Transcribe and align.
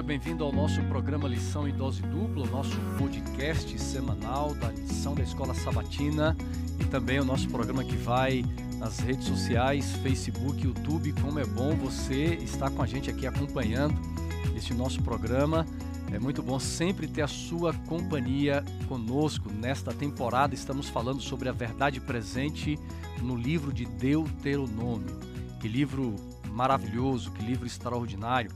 seja 0.00 0.02
bem-vindo 0.02 0.44
ao 0.44 0.50
nosso 0.50 0.82
programa 0.84 1.28
Lição 1.28 1.68
em 1.68 1.74
Dose 1.74 2.00
Dupla, 2.00 2.46
nosso 2.46 2.74
podcast 2.96 3.78
semanal 3.78 4.54
da 4.54 4.68
lição 4.68 5.14
da 5.14 5.22
Escola 5.22 5.52
Sabatina 5.52 6.34
e 6.80 6.84
também 6.86 7.20
o 7.20 7.24
nosso 7.24 7.46
programa 7.50 7.84
que 7.84 7.96
vai 7.96 8.42
nas 8.78 8.98
redes 9.00 9.26
sociais, 9.26 9.92
Facebook, 9.96 10.64
YouTube. 10.64 11.12
Como 11.20 11.38
é 11.38 11.44
bom 11.44 11.74
você 11.74 12.36
estar 12.36 12.70
com 12.70 12.82
a 12.82 12.86
gente 12.86 13.10
aqui 13.10 13.26
acompanhando 13.26 13.94
este 14.56 14.72
nosso 14.72 15.02
programa. 15.02 15.66
É 16.10 16.18
muito 16.18 16.42
bom 16.42 16.58
sempre 16.58 17.06
ter 17.06 17.22
a 17.22 17.28
sua 17.28 17.74
companhia 17.74 18.64
conosco. 18.88 19.52
Nesta 19.52 19.92
temporada 19.92 20.54
estamos 20.54 20.88
falando 20.88 21.20
sobre 21.20 21.48
a 21.50 21.52
verdade 21.52 22.00
presente 22.00 22.78
no 23.20 23.36
livro 23.36 23.70
de 23.70 23.84
Deuteronômio. 23.84 25.18
Que 25.60 25.68
livro 25.68 26.16
maravilhoso, 26.50 27.30
que 27.32 27.44
livro 27.44 27.66
extraordinário. 27.66 28.50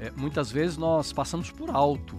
É, 0.00 0.10
muitas 0.16 0.50
vezes 0.50 0.78
nós 0.78 1.12
passamos 1.12 1.50
por 1.50 1.68
alto 1.68 2.18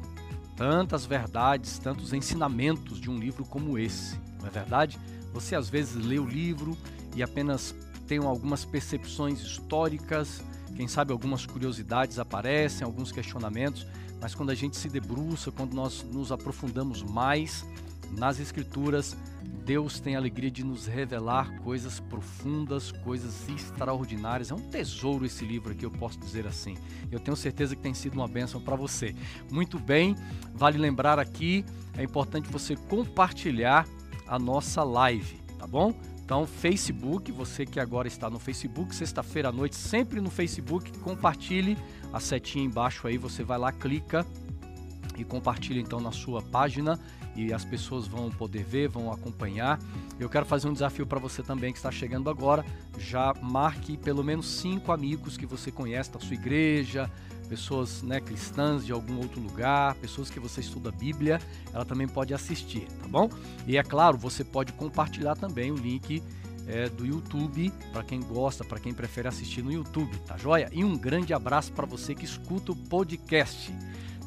tantas 0.56 1.04
verdades, 1.04 1.80
tantos 1.80 2.14
ensinamentos 2.14 3.02
de 3.02 3.10
um 3.10 3.18
livro 3.18 3.44
como 3.44 3.80
esse, 3.80 4.16
não 4.40 4.48
é 4.48 4.52
verdade? 4.52 5.00
Você 5.34 5.56
às 5.56 5.68
vezes 5.68 5.96
lê 5.96 6.20
o 6.20 6.26
livro 6.26 6.78
e 7.16 7.24
apenas 7.24 7.74
tem 8.08 8.20
algumas 8.20 8.64
percepções 8.64 9.42
históricas, 9.42 10.44
quem 10.76 10.88
sabe 10.88 11.12
algumas 11.12 11.48
curiosidades 11.48 12.20
aparecem, 12.20 12.86
alguns 12.86 13.12
questionamentos, 13.12 13.88
mas 14.22 14.36
quando 14.36 14.52
a 14.52 14.56
gente 14.56 14.78
se 14.78 14.88
debruça, 14.88 15.52
quando 15.52 15.74
nós 15.74 16.04
nos 16.04 16.32
aprofundamos 16.32 17.02
mais 17.02 17.66
nas 18.18 18.40
Escrituras, 18.40 19.16
Deus 19.66 20.00
tem 20.00 20.16
a 20.16 20.20
alegria 20.20 20.50
de 20.50 20.64
nos 20.64 20.88
revelar 20.88 21.60
coisas 21.62 22.00
profundas, 22.00 22.92
coisas 22.92 23.48
extraordinárias. 23.48 24.52
É 24.52 24.56
um 24.56 24.60
tesouro 24.60 25.26
esse 25.26 25.46
livro 25.46 25.72
aqui, 25.72 25.86
eu 25.86 25.92
posso 25.92 26.20
dizer 26.20 26.48
assim. 26.48 26.76
Eu 27.12 27.20
tenho 27.20 27.38
certeza 27.38 27.76
que 27.76 27.82
tem 27.82 27.94
sido 27.94 28.16
uma 28.16 28.28
bênção 28.28 28.60
para 28.60 28.76
você. 28.76 29.16
Muito 29.52 29.80
bem, 29.80 30.16
vale 30.54 30.78
lembrar 30.78 31.20
aqui, 31.20 31.64
é 31.98 32.04
importante 32.04 32.50
você 32.50 32.76
compartilhar 32.76 33.88
a 34.28 34.40
nossa 34.40 34.84
live, 34.84 35.40
tá 35.58 35.68
bom? 35.68 35.94
Então, 36.24 36.48
Facebook, 36.48 37.32
você 37.32 37.66
que 37.66 37.80
agora 37.80 38.08
está 38.08 38.30
no 38.30 38.40
Facebook, 38.40 38.96
sexta-feira 38.96 39.50
à 39.50 39.52
noite, 39.52 39.76
sempre 39.76 40.22
no 40.22 40.30
Facebook, 40.30 40.98
compartilhe 41.00 41.78
a 42.14 42.20
setinha 42.20 42.64
embaixo 42.64 43.06
aí, 43.06 43.18
você 43.18 43.44
vai 43.44 43.58
lá, 43.58 43.72
clica 43.72 44.26
e 45.18 45.26
compartilha 45.26 45.80
então 45.80 46.00
na 46.00 46.12
sua 46.12 46.42
página 46.42 46.98
e 47.36 47.54
as 47.54 47.64
pessoas 47.64 48.08
vão 48.08 48.30
poder 48.30 48.64
ver, 48.64 48.88
vão 48.90 49.12
acompanhar. 49.12 49.80
Eu 50.20 50.30
quero 50.30 50.46
fazer 50.46 50.68
um 50.68 50.74
desafio 50.74 51.06
para 51.06 51.20
você 51.20 51.42
também 51.42 51.72
que 51.72 51.80
está 51.80 51.92
chegando 51.92 52.30
agora. 52.30 52.66
Já 52.98 53.34
marque 53.42 53.98
pelo 53.98 54.24
menos 54.24 54.48
cinco 54.48 54.92
amigos 54.92 55.38
que 55.38 55.46
você 55.46 55.72
conhece 55.72 56.12
da 56.12 56.20
sua 56.20 56.36
igreja, 56.36 57.10
pessoas 57.50 58.02
né, 58.02 58.22
cristãs 58.22 58.86
de 58.86 58.94
algum 58.94 59.18
outro 59.18 59.42
lugar, 59.42 59.96
pessoas 59.96 60.30
que 60.30 60.40
você 60.40 60.62
estuda 60.62 60.90
a 60.90 60.92
Bíblia, 60.92 61.40
ela 61.74 61.84
também 61.84 62.08
pode 62.08 62.34
assistir, 62.34 62.88
tá 63.02 63.08
bom? 63.10 63.30
E 63.68 63.78
é 63.78 63.84
claro, 63.84 64.18
você 64.18 64.44
pode 64.44 64.72
compartilhar 64.74 65.36
também 65.36 65.70
o 65.70 65.76
link 65.76 66.24
é, 66.66 66.88
do 66.88 67.06
YouTube 67.06 67.72
para 67.92 68.04
quem 68.04 68.22
gosta, 68.22 68.64
para 68.64 68.80
quem 68.80 68.94
prefere 68.94 69.28
assistir 69.28 69.62
no 69.62 69.72
YouTube, 69.72 70.18
tá 70.20 70.38
joia? 70.38 70.70
E 70.72 70.84
um 70.84 70.98
grande 70.98 71.34
abraço 71.34 71.74
para 71.74 71.86
você 71.86 72.16
que 72.16 72.24
escuta 72.24 72.72
o 72.72 72.76
podcast, 72.76 73.74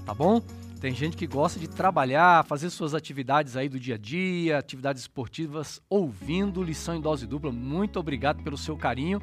tá 0.05 0.13
bom? 0.13 0.43
Tem 0.85 0.95
gente 0.95 1.17
que 1.17 1.27
gosta 1.27 1.59
de 1.59 1.67
trabalhar, 1.67 2.45
fazer 2.45 2.69
suas 2.69 2.93
atividades 2.93 3.57
aí 3.57 3.71
do 3.71 3.81
dia 3.81 3.95
a 3.95 3.99
dia, 3.99 4.59
atividades 4.59 5.01
esportivas, 5.01 5.81
ouvindo 5.89 6.63
lição 6.63 6.95
em 6.95 7.01
dose 7.01 7.27
dupla. 7.27 7.51
Muito 7.51 7.99
obrigado 7.99 8.43
pelo 8.43 8.59
seu 8.59 8.77
carinho. 8.77 9.19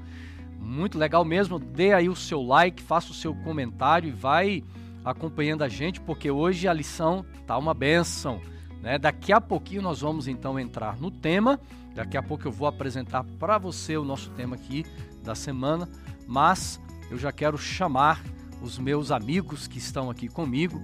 Muito 0.59 0.97
legal 0.97 1.23
mesmo. 1.23 1.59
Dê 1.59 1.93
aí 1.93 2.09
o 2.09 2.15
seu 2.15 2.41
like, 2.41 2.81
faça 2.81 3.11
o 3.11 3.13
seu 3.13 3.35
comentário 3.35 4.09
e 4.09 4.11
vai 4.11 4.63
acompanhando 5.05 5.63
a 5.63 5.67
gente, 5.67 6.01
porque 6.01 6.31
hoje 6.31 6.67
a 6.67 6.73
lição 6.73 7.23
tá 7.45 7.55
uma 7.59 7.75
benção. 7.75 8.41
Né? 8.81 8.97
Daqui 8.97 9.31
a 9.31 9.39
pouquinho 9.39 9.83
nós 9.83 10.01
vamos 10.01 10.27
então 10.27 10.59
entrar 10.59 10.97
no 10.97 11.11
tema. 11.11 11.59
Daqui 11.93 12.17
a 12.17 12.23
pouco 12.23 12.47
eu 12.47 12.51
vou 12.51 12.67
apresentar 12.67 13.23
para 13.37 13.59
você 13.59 13.95
o 13.95 14.03
nosso 14.03 14.31
tema 14.31 14.55
aqui 14.55 14.83
da 15.23 15.35
semana, 15.35 15.87
mas 16.25 16.81
eu 17.11 17.19
já 17.19 17.31
quero 17.31 17.55
chamar 17.55 18.19
os 18.63 18.79
meus 18.79 19.11
amigos 19.11 19.67
que 19.67 19.77
estão 19.77 20.09
aqui 20.09 20.27
comigo 20.27 20.81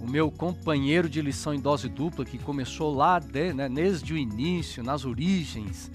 o 0.00 0.08
meu 0.08 0.30
companheiro 0.30 1.08
de 1.08 1.20
lição 1.20 1.52
em 1.52 1.60
dose 1.60 1.88
dupla, 1.88 2.24
que 2.24 2.38
começou 2.38 2.94
lá 2.94 3.18
de, 3.18 3.52
né, 3.52 3.68
desde 3.68 4.14
o 4.14 4.16
início, 4.16 4.82
nas 4.82 5.04
origens, 5.04 5.90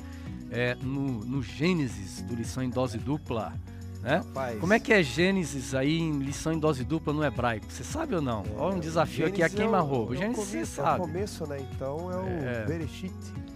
é, 0.52 0.76
no, 0.76 1.26
no 1.26 1.42
Gênesis 1.42 2.22
do 2.22 2.36
lição 2.36 2.64
em 2.64 2.70
dose 2.70 2.98
dupla. 2.98 3.54
Né? 4.02 4.24
Como 4.60 4.72
é 4.72 4.80
que 4.80 4.94
é 4.94 5.02
Gênesis 5.02 5.74
aí 5.74 5.98
em 5.98 6.20
lição 6.20 6.54
em 6.54 6.60
dose 6.60 6.84
dupla 6.84 7.12
no 7.12 7.24
hebraico? 7.24 7.66
Você 7.68 7.84
sabe 7.84 8.14
ou 8.14 8.22
não? 8.22 8.44
É, 8.44 8.56
Olha 8.56 8.76
um 8.76 8.80
desafio 8.80 9.26
aqui 9.26 9.42
a 9.42 9.50
queima-roupa. 9.50 10.14
É 10.14 10.18
Gênesis 10.18 10.46
você 10.46 10.66
sabe. 10.66 10.90
É 10.90 11.04
o 11.04 11.08
começo, 11.08 11.48
né? 11.48 11.58
Então 11.72 12.12
é 12.12 12.18
o 12.18 12.28
é. 12.28 12.66
Bereshit. 12.66 13.14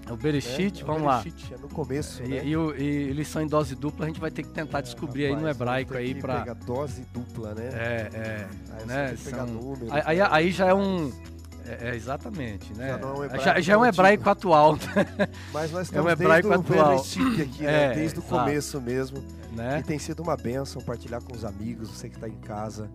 É 0.09 0.12
o 0.12 0.18
Bereshit, 0.18 0.81
é, 0.81 0.86
vamos 0.86 1.03
lá. 1.03 1.24
É 1.52 1.58
no 1.62 1.70
começo, 1.70 2.24
e, 2.24 2.28
né? 2.28 2.42
E, 2.44 2.81
e, 2.81 3.14
lição 3.14 3.44
em 3.44 3.47
dose 3.47 3.75
dupla 3.75 4.06
a 4.06 4.08
gente 4.08 4.20
vai 4.20 4.31
ter 4.31 4.42
que 4.42 4.50
tentar 4.50 4.80
é, 4.80 4.81
descobrir 4.81 5.28
rapaz, 5.28 5.38
aí 5.38 5.44
no 5.44 5.50
hebraico 5.50 5.94
aí 5.96 6.16
para 6.16 6.40
pegar 6.40 6.53
dose 6.56 7.06
dupla, 7.14 7.53
né? 7.53 7.70
É, 7.72 8.09
é, 8.12 8.47
aí 8.72 8.86
né? 8.88 9.16
São... 9.18 9.46
Números, 9.46 9.92
aí, 9.92 10.18
né? 10.18 10.28
aí, 10.31 10.50
já 10.50 10.66
é 10.66 10.74
um 10.74 11.12
é, 11.64 11.90
é, 11.90 11.96
exatamente, 11.96 12.74
né? 12.74 12.88
Já, 12.88 12.97
não 12.97 13.09
é 13.09 13.20
um 13.20 13.24
hebraico, 13.24 13.46
já, 13.46 13.59
já 13.62 13.74
é 13.74 13.78
um 13.78 13.86
hebraico 13.86 14.30
atual. 14.30 14.75
Né? 14.78 15.30
Mas 15.53 15.72
nós 15.72 15.86
estamos 15.86 16.08
é 16.08 16.09
um 16.09 16.12
hebraico 16.12 16.50
desde 16.50 16.74
atual. 16.74 16.96
o 16.96 17.41
aqui, 17.44 17.64
né? 17.64 17.94
desde 17.94 18.18
o 18.18 18.24
começo 18.24 18.81
mesmo. 18.81 19.24
Né? 19.52 19.80
E 19.80 19.84
tem 19.84 20.00
sido 20.00 20.24
uma 20.24 20.36
benção 20.36 20.81
compartilhar 20.81 21.22
com 21.22 21.36
os 21.36 21.46
amigos, 21.46 21.90
você 21.90 22.09
que 22.09 22.16
está 22.16 22.28
em 22.28 22.38
casa, 22.38 22.90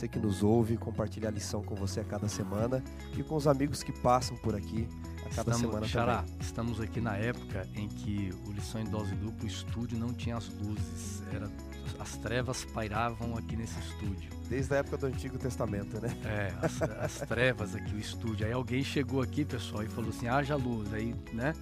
você 0.00 0.08
que 0.08 0.18
nos 0.18 0.42
ouve, 0.42 0.78
compartilhar 0.78 1.28
a 1.28 1.32
lição 1.32 1.62
com 1.62 1.74
você 1.74 2.00
a 2.00 2.04
cada 2.04 2.26
semana 2.26 2.82
e 3.18 3.22
com 3.22 3.36
os 3.36 3.46
amigos 3.46 3.82
que 3.82 3.92
passam 3.92 4.34
por 4.38 4.56
aqui 4.56 4.88
a 5.18 5.28
cada 5.28 5.52
estamos, 5.52 5.60
semana 5.60 5.86
Xará, 5.86 6.22
também. 6.22 6.36
Estamos 6.40 6.80
aqui 6.80 7.00
na 7.02 7.16
época 7.16 7.68
em 7.74 7.86
que 7.86 8.30
o 8.46 8.52
Lição 8.52 8.80
em 8.80 8.84
Dose 8.84 9.14
Dupla, 9.14 9.44
o 9.44 9.46
estúdio 9.46 9.98
não 9.98 10.14
tinha 10.14 10.38
as 10.38 10.48
luzes, 10.48 11.22
era, 11.30 11.50
as 11.98 12.16
trevas 12.16 12.64
pairavam 12.64 13.36
aqui 13.36 13.56
nesse 13.56 13.78
estúdio. 13.78 14.30
Desde 14.48 14.74
a 14.74 14.78
época 14.78 14.96
do 14.96 15.06
Antigo 15.06 15.38
Testamento, 15.38 16.00
né? 16.00 16.16
É, 16.24 16.54
as, 16.64 16.80
as 16.80 17.28
trevas 17.28 17.74
aqui, 17.74 17.94
o 17.94 17.98
estúdio. 17.98 18.46
Aí 18.46 18.52
alguém 18.52 18.82
chegou 18.82 19.20
aqui, 19.20 19.44
pessoal, 19.44 19.82
e 19.82 19.88
falou 19.88 20.08
assim, 20.08 20.28
haja 20.28 20.56
luz, 20.56 20.94
aí, 20.94 21.14
né? 21.34 21.52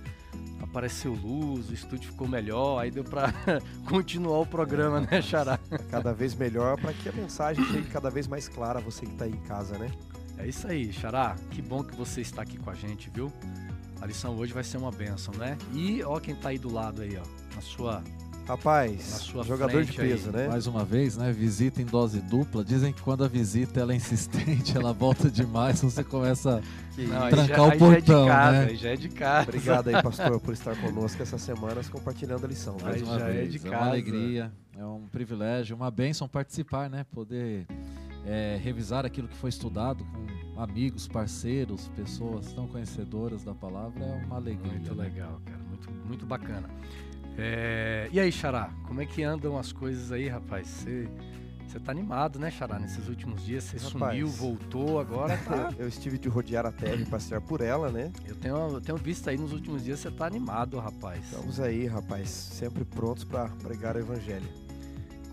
Apareceu 0.60 1.12
luz, 1.12 1.70
o 1.70 1.74
estúdio 1.74 2.10
ficou 2.10 2.28
melhor, 2.28 2.78
aí 2.78 2.90
deu 2.90 3.04
para 3.04 3.32
continuar 3.88 4.40
o 4.40 4.46
programa, 4.46 5.00
né, 5.00 5.22
Xará? 5.22 5.58
Cada 5.90 6.12
vez 6.12 6.34
melhor 6.34 6.80
para 6.80 6.92
que 6.92 7.08
a 7.08 7.12
mensagem 7.14 7.64
chegue 7.66 7.88
cada 7.88 8.10
vez 8.10 8.26
mais 8.26 8.48
clara 8.48 8.78
a 8.78 8.82
você 8.82 9.06
que 9.06 9.12
está 9.12 9.24
aí 9.24 9.32
em 9.32 9.40
casa, 9.40 9.78
né? 9.78 9.90
É 10.36 10.46
isso 10.46 10.66
aí, 10.68 10.92
Xará. 10.92 11.34
Que 11.50 11.60
bom 11.60 11.82
que 11.82 11.96
você 11.96 12.20
está 12.20 12.42
aqui 12.42 12.58
com 12.58 12.70
a 12.70 12.74
gente, 12.74 13.10
viu? 13.10 13.32
A 14.00 14.06
lição 14.06 14.36
hoje 14.36 14.52
vai 14.52 14.62
ser 14.62 14.76
uma 14.76 14.92
benção, 14.92 15.34
né? 15.34 15.58
E 15.74 16.02
ó 16.04 16.20
quem 16.20 16.34
está 16.34 16.50
aí 16.50 16.58
do 16.58 16.72
lado 16.72 17.02
aí, 17.02 17.16
ó, 17.16 17.54
na 17.54 17.60
sua 17.60 18.02
Rapaz, 18.48 19.30
jogador 19.44 19.84
de 19.84 19.92
peso, 19.92 20.30
aí. 20.30 20.36
né? 20.36 20.48
Mais 20.48 20.66
uma 20.66 20.82
vez, 20.82 21.18
né? 21.18 21.30
Visita 21.30 21.82
em 21.82 21.84
dose 21.84 22.18
dupla. 22.18 22.64
Dizem 22.64 22.94
que 22.94 23.02
quando 23.02 23.22
a 23.22 23.28
visita 23.28 23.78
ela 23.78 23.92
é 23.92 23.96
insistente, 23.96 24.72
ela 24.78 24.90
volta 24.90 25.30
demais, 25.30 25.82
você 25.82 26.02
começa 26.02 26.62
a 27.14 27.28
trancar 27.28 27.46
já, 27.46 27.62
o 27.62 27.78
portão, 27.78 28.26
já 28.26 28.32
é 28.32 28.36
casa, 28.36 28.64
né? 28.64 28.74
Já 28.74 28.88
é 28.88 28.96
de 28.96 29.08
casa. 29.10 29.48
Obrigado 29.50 29.88
aí, 29.88 30.00
pastor, 30.02 30.40
por 30.40 30.54
estar 30.54 30.74
conosco 30.80 31.22
essas 31.22 31.42
semanas 31.42 31.90
compartilhando 31.90 32.46
a 32.46 32.48
lição. 32.48 32.74
Mais 32.82 33.02
uma 33.02 33.18
já 33.18 33.26
vez, 33.26 33.48
é, 33.48 33.50
de 33.50 33.58
casa. 33.58 33.74
é 33.74 33.78
uma 33.78 33.86
alegria, 33.86 34.52
é 34.78 34.84
um 34.86 35.06
privilégio, 35.12 35.76
uma 35.76 35.90
bênção 35.90 36.26
participar, 36.26 36.88
né? 36.88 37.04
Poder 37.12 37.66
é, 38.24 38.58
revisar 38.62 39.04
aquilo 39.04 39.28
que 39.28 39.36
foi 39.36 39.50
estudado 39.50 40.02
com 40.06 40.37
amigos, 40.58 41.06
parceiros, 41.06 41.88
pessoas 41.94 42.52
tão 42.52 42.66
conhecedoras 42.66 43.44
da 43.44 43.54
palavra 43.54 44.04
é 44.04 44.24
uma 44.24 44.36
alegria. 44.36 44.72
Muito 44.72 44.94
né? 44.94 45.04
legal, 45.04 45.40
cara, 45.44 45.62
muito, 45.68 45.90
muito 46.06 46.26
bacana. 46.26 46.68
É... 47.38 48.08
E 48.12 48.18
aí, 48.18 48.32
Xará, 48.32 48.70
como 48.86 49.00
é 49.00 49.06
que 49.06 49.22
andam 49.22 49.56
as 49.56 49.72
coisas 49.72 50.10
aí, 50.10 50.28
rapaz? 50.28 50.66
Você. 50.66 51.08
Você 51.66 51.78
tá 51.78 51.92
animado, 51.92 52.38
né, 52.38 52.50
Xará? 52.50 52.78
Nesses 52.78 53.08
últimos 53.08 53.44
dias 53.44 53.64
você 53.64 53.76
Rapaz, 53.76 54.18
sumiu, 54.18 54.26
voltou, 54.28 54.98
agora 54.98 55.36
tá. 55.36 55.70
Eu 55.78 55.86
estive 55.86 56.16
de 56.16 56.26
rodear 56.26 56.64
a 56.64 56.72
terra 56.72 56.94
e 56.94 57.04
passear 57.04 57.42
por 57.42 57.60
ela, 57.60 57.90
né? 57.90 58.10
Eu 58.24 58.34
tenho, 58.36 58.56
eu 58.56 58.80
tenho 58.80 58.96
visto 58.96 59.28
aí 59.28 59.36
nos 59.36 59.52
últimos 59.52 59.84
dias 59.84 60.00
você 60.00 60.10
tá 60.10 60.26
animado, 60.26 60.78
rapaz. 60.78 61.22
Estamos 61.26 61.60
aí, 61.60 61.84
rapaz, 61.84 62.30
sempre 62.30 62.86
prontos 62.86 63.22
para 63.22 63.50
pregar 63.50 63.96
o 63.96 63.98
evangelho. 63.98 64.48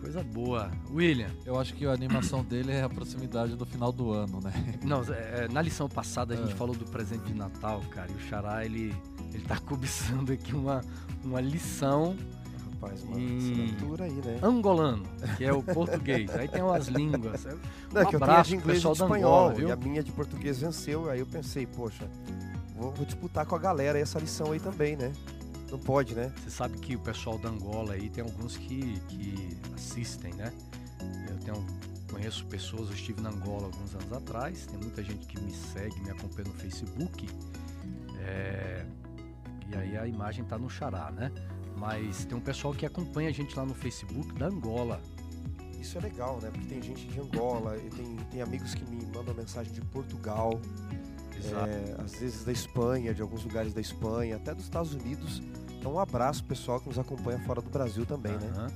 Coisa 0.06 0.24
boa. 0.24 0.72
William. 0.94 1.32
Eu 1.48 1.60
acho 1.60 1.74
que 1.74 1.84
a 1.84 1.92
animação 1.92 2.44
dele 2.46 2.72
é 2.72 2.84
a 2.84 2.90
proximidade 2.90 3.56
do 3.56 3.66
final 3.66 3.92
do 3.92 4.12
ano, 4.12 4.40
né? 4.40 4.54
Não, 4.86 5.02
é, 5.02 5.48
na 5.48 5.64
lição 5.64 5.90
passada 5.90 6.36
a 6.36 6.38
gente 6.38 6.52
é. 6.52 6.56
falou 6.56 6.76
do 6.76 6.86
presente 6.86 7.24
de 7.24 7.34
Natal, 7.34 7.82
cara, 7.90 8.12
e 8.12 8.14
o 8.14 8.20
Xará, 8.20 8.64
ele, 8.64 8.96
ele 9.34 9.44
tá 9.46 9.58
cobiçando 9.66 10.32
aqui 10.32 10.54
uma, 10.54 10.82
uma 11.24 11.42
lição 11.42 12.16
Rapaz, 12.74 13.02
uma 13.02 13.18
assinatura 13.18 14.06
aí, 14.06 14.12
né? 14.12 14.40
Angolano, 14.44 15.04
que 15.38 15.44
é 15.44 15.52
o 15.52 15.64
português. 15.74 16.30
aí 16.36 16.48
tem 16.48 16.62
umas 16.62 16.88
línguas. 16.88 17.44
Um 17.48 17.58
Não, 17.92 18.02
é 18.02 18.06
que 18.06 18.16
eu 18.16 18.20
tenho 18.20 18.44
de 18.44 18.56
inglês 18.58 18.84
e 18.84 18.86
de 18.86 18.92
espanhol, 18.92 19.50
Angola, 19.50 19.64
e 19.64 19.72
a 19.72 19.76
minha 19.76 20.04
de 20.04 20.12
português 20.12 20.60
venceu. 20.60 21.10
Aí 21.10 21.20
eu 21.20 21.26
pensei, 21.26 21.66
poxa, 21.66 22.08
vou, 22.76 22.92
vou, 22.92 23.06
disputar 23.08 23.44
com 23.48 23.56
a 23.56 23.60
galera 23.60 23.98
essa 23.98 24.20
lição 24.20 24.52
aí 24.52 24.60
também, 24.60 24.96
né? 24.96 25.12
Não 25.72 25.80
pode, 25.80 26.16
né? 26.16 26.32
Você 26.38 26.50
sabe 26.50 26.78
que 26.78 26.96
o 26.96 27.00
pessoal 27.00 27.38
da 27.38 27.50
Angola 27.50 27.94
aí 27.94 28.10
tem 28.10 28.24
alguns 28.24 28.56
que, 28.58 29.00
que 29.08 29.58
assistem, 29.74 30.34
né? 30.34 30.54
Eu 31.30 31.38
tenho 31.40 31.66
conheço 32.12 32.46
pessoas, 32.46 32.90
eu 32.90 32.96
estive 32.96 33.22
na 33.22 33.30
Angola 33.30 33.66
alguns 33.66 33.94
anos 33.94 34.14
atrás, 34.14 34.66
tem 34.66 34.80
muita 34.80 35.04
gente 35.04 35.26
que 35.26 35.40
me 35.42 35.52
segue, 35.52 36.00
me 36.02 36.12
acompanha 36.12 36.48
no 36.48 36.54
Facebook. 36.54 37.28
É, 38.22 38.86
e 39.68 39.76
aí 39.76 39.98
a 39.98 40.08
imagem 40.08 40.44
está 40.44 40.58
no 40.58 40.70
xará, 40.70 41.12
né? 41.12 41.32
Mas 41.76 42.24
tem 42.24 42.38
um 42.38 42.42
pessoal 42.42 42.74
que 42.74 42.86
acompanha 42.86 43.30
a 43.30 43.34
gente 43.34 43.56
lá 43.56 43.66
no 43.66 43.76
Facebook 43.76 44.34
da 44.34 44.48
Angola. 44.48 45.02
Isso 45.80 45.98
é 45.98 46.02
legal, 46.02 46.40
né? 46.42 46.50
Porque 46.50 46.68
tem 46.68 46.82
gente 46.82 47.06
de 47.06 47.20
Angola, 47.20 47.78
tem, 47.96 48.16
tem 48.32 48.42
amigos 48.42 48.74
que 48.74 48.84
me 48.90 49.06
mandam 49.08 49.36
mensagem 49.36 49.74
de 49.74 49.82
Portugal, 49.82 50.60
é, 51.54 51.96
às 52.02 52.16
vezes 52.16 52.44
da 52.44 52.52
Espanha, 52.52 53.14
de 53.14 53.22
alguns 53.22 53.44
lugares 53.44 53.74
da 53.74 53.82
Espanha, 53.82 54.36
até 54.36 54.54
dos 54.54 54.64
Estados 54.64 54.94
Unidos. 54.94 55.42
Então 55.80 55.94
um 55.94 56.00
abraço 56.00 56.44
pessoal 56.44 56.80
que 56.80 56.88
nos 56.88 56.98
acompanha 56.98 57.40
fora 57.40 57.62
do 57.62 57.70
Brasil 57.70 58.06
também, 58.06 58.34
uhum. 58.34 58.40
né? 58.40 58.68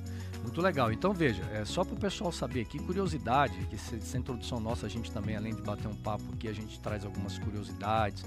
Muito 0.43 0.61
legal. 0.61 0.91
Então 0.91 1.13
veja, 1.13 1.43
é 1.51 1.65
só 1.65 1.83
para 1.83 1.95
o 1.95 1.99
pessoal 1.99 2.31
saber 2.31 2.61
aqui, 2.61 2.79
curiosidade, 2.79 3.53
que 3.65 3.75
essa 3.75 4.17
introdução 4.17 4.59
nossa, 4.59 4.85
a 4.85 4.89
gente 4.89 5.11
também, 5.11 5.35
além 5.35 5.53
de 5.53 5.61
bater 5.61 5.87
um 5.87 5.95
papo 5.95 6.23
aqui, 6.33 6.47
a 6.47 6.53
gente 6.53 6.79
traz 6.79 7.03
algumas 7.03 7.37
curiosidades, 7.39 8.23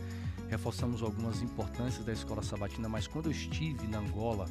reforçamos 0.48 1.02
algumas 1.02 1.40
importâncias 1.40 2.04
da 2.04 2.12
escola 2.12 2.42
sabatina, 2.42 2.88
mas 2.88 3.06
quando 3.06 3.26
eu 3.26 3.32
estive 3.32 3.86
na 3.86 3.98
Angola 3.98 4.46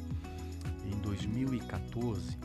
em 0.84 0.98
2014, 1.00 2.36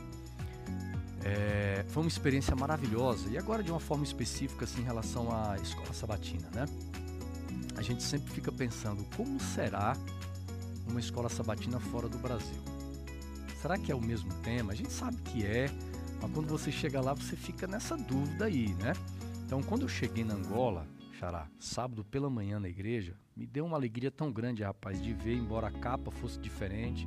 é, 1.24 1.84
foi 1.88 2.02
uma 2.02 2.08
experiência 2.08 2.54
maravilhosa. 2.54 3.28
E 3.28 3.36
agora 3.36 3.62
de 3.62 3.70
uma 3.70 3.80
forma 3.80 4.04
específica 4.04 4.64
assim, 4.64 4.80
em 4.80 4.84
relação 4.84 5.28
à 5.34 5.56
escola 5.56 5.92
sabatina, 5.92 6.48
né? 6.54 6.64
A 7.78 7.80
gente 7.80 8.02
sempre 8.02 8.32
fica 8.32 8.50
pensando 8.50 9.04
como 9.16 9.38
será 9.38 9.96
uma 10.88 10.98
escola 10.98 11.28
sabatina 11.28 11.78
fora 11.78 12.08
do 12.08 12.18
Brasil. 12.18 12.60
Será 13.62 13.78
que 13.78 13.92
é 13.92 13.94
o 13.94 14.00
mesmo 14.00 14.34
tema? 14.42 14.72
A 14.72 14.74
gente 14.74 14.92
sabe 14.92 15.16
que 15.18 15.46
é, 15.46 15.70
mas 16.20 16.32
quando 16.32 16.48
você 16.48 16.72
chega 16.72 17.00
lá 17.00 17.14
você 17.14 17.36
fica 17.36 17.68
nessa 17.68 17.96
dúvida 17.96 18.46
aí, 18.46 18.74
né? 18.74 18.94
Então, 19.46 19.62
quando 19.62 19.82
eu 19.82 19.88
cheguei 19.88 20.24
na 20.24 20.34
Angola, 20.34 20.88
Xará, 21.20 21.46
sábado 21.56 22.04
pela 22.04 22.28
manhã 22.28 22.58
na 22.58 22.68
igreja, 22.68 23.14
me 23.36 23.46
deu 23.46 23.64
uma 23.64 23.76
alegria 23.76 24.10
tão 24.10 24.32
grande, 24.32 24.64
rapaz, 24.64 25.00
de 25.00 25.12
ver, 25.12 25.36
embora 25.36 25.68
a 25.68 25.70
capa 25.70 26.10
fosse 26.10 26.36
diferente, 26.40 27.06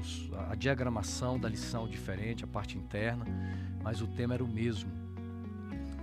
os, 0.00 0.30
a 0.48 0.54
diagramação 0.54 1.38
da 1.38 1.46
lição 1.46 1.86
diferente, 1.86 2.42
a 2.42 2.46
parte 2.46 2.78
interna, 2.78 3.26
mas 3.82 4.00
o 4.00 4.06
tema 4.06 4.32
era 4.32 4.42
o 4.42 4.48
mesmo. 4.48 5.03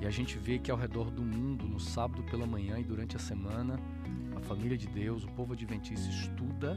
E 0.01 0.07
a 0.07 0.09
gente 0.09 0.37
vê 0.39 0.57
que 0.57 0.71
ao 0.71 0.77
redor 0.77 1.11
do 1.11 1.21
mundo, 1.21 1.67
no 1.67 1.79
sábado 1.79 2.23
pela 2.23 2.47
manhã 2.47 2.79
e 2.79 2.83
durante 2.83 3.15
a 3.15 3.19
semana, 3.19 3.79
a 4.35 4.39
família 4.39 4.75
de 4.75 4.87
Deus, 4.87 5.23
o 5.23 5.27
povo 5.27 5.53
adventista 5.53 6.09
estuda 6.09 6.75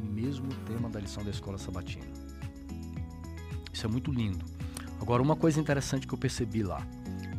o 0.00 0.04
mesmo 0.06 0.48
tema 0.64 0.88
da 0.88 1.00
lição 1.00 1.24
da 1.24 1.30
escola 1.30 1.58
sabatina. 1.58 2.06
Isso 3.72 3.84
é 3.84 3.88
muito 3.88 4.12
lindo. 4.12 4.44
Agora, 5.00 5.20
uma 5.20 5.34
coisa 5.34 5.60
interessante 5.60 6.06
que 6.06 6.14
eu 6.14 6.18
percebi 6.18 6.62
lá, 6.62 6.86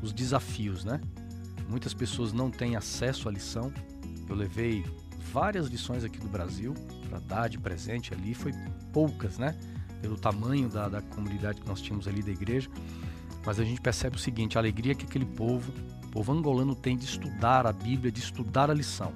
os 0.02 0.12
desafios, 0.12 0.84
né? 0.84 1.00
Muitas 1.70 1.94
pessoas 1.94 2.34
não 2.34 2.52
têm 2.52 2.76
acesso 2.76 3.30
à 3.30 3.32
lição. 3.32 3.72
Eu 4.28 4.36
levei 4.36 4.84
várias 5.32 5.68
lições 5.68 6.04
aqui 6.04 6.20
do 6.20 6.28
Brasil 6.28 6.74
para 7.08 7.20
dar 7.20 7.48
de 7.48 7.58
presente 7.58 8.14
ali, 8.14 8.34
foi 8.34 8.52
poucas, 8.92 9.38
né? 9.38 9.56
Pelo 10.02 10.18
tamanho 10.18 10.68
da, 10.68 10.90
da 10.90 11.02
comunidade 11.02 11.62
que 11.62 11.68
nós 11.68 11.82
tínhamos 11.82 12.08
ali 12.08 12.22
da 12.22 12.32
igreja. 12.32 12.70
Mas 13.50 13.60
a 13.60 13.64
gente 13.64 13.82
percebe 13.82 14.16
o 14.16 14.20
seguinte: 14.20 14.60
a 14.60 14.62
alegria 14.62 14.94
que 14.94 15.06
aquele 15.06 15.26
povo, 15.26 15.74
o 16.06 16.12
povo 16.12 16.32
angolano, 16.32 16.76
tem 16.76 16.96
de 16.96 17.06
estudar 17.06 17.66
a 17.66 17.74
Bíblia, 17.74 18.12
de 18.12 18.20
estudar 18.20 18.70
a 18.70 18.74
lição 18.76 19.12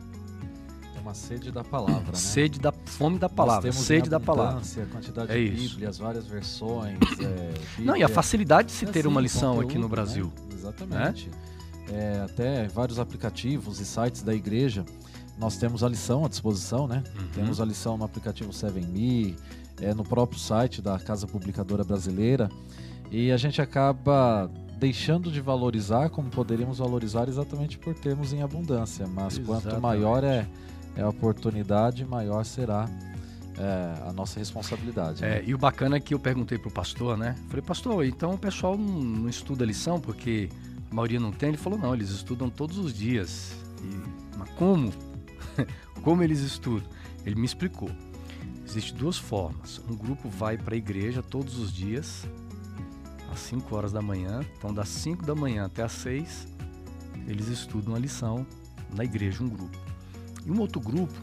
uma 0.99 1.13
sede 1.13 1.51
da 1.51 1.63
palavra, 1.65 2.13
né? 2.13 2.15
Sede 2.15 2.59
da 2.61 2.71
fome 2.71 3.19
da 3.19 3.27
palavra, 3.27 3.71
sede 3.73 4.09
da 4.09 4.21
palavra. 4.21 4.61
A 4.61 4.85
quantidade 4.85 5.31
é 5.33 5.35
de 5.35 5.49
Bíblias, 5.51 5.97
várias 5.97 6.25
versões. 6.25 6.97
É, 7.19 7.81
Não, 7.81 7.95
e 7.95 8.03
a 8.03 8.07
facilidade 8.07 8.69
de 8.69 8.73
se 8.73 8.85
é 8.85 8.87
ter 8.87 8.99
assim, 8.99 9.07
uma 9.09 9.19
lição 9.19 9.55
conteúdo, 9.55 9.69
aqui 9.69 9.77
no 9.77 9.89
Brasil. 9.89 10.33
Né? 10.49 10.55
Exatamente. 10.55 11.29
É, 11.91 12.21
até 12.23 12.67
vários 12.69 12.99
aplicativos 12.99 13.81
e 13.81 13.85
sites 13.85 14.23
da 14.23 14.33
igreja, 14.33 14.85
nós 15.37 15.57
temos 15.57 15.83
a 15.83 15.89
lição 15.89 16.25
à 16.25 16.29
disposição, 16.29 16.87
né? 16.87 17.03
Uhum. 17.19 17.27
Temos 17.33 17.59
a 17.59 17.65
lição 17.65 17.97
no 17.97 18.05
aplicativo 18.05 18.51
7Me, 18.51 19.35
é, 19.81 19.93
no 19.93 20.05
próprio 20.05 20.39
site 20.39 20.81
da 20.81 20.97
Casa 20.97 21.27
Publicadora 21.27 21.83
Brasileira. 21.83 22.49
E 23.13 23.31
a 23.31 23.37
gente 23.37 23.61
acaba 23.61 24.51
deixando 24.77 25.31
de 25.31 25.39
valorizar 25.39 26.09
como 26.09 26.29
poderíamos 26.29 26.79
valorizar 26.79 27.29
exatamente 27.29 27.77
por 27.77 27.93
termos 27.93 28.33
em 28.33 28.41
abundância. 28.41 29.07
Mas 29.07 29.37
exatamente. 29.37 29.63
quanto 29.63 29.81
maior 29.81 30.23
é 30.23 30.45
é 30.95 31.01
a 31.01 31.09
oportunidade, 31.09 32.05
maior 32.05 32.43
será 32.43 32.87
é, 33.57 34.09
a 34.09 34.13
nossa 34.13 34.39
responsabilidade. 34.39 35.21
Né? 35.21 35.39
É, 35.39 35.43
e 35.45 35.53
o 35.53 35.57
bacana 35.57 35.97
é 35.97 35.99
que 35.99 36.13
eu 36.13 36.19
perguntei 36.19 36.57
para 36.57 36.69
o 36.69 36.71
pastor, 36.71 37.17
né? 37.17 37.35
Falei, 37.47 37.61
pastor, 37.61 38.05
então 38.05 38.33
o 38.33 38.37
pessoal 38.37 38.77
não, 38.77 39.01
não, 39.01 39.29
estuda 39.29 39.65
lição 39.65 39.99
porque 39.99 40.49
a 40.91 40.95
maioria 40.95 41.19
não 41.19 41.31
tem? 41.31 41.49
Ele 41.49 41.57
falou, 41.57 41.79
não, 41.79 41.93
eles 41.93 42.09
estudam 42.09 42.49
todos 42.49 42.77
os 42.77 42.93
dias. 42.93 43.55
E, 43.81 44.37
mas 44.37 44.49
como? 44.51 44.93
como 46.03 46.23
eles 46.23 46.39
estudam? 46.39 46.87
Ele 47.25 47.35
me 47.35 47.45
explicou. 47.45 47.89
Existem 48.65 48.95
duas 48.95 49.17
formas. 49.17 49.81
Um 49.89 49.95
grupo 49.95 50.29
vai 50.29 50.57
para 50.57 50.73
a 50.73 50.77
igreja 50.77 51.21
todos 51.21 51.59
os 51.59 51.71
dias, 51.71 52.27
às 53.33 53.39
5 53.41 53.75
horas 53.75 53.91
da 53.91 54.01
manhã. 54.01 54.41
Então, 54.57 54.73
das 54.73 54.89
5 54.89 55.25
da 55.25 55.35
manhã 55.35 55.65
até 55.65 55.83
às 55.83 55.91
6, 55.93 56.47
eles 57.27 57.47
estudam 57.47 57.95
a 57.95 57.99
lição 57.99 58.45
na 58.95 59.03
igreja, 59.03 59.43
um 59.43 59.49
grupo. 59.49 59.77
E 60.45 60.51
um 60.51 60.59
outro 60.59 60.79
grupo, 60.79 61.13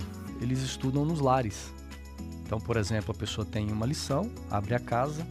eles 0.41 0.61
estudam 0.61 1.05
nos 1.05 1.21
lares. 1.21 1.73
Então, 2.43 2.59
por 2.61 2.77
exemplo, 2.77 3.13
a 3.13 3.15
pessoa 3.15 3.45
tem 3.45 3.71
uma 3.71 3.87
lição, 3.87 4.31
abre 4.51 4.75
a 4.75 4.81
casa, 4.81 5.27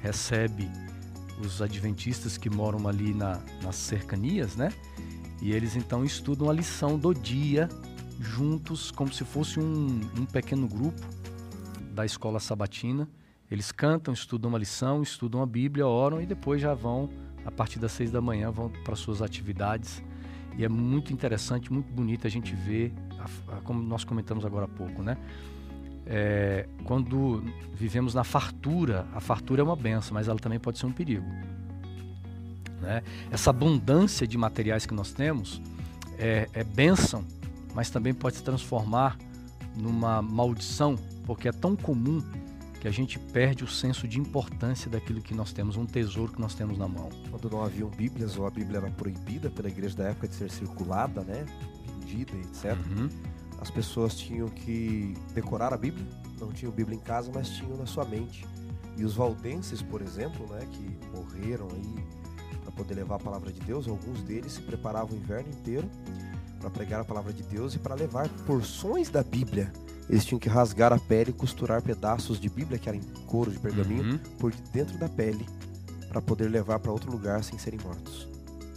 recebe 0.00 0.70
os 1.38 1.60
adventistas 1.60 2.38
que 2.38 2.48
moram 2.48 2.88
ali 2.88 3.12
na, 3.12 3.40
nas 3.62 3.76
cercanias, 3.76 4.56
né? 4.56 4.72
E 5.42 5.52
eles 5.52 5.76
então 5.76 6.04
estudam 6.04 6.48
a 6.48 6.52
lição 6.52 6.98
do 6.98 7.12
dia 7.12 7.68
juntos, 8.18 8.90
como 8.90 9.12
se 9.12 9.24
fosse 9.24 9.60
um, 9.60 10.00
um 10.18 10.24
pequeno 10.24 10.66
grupo 10.66 11.02
da 11.92 12.06
escola 12.06 12.40
sabatina. 12.40 13.08
Eles 13.50 13.70
cantam, 13.70 14.12
estudam 14.12 14.48
uma 14.48 14.58
lição, 14.58 15.02
estudam 15.02 15.40
a 15.42 15.46
Bíblia, 15.46 15.86
oram 15.86 16.20
e 16.20 16.26
depois 16.26 16.60
já 16.60 16.74
vão, 16.74 17.08
a 17.44 17.50
partir 17.50 17.78
das 17.78 17.92
seis 17.92 18.10
da 18.10 18.20
manhã, 18.20 18.50
vão 18.50 18.70
para 18.84 18.96
suas 18.96 19.22
atividades. 19.22 20.02
E 20.58 20.64
é 20.64 20.68
muito 20.68 21.12
interessante, 21.12 21.72
muito 21.72 21.92
bonito 21.92 22.26
a 22.26 22.30
gente 22.30 22.54
ver 22.54 22.92
como 23.64 23.82
nós 23.82 24.04
comentamos 24.04 24.44
agora 24.44 24.64
há 24.64 24.68
pouco, 24.68 25.02
né? 25.02 25.16
É, 26.08 26.68
quando 26.84 27.42
vivemos 27.74 28.14
na 28.14 28.22
fartura, 28.22 29.06
a 29.12 29.20
fartura 29.20 29.60
é 29.60 29.64
uma 29.64 29.74
benção, 29.74 30.14
mas 30.14 30.28
ela 30.28 30.38
também 30.38 30.58
pode 30.58 30.78
ser 30.78 30.86
um 30.86 30.92
perigo. 30.92 31.26
Né? 32.80 33.02
Essa 33.30 33.50
abundância 33.50 34.26
de 34.26 34.38
materiais 34.38 34.86
que 34.86 34.94
nós 34.94 35.12
temos 35.12 35.60
é, 36.16 36.48
é 36.52 36.62
benção, 36.62 37.24
mas 37.74 37.90
também 37.90 38.14
pode 38.14 38.36
se 38.36 38.44
transformar 38.44 39.18
numa 39.76 40.22
maldição, 40.22 40.96
porque 41.24 41.48
é 41.48 41.52
tão 41.52 41.74
comum 41.74 42.22
que 42.86 42.88
a 42.88 42.92
gente 42.92 43.18
perde 43.18 43.64
o 43.64 43.66
senso 43.66 44.06
de 44.06 44.20
importância 44.20 44.88
daquilo 44.88 45.20
que 45.20 45.34
nós 45.34 45.52
temos, 45.52 45.76
um 45.76 45.84
tesouro 45.84 46.30
que 46.30 46.40
nós 46.40 46.54
temos 46.54 46.78
na 46.78 46.86
mão. 46.86 47.08
Quando 47.28 47.50
não 47.50 47.64
haviam 47.64 47.88
Bíblias 47.90 48.38
ou 48.38 48.46
a 48.46 48.50
Bíblia 48.50 48.78
era 48.78 48.88
proibida 48.92 49.50
pela 49.50 49.66
igreja 49.66 49.96
da 49.96 50.04
época 50.04 50.28
de 50.28 50.36
ser 50.36 50.48
circulada, 50.48 51.22
né? 51.22 51.44
vendida, 51.98 52.30
etc. 52.36 52.78
Uhum. 52.86 53.08
As 53.60 53.72
pessoas 53.72 54.14
tinham 54.14 54.46
que 54.48 55.14
decorar 55.34 55.74
a 55.74 55.76
Bíblia, 55.76 56.06
não 56.38 56.52
tinham 56.52 56.70
Bíblia 56.70 56.96
em 56.96 57.00
casa, 57.00 57.28
mas 57.34 57.48
tinham 57.48 57.76
na 57.76 57.86
sua 57.86 58.04
mente. 58.04 58.46
E 58.96 59.04
os 59.04 59.14
valdenses, 59.14 59.82
por 59.82 60.00
exemplo, 60.00 60.46
né, 60.46 60.60
que 60.70 60.96
morreram 61.12 61.66
aí 61.72 62.06
para 62.62 62.70
poder 62.70 62.94
levar 62.94 63.16
a 63.16 63.18
palavra 63.18 63.52
de 63.52 63.58
Deus, 63.62 63.88
alguns 63.88 64.22
deles 64.22 64.52
se 64.52 64.62
preparavam 64.62 65.16
o 65.16 65.20
inverno 65.20 65.48
inteiro 65.48 65.90
para 66.60 66.70
pregar 66.70 67.00
a 67.00 67.04
palavra 67.04 67.32
de 67.32 67.42
Deus 67.42 67.74
e 67.74 67.80
para 67.80 67.96
levar 67.96 68.28
porções 68.46 69.10
da 69.10 69.24
Bíblia. 69.24 69.72
Eles 70.08 70.24
tinham 70.24 70.38
que 70.38 70.48
rasgar 70.48 70.92
a 70.92 70.98
pele 70.98 71.30
e 71.30 71.32
costurar 71.32 71.82
pedaços 71.82 72.38
de 72.38 72.48
Bíblia, 72.48 72.78
que 72.78 72.88
eram 72.88 72.98
em 72.98 73.02
couro 73.26 73.50
de 73.50 73.58
pergaminho, 73.58 74.12
uhum. 74.12 74.18
por 74.38 74.52
dentro 74.72 74.96
da 74.98 75.08
pele, 75.08 75.46
para 76.08 76.22
poder 76.22 76.48
levar 76.48 76.78
para 76.78 76.92
outro 76.92 77.10
lugar 77.10 77.42
sem 77.42 77.58
serem 77.58 77.80
mortos. 77.82 78.28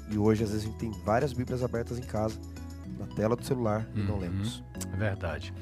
E 0.10 0.18
hoje, 0.18 0.44
às 0.44 0.50
vezes, 0.50 0.66
a 0.66 0.70
gente 0.70 0.80
tem 0.80 0.92
várias 1.06 1.34
Bíblias 1.34 1.64
abertas 1.64 2.00
em 2.00 2.04
casa 2.04 2.36
na 2.98 3.06
tela 3.08 3.36
do 3.36 3.46
celular 3.46 3.88
e 3.96 4.00
não 4.02 4.16
uhum. 4.16 4.22
lemos. 4.22 4.64
É 4.92 4.96
verdade. 4.98 5.54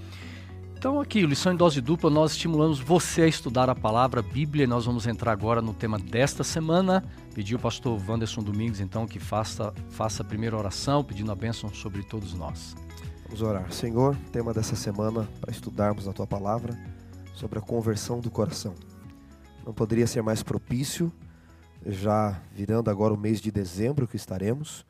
Então 0.77 1.01
aqui, 1.01 1.25
lição 1.25 1.51
em 1.51 1.55
dose 1.55 1.81
dupla, 1.81 2.07
nós 2.07 2.33
estimulamos 2.33 2.79
você 2.79 3.23
a 3.23 3.27
estudar 3.27 3.67
a 3.67 3.73
palavra 3.73 4.21
Bíblia. 4.21 4.67
Nós 4.67 4.85
vamos 4.85 5.07
entrar 5.07 5.31
agora 5.31 5.59
no 5.59 5.73
tema 5.73 5.97
desta 5.97 6.43
semana. 6.43 7.03
Pedi 7.33 7.55
ao 7.55 7.59
pastor 7.59 7.99
Wanderson 8.07 8.43
Domingos, 8.43 8.79
então, 8.79 9.07
que 9.07 9.19
faça, 9.19 9.73
faça 9.89 10.21
a 10.21 10.25
primeira 10.25 10.55
oração, 10.55 11.03
pedindo 11.03 11.31
a 11.31 11.35
bênção 11.35 11.73
sobre 11.73 12.03
todos 12.03 12.33
nós. 12.35 12.75
Vamos 13.27 13.41
orar. 13.41 13.71
Senhor, 13.73 14.15
tema 14.31 14.53
dessa 14.53 14.73
semana 14.73 15.27
para 15.41 15.51
estudarmos 15.51 16.07
a 16.07 16.13
tua 16.13 16.25
palavra 16.25 16.73
sobre 17.33 17.59
a 17.59 17.61
conversão 17.61 18.21
do 18.21 18.31
coração. 18.31 18.73
Não 19.65 19.73
poderia 19.73 20.07
ser 20.07 20.23
mais 20.23 20.41
propício, 20.41 21.11
já 21.85 22.41
virando 22.53 22.89
agora 22.89 23.13
o 23.13 23.17
mês 23.17 23.41
de 23.41 23.51
dezembro 23.51 24.07
que 24.07 24.15
estaremos 24.15 24.85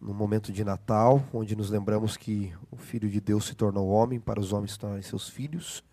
no 0.00 0.14
momento 0.14 0.50
de 0.50 0.64
Natal, 0.64 1.22
onde 1.30 1.54
nos 1.54 1.68
lembramos 1.68 2.16
que 2.16 2.54
o 2.70 2.76
Filho 2.76 3.08
de 3.08 3.20
Deus 3.20 3.44
se 3.44 3.54
tornou 3.54 3.86
homem 3.90 4.18
para 4.18 4.40
os 4.40 4.50
homens 4.54 4.78
tornarem 4.78 5.02
seus 5.02 5.28
filhos. 5.28 5.84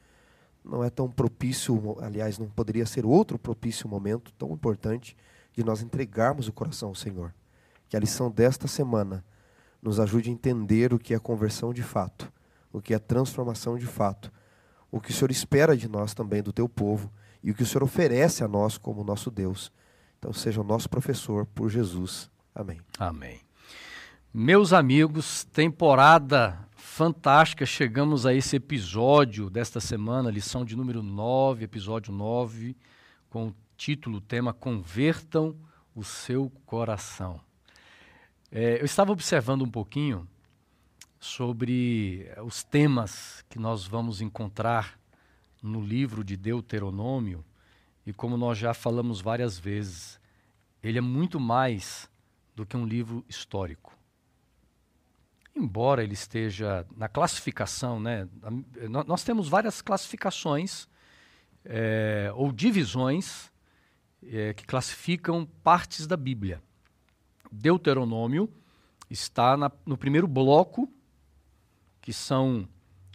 Não 0.64 0.82
é 0.82 0.90
tão 0.90 1.10
propício, 1.10 1.98
aliás, 2.02 2.40
não 2.40 2.48
poderia 2.48 2.86
ser 2.86 3.06
outro 3.06 3.38
propício 3.38 3.88
momento 3.88 4.32
tão 4.38 4.54
importante 4.54 5.16
de 5.52 5.62
nós 5.62 5.82
entregarmos 5.82 6.48
o 6.48 6.54
coração 6.54 6.88
ao 6.88 6.96
Senhor. 6.96 7.34
Que 7.90 7.98
a 7.98 8.00
lição 8.00 8.32
desta 8.32 8.66
semana 8.66 9.26
nos 9.82 10.00
ajude 10.00 10.30
a 10.30 10.34
entender 10.34 10.94
o 10.94 11.00
que 11.00 11.14
é 11.14 11.20
conversão 11.20 11.74
de 11.74 11.84
fato, 11.84 12.32
o 12.72 12.82
que 12.82 12.94
é 12.94 13.00
transformação 13.00 13.78
de 13.78 13.86
fato, 13.86 14.32
o 14.92 15.00
que 15.00 15.12
o 15.12 15.14
Senhor 15.14 15.32
espera 15.32 15.78
de 15.78 15.88
nós 15.88 16.14
também, 16.14 16.42
do 16.42 16.52
teu 16.52 16.68
povo, 16.68 17.12
e 17.44 17.52
o 17.52 17.56
que 17.56 17.64
o 17.64 17.66
Senhor 17.66 17.84
oferece 17.84 18.44
a 18.44 18.48
nós 18.48 18.78
como 18.78 19.04
nosso 19.04 19.32
Deus. 19.32 19.72
Então, 20.18 20.34
seja 20.34 20.60
o 20.60 20.64
nosso 20.64 20.90
professor 20.90 21.46
por 21.46 21.70
Jesus. 21.70 22.30
Amém. 22.54 22.82
Amém. 22.98 23.40
Meus 24.34 24.74
amigos, 24.74 25.46
temporada 25.46 26.68
fantástica. 26.76 27.66
Chegamos 27.66 28.26
a 28.26 28.34
esse 28.34 28.58
episódio 28.58 29.50
desta 29.50 29.80
semana, 29.80 30.30
lição 30.30 30.66
de 30.66 30.76
número 30.76 31.02
9, 31.02 31.64
episódio 31.64 32.12
9, 32.12 32.76
com 33.30 33.48
o 33.48 33.56
título, 33.78 34.20
tema 34.20 34.54
Convertam 34.54 35.56
o 35.96 36.04
seu 36.04 36.52
coração. 36.66 37.40
É, 38.52 38.82
eu 38.82 38.86
estava 38.86 39.12
observando 39.12 39.62
um 39.62 39.70
pouquinho 39.70 40.28
sobre 41.20 42.32
os 42.44 42.64
temas 42.64 43.46
que 43.48 43.60
nós 43.60 43.86
vamos 43.86 44.22
encontrar 44.22 45.00
no 45.62 45.80
livro 45.82 46.24
de 46.24 46.36
Deuteronômio, 46.36 47.46
e 48.06 48.14
como 48.14 48.38
nós 48.38 48.58
já 48.58 48.74
falamos 48.74 49.22
várias 49.22 49.60
vezes, 49.60 50.20
ele 50.82 50.98
é 50.98 51.02
muito 51.02 51.40
mais 51.40 52.10
do 52.56 52.66
que 52.66 52.76
um 52.76 52.88
livro 52.88 53.24
histórico. 53.30 53.96
Embora 55.56 56.04
ele 56.04 56.14
esteja 56.14 56.88
na 56.96 57.08
classificação, 57.08 58.00
né, 58.00 58.28
nós 59.06 59.24
temos 59.24 59.48
várias 59.48 59.82
classificações 59.82 60.88
é, 61.64 62.32
ou 62.34 62.52
divisões 62.52 63.52
é, 64.24 64.54
que 64.54 64.66
classificam 64.66 65.46
partes 65.64 66.08
da 66.08 66.18
Bíblia. 66.18 66.64
Deuteronômio 67.52 68.50
está 69.10 69.58
na, 69.58 69.72
no 69.86 69.98
primeiro 69.98 70.28
bloco, 70.28 70.92
que 72.02 72.14
são, 72.14 72.68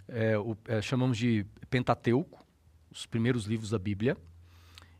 é, 0.08 0.36
o, 0.38 0.56
é, 0.66 0.82
chamamos 0.82 1.16
de 1.16 1.46
Pentateuco, 1.70 2.44
os 2.90 3.06
primeiros 3.06 3.44
livros 3.44 3.70
da 3.70 3.78
Bíblia, 3.78 4.16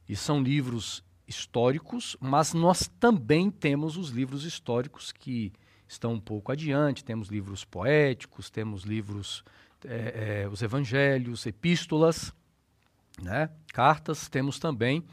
e 0.08 0.16
são 0.16 0.42
livros 0.42 1.02
históricos, 1.26 2.16
mas 2.20 2.52
nós 2.52 2.88
também 3.00 3.50
temos 3.50 3.96
os 3.96 4.10
livros 4.10 4.44
históricos 4.44 5.12
que 5.12 5.52
estão 5.88 6.14
um 6.14 6.20
pouco 6.20 6.52
adiante, 6.52 7.04
temos 7.04 7.28
livros 7.28 7.64
poéticos, 7.64 8.50
temos 8.50 8.82
livros, 8.82 9.44
é, 9.84 10.42
é, 10.42 10.48
os 10.48 10.62
evangelhos, 10.62 11.46
epístolas, 11.46 12.32
né, 13.22 13.48
cartas, 13.72 14.28
temos 14.28 14.58
também 14.58 15.04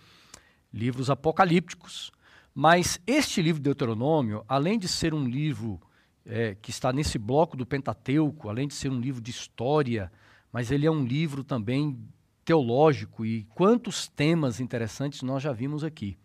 livros 0.74 1.10
apocalípticos, 1.10 2.12
mas 2.54 3.00
este 3.08 3.42
livro 3.42 3.60
de 3.60 3.66
Deuteronômio, 3.66 4.44
além 4.48 4.78
de 4.78 4.88
ser 4.88 5.14
um 5.14 5.26
livro 5.26 5.82
é, 6.26 6.56
que 6.56 6.70
está 6.70 6.92
nesse 6.92 7.18
bloco 7.18 7.56
do 7.56 7.66
Pentateuco, 7.66 8.50
além 8.50 8.68
de 8.68 8.74
ser 8.74 8.90
um 8.90 9.00
livro 9.00 9.22
de 9.22 9.32
história, 9.32 10.12
mas 10.52 10.72
ele 10.72 10.86
é 10.86 10.92
um 10.92 11.06
livro 11.06 11.44
também 11.44 11.98
teológico 12.44 13.26
e 13.26 13.44
quantos 13.56 14.08
temas 14.08 14.60
interessantes 14.60 15.22
nós 15.22 15.42
já 15.42 15.54
vimos 15.54 15.84
aqui. 15.84 16.18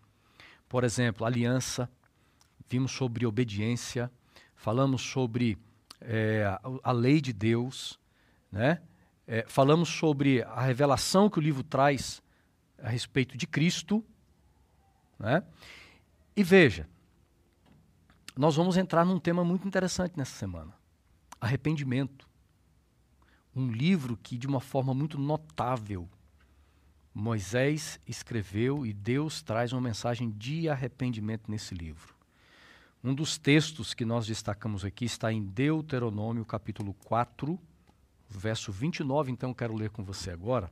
Por 0.68 0.82
exemplo, 0.82 1.24
aliança, 1.24 1.88
vimos 2.68 2.90
sobre 2.90 3.24
obediência, 3.24 4.10
falamos 4.56 5.02
sobre 5.02 5.56
é, 6.00 6.44
a, 6.82 6.92
lei 6.92 7.20
de 7.20 7.32
Deus, 7.32 7.98
né? 8.50 8.82
É, 9.28 9.44
falamos 9.48 9.88
sobre 9.88 10.42
a 10.42 10.60
revelação 10.60 11.28
que 11.28 11.38
o 11.38 11.42
livro 11.42 11.62
traz 11.64 12.22
a 12.78 12.88
respeito 12.88 13.36
de 13.36 13.46
Cristo, 13.46 14.04
né? 15.18 15.42
E 16.36 16.42
veja, 16.42 16.86
nós 18.36 18.54
vamos 18.54 18.76
entrar 18.76 19.06
num 19.06 19.18
tema 19.18 19.42
muito 19.42 19.66
interessante 19.66 20.18
nessa 20.18 20.36
semana: 20.36 20.74
arrependimento. 21.40 22.28
Um 23.54 23.70
livro 23.70 24.18
que, 24.18 24.36
de 24.36 24.46
uma 24.46 24.60
forma 24.60 24.92
muito 24.92 25.16
notável, 25.16 26.06
Moisés 27.14 27.98
escreveu 28.06 28.84
e 28.84 28.92
Deus 28.92 29.40
traz 29.40 29.72
uma 29.72 29.80
mensagem 29.80 30.30
de 30.30 30.68
arrependimento 30.68 31.50
nesse 31.50 31.74
livro. 31.74 32.14
Um 33.02 33.14
dos 33.14 33.38
textos 33.38 33.94
que 33.94 34.04
nós 34.04 34.26
destacamos 34.26 34.84
aqui 34.84 35.06
está 35.06 35.32
em 35.32 35.42
Deuteronômio, 35.42 36.44
capítulo 36.44 36.92
4, 37.06 37.58
verso 38.28 38.70
29. 38.70 39.32
Então, 39.32 39.54
quero 39.54 39.74
ler 39.74 39.88
com 39.88 40.04
você 40.04 40.30
agora. 40.30 40.70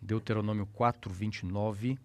Deuteronômio 0.00 0.64
4, 0.72 1.12
29 1.12 1.98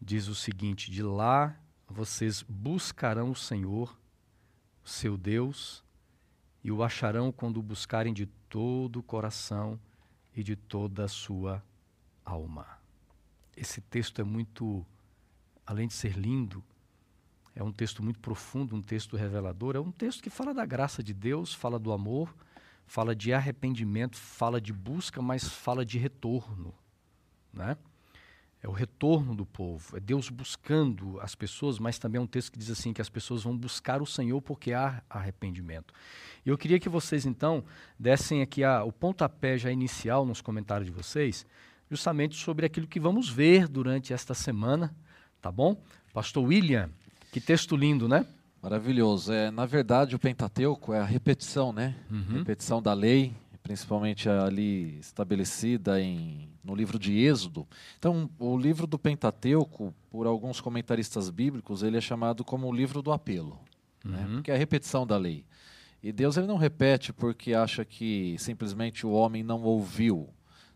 diz 0.00 0.28
o 0.28 0.34
seguinte: 0.34 0.90
De 0.90 1.02
lá 1.02 1.54
vocês 1.88 2.42
buscarão 2.42 3.30
o 3.30 3.36
Senhor, 3.36 3.96
seu 4.84 5.16
Deus, 5.16 5.84
e 6.62 6.72
o 6.72 6.82
acharão 6.82 7.30
quando 7.30 7.58
o 7.58 7.62
buscarem 7.62 8.12
de 8.12 8.26
todo 8.48 9.00
o 9.00 9.02
coração 9.02 9.78
e 10.34 10.42
de 10.42 10.56
toda 10.56 11.04
a 11.04 11.08
sua 11.08 11.62
alma. 12.24 12.66
Esse 13.56 13.80
texto 13.80 14.20
é 14.20 14.24
muito, 14.24 14.84
além 15.66 15.86
de 15.86 15.94
ser 15.94 16.16
lindo, 16.16 16.64
é 17.54 17.62
um 17.62 17.70
texto 17.70 18.02
muito 18.02 18.18
profundo, 18.18 18.74
um 18.74 18.82
texto 18.82 19.16
revelador, 19.16 19.76
é 19.76 19.80
um 19.80 19.92
texto 19.92 20.22
que 20.22 20.30
fala 20.30 20.52
da 20.52 20.66
graça 20.66 21.02
de 21.02 21.14
Deus, 21.14 21.54
fala 21.54 21.78
do 21.78 21.92
amor, 21.92 22.34
fala 22.86 23.14
de 23.14 23.32
arrependimento, 23.32 24.16
fala 24.16 24.60
de 24.60 24.72
busca, 24.72 25.22
mas 25.22 25.48
fala 25.48 25.84
de 25.84 25.98
retorno, 25.98 26.74
né? 27.52 27.76
É 28.64 28.68
o 28.68 28.72
retorno 28.72 29.34
do 29.34 29.44
povo, 29.44 29.94
é 29.94 30.00
Deus 30.00 30.30
buscando 30.30 31.20
as 31.20 31.34
pessoas, 31.34 31.78
mas 31.78 31.98
também 31.98 32.18
é 32.18 32.22
um 32.22 32.26
texto 32.26 32.50
que 32.50 32.58
diz 32.58 32.70
assim 32.70 32.94
que 32.94 33.02
as 33.02 33.10
pessoas 33.10 33.42
vão 33.42 33.54
buscar 33.54 34.00
o 34.00 34.06
Senhor 34.06 34.40
porque 34.40 34.72
há 34.72 35.02
arrependimento. 35.10 35.92
E 36.46 36.48
eu 36.48 36.56
queria 36.56 36.80
que 36.80 36.88
vocês 36.88 37.26
então 37.26 37.62
dessem 37.98 38.40
aqui 38.40 38.64
a, 38.64 38.82
o 38.82 38.90
pontapé 38.90 39.58
já 39.58 39.70
inicial 39.70 40.24
nos 40.24 40.40
comentários 40.40 40.86
de 40.86 40.96
vocês, 40.96 41.44
justamente 41.90 42.36
sobre 42.36 42.64
aquilo 42.64 42.86
que 42.86 42.98
vamos 42.98 43.28
ver 43.28 43.68
durante 43.68 44.14
esta 44.14 44.32
semana, 44.32 44.96
tá 45.42 45.52
bom? 45.52 45.76
Pastor 46.14 46.42
William, 46.44 46.88
que 47.32 47.42
texto 47.42 47.76
lindo, 47.76 48.08
né? 48.08 48.26
Maravilhoso. 48.62 49.30
É, 49.30 49.50
na 49.50 49.66
verdade, 49.66 50.16
o 50.16 50.18
Pentateuco 50.18 50.94
é 50.94 51.00
a 51.00 51.04
repetição, 51.04 51.70
né? 51.70 51.94
Uhum. 52.10 52.38
Repetição 52.38 52.80
da 52.80 52.94
lei, 52.94 53.34
principalmente 53.64 54.28
ali 54.28 54.98
estabelecida 55.00 55.98
em, 55.98 56.50
no 56.62 56.74
livro 56.74 56.98
de 56.98 57.18
Êxodo. 57.18 57.66
Então, 57.98 58.28
o 58.38 58.58
livro 58.58 58.86
do 58.86 58.98
Pentateuco, 58.98 59.92
por 60.10 60.26
alguns 60.26 60.60
comentaristas 60.60 61.30
bíblicos, 61.30 61.82
ele 61.82 61.96
é 61.96 62.00
chamado 62.00 62.44
como 62.44 62.68
o 62.68 62.72
livro 62.72 63.00
do 63.00 63.10
apelo, 63.10 63.58
né? 64.04 64.18
uhum. 64.18 64.28
né? 64.28 64.34
porque 64.34 64.50
é 64.50 64.54
a 64.54 64.58
repetição 64.58 65.06
da 65.06 65.16
lei. 65.16 65.46
E 66.02 66.12
Deus 66.12 66.36
ele 66.36 66.46
não 66.46 66.58
repete 66.58 67.10
porque 67.10 67.54
acha 67.54 67.86
que 67.86 68.36
simplesmente 68.38 69.06
o 69.06 69.12
homem 69.12 69.42
não 69.42 69.62
ouviu. 69.62 70.28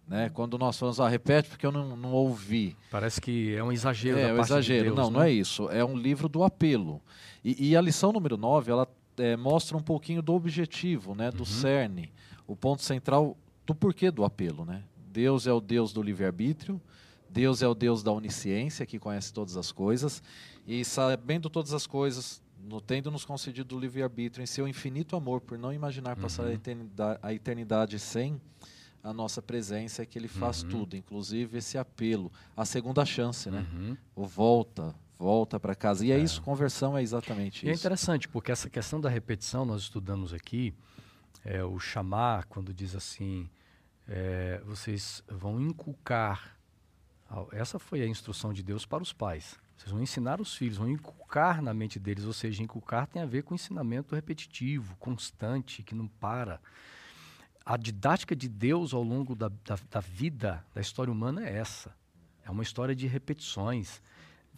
Né? 0.07 0.31
Quando 0.31 0.57
nós 0.57 0.79
falamos, 0.79 0.99
ah, 0.99 1.07
repete 1.07 1.51
porque 1.51 1.67
eu 1.67 1.73
não, 1.73 1.95
não 1.95 2.13
ouvi. 2.13 2.75
Parece 2.91 3.21
que 3.21 3.55
é 3.55 3.63
um 3.63 3.71
exagero. 3.71 4.19
É, 4.19 4.33
um 4.33 4.41
exagero. 4.41 4.89
De 4.89 4.95
Deus, 4.95 4.97
não, 4.97 5.11
né? 5.11 5.19
não 5.19 5.23
é 5.23 5.31
isso. 5.31 5.69
É 5.69 5.85
um 5.85 5.95
livro 5.95 6.27
do 6.27 6.43
apelo. 6.43 7.03
E, 7.45 7.69
e 7.69 7.77
a 7.77 7.83
lição 7.83 8.11
número 8.11 8.39
9, 8.39 8.73
ela 8.73 8.89
é, 9.19 9.37
mostra 9.37 9.77
um 9.77 9.83
pouquinho 9.83 10.23
do 10.23 10.33
objetivo, 10.33 11.15
né? 11.15 11.31
do 11.31 11.41
uhum. 11.41 11.45
cerne 11.45 12.11
o 12.49 12.57
ponto 12.57 12.83
central 12.83 13.37
do 13.67 13.75
porquê 13.75 14.11
do 14.11 14.25
apelo. 14.25 14.65
Né? 14.65 14.83
Deus 15.13 15.47
é 15.47 15.53
o 15.53 15.61
Deus 15.61 15.93
do 15.93 16.03
livre-arbítrio, 16.03 16.81
Deus 17.29 17.63
é 17.63 17.69
o 17.69 17.75
Deus 17.75 18.03
da 18.03 18.11
onisciência, 18.11 18.87
que 18.87 18.99
conhece 18.99 19.33
todas 19.33 19.57
as 19.57 19.71
coisas, 19.71 20.23
e 20.67 20.83
sabendo 20.85 21.51
todas 21.51 21.75
as 21.75 21.87
coisas, 21.87 22.43
no, 22.59 22.81
tendo 22.81 23.11
nos 23.11 23.25
concedido 23.25 23.77
o 23.77 23.79
livre-arbítrio 23.79 24.43
em 24.43 24.47
seu 24.47 24.67
infinito 24.67 25.15
amor, 25.15 25.43
por 25.43 25.59
não 25.59 25.73
imaginar 25.73 26.17
passar 26.17 26.45
uhum. 26.45 26.49
a, 26.49 26.55
eternidade, 26.55 27.19
a, 27.23 27.35
eternidade, 27.35 27.99
sem 27.99 28.41
a 29.03 29.13
nossa 29.13 29.43
presença, 29.43 30.03
é 30.03 30.07
que 30.07 30.19
ele 30.19 30.27
faz 30.27 30.63
uhum. 30.63 30.71
tudo, 30.71 30.97
inclusive 30.97 31.59
esse 31.59 31.77
apelo, 31.77 32.33
a 32.57 32.65
segunda 32.65 33.05
chance, 33.05 33.51
né? 33.51 33.67
Uhum. 33.73 33.97
O 34.17 34.27
volta, 34.27 34.95
volta 35.19 35.61
para 35.61 35.75
casa. 35.75 36.05
E 36.05 36.11
é, 36.11 36.17
é, 36.17 36.19
isso, 36.19 36.41
conversão 36.41 36.97
é 36.97 37.03
exatamente 37.03 37.67
e 37.67 37.69
é 37.69 37.73
isso. 37.73 37.81
É 37.81 37.87
interessante, 37.87 38.27
porque 38.27 38.51
essa 38.51 38.71
questão 38.71 39.01
da 39.01 39.11
repetição 39.11 39.67
nós 39.67 39.83
estudamos 39.83 40.33
aqui, 40.33 40.75
é, 41.49 41.65
o 41.65 41.79
chamar, 41.79 42.45
quando 42.45 42.75
diz 42.75 42.95
assim, 42.95 43.49
é, 44.07 44.61
vocês 44.67 45.25
vão 45.27 45.59
inculcar. 45.59 46.55
Essa 47.53 47.79
foi 47.79 48.03
a 48.03 48.07
instrução 48.07 48.53
de 48.53 48.63
Deus 48.63 48.85
para 48.85 49.03
os 49.03 49.15
pais. 49.15 49.59
Vocês 49.75 49.91
vão 49.91 50.03
ensinar 50.03 50.43
os 50.43 50.55
filhos, 50.55 50.77
vão 50.77 50.91
inculcar 50.91 51.63
na 51.63 51.73
mente 51.73 51.99
deles, 51.99 52.25
ou 52.25 52.35
seja, 52.35 52.63
inculcar 52.63 53.07
tem 53.07 53.23
a 53.23 53.27
ver 53.27 53.45
com 53.45 53.55
ensinamento 53.55 54.15
repetitivo, 54.15 54.95
constante, 54.97 55.83
que 55.83 55.95
não 55.95 56.07
para. 56.07 56.61
A 57.65 57.79
didática 57.79 58.37
de 58.37 58.49
Deus 58.49 58.93
ao 58.93 59.03
longo 59.03 59.35
da, 59.35 59.49
da, 59.49 59.79
da 59.91 60.01
vida, 60.01 60.63
da 60.75 60.83
história 60.83 61.11
humana, 61.13 61.47
é 61.47 61.57
essa. 61.57 61.95
É 62.45 62.51
uma 62.51 62.63
história 62.63 62.95
de 62.95 63.07
repetições 63.07 64.03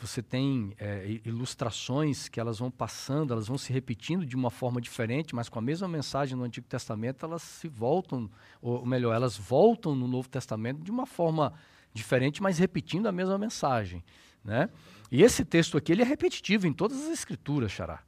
você 0.01 0.23
tem 0.23 0.75
é, 0.79 1.21
ilustrações 1.25 2.29
que 2.29 2.41
elas 2.41 2.59
vão 2.59 2.71
passando, 2.71 3.33
elas 3.33 3.49
vão 3.49 3.59
se 3.59 3.73
repetindo 3.73 4.25
de 4.25 4.35
uma 4.35 4.51
forma 4.51 4.81
diferente, 4.81 5.35
mas 5.35 5.49
com 5.49 5.59
a 5.59 5.63
mesma 5.63 5.87
mensagem 5.87 6.37
no 6.37 6.45
Antigo 6.45 6.67
Testamento, 6.67 7.25
elas 7.25 7.43
se 7.43 7.69
voltam, 7.69 8.31
ou 8.63 8.85
melhor, 8.87 9.15
elas 9.15 9.37
voltam 9.37 9.95
no 9.95 10.09
Novo 10.09 10.29
Testamento 10.29 10.83
de 10.83 10.91
uma 10.91 11.07
forma 11.07 11.53
diferente, 11.93 12.43
mas 12.43 12.59
repetindo 12.59 13.07
a 13.07 13.13
mesma 13.13 13.37
mensagem. 13.37 14.03
Né? 14.45 14.71
E 15.11 15.23
esse 15.23 15.45
texto 15.45 15.77
aqui 15.77 15.93
ele 15.93 16.03
é 16.03 16.05
repetitivo 16.05 16.67
em 16.67 16.73
todas 16.73 16.99
as 17.03 17.11
escrituras, 17.11 17.71
Xará. 17.71 18.03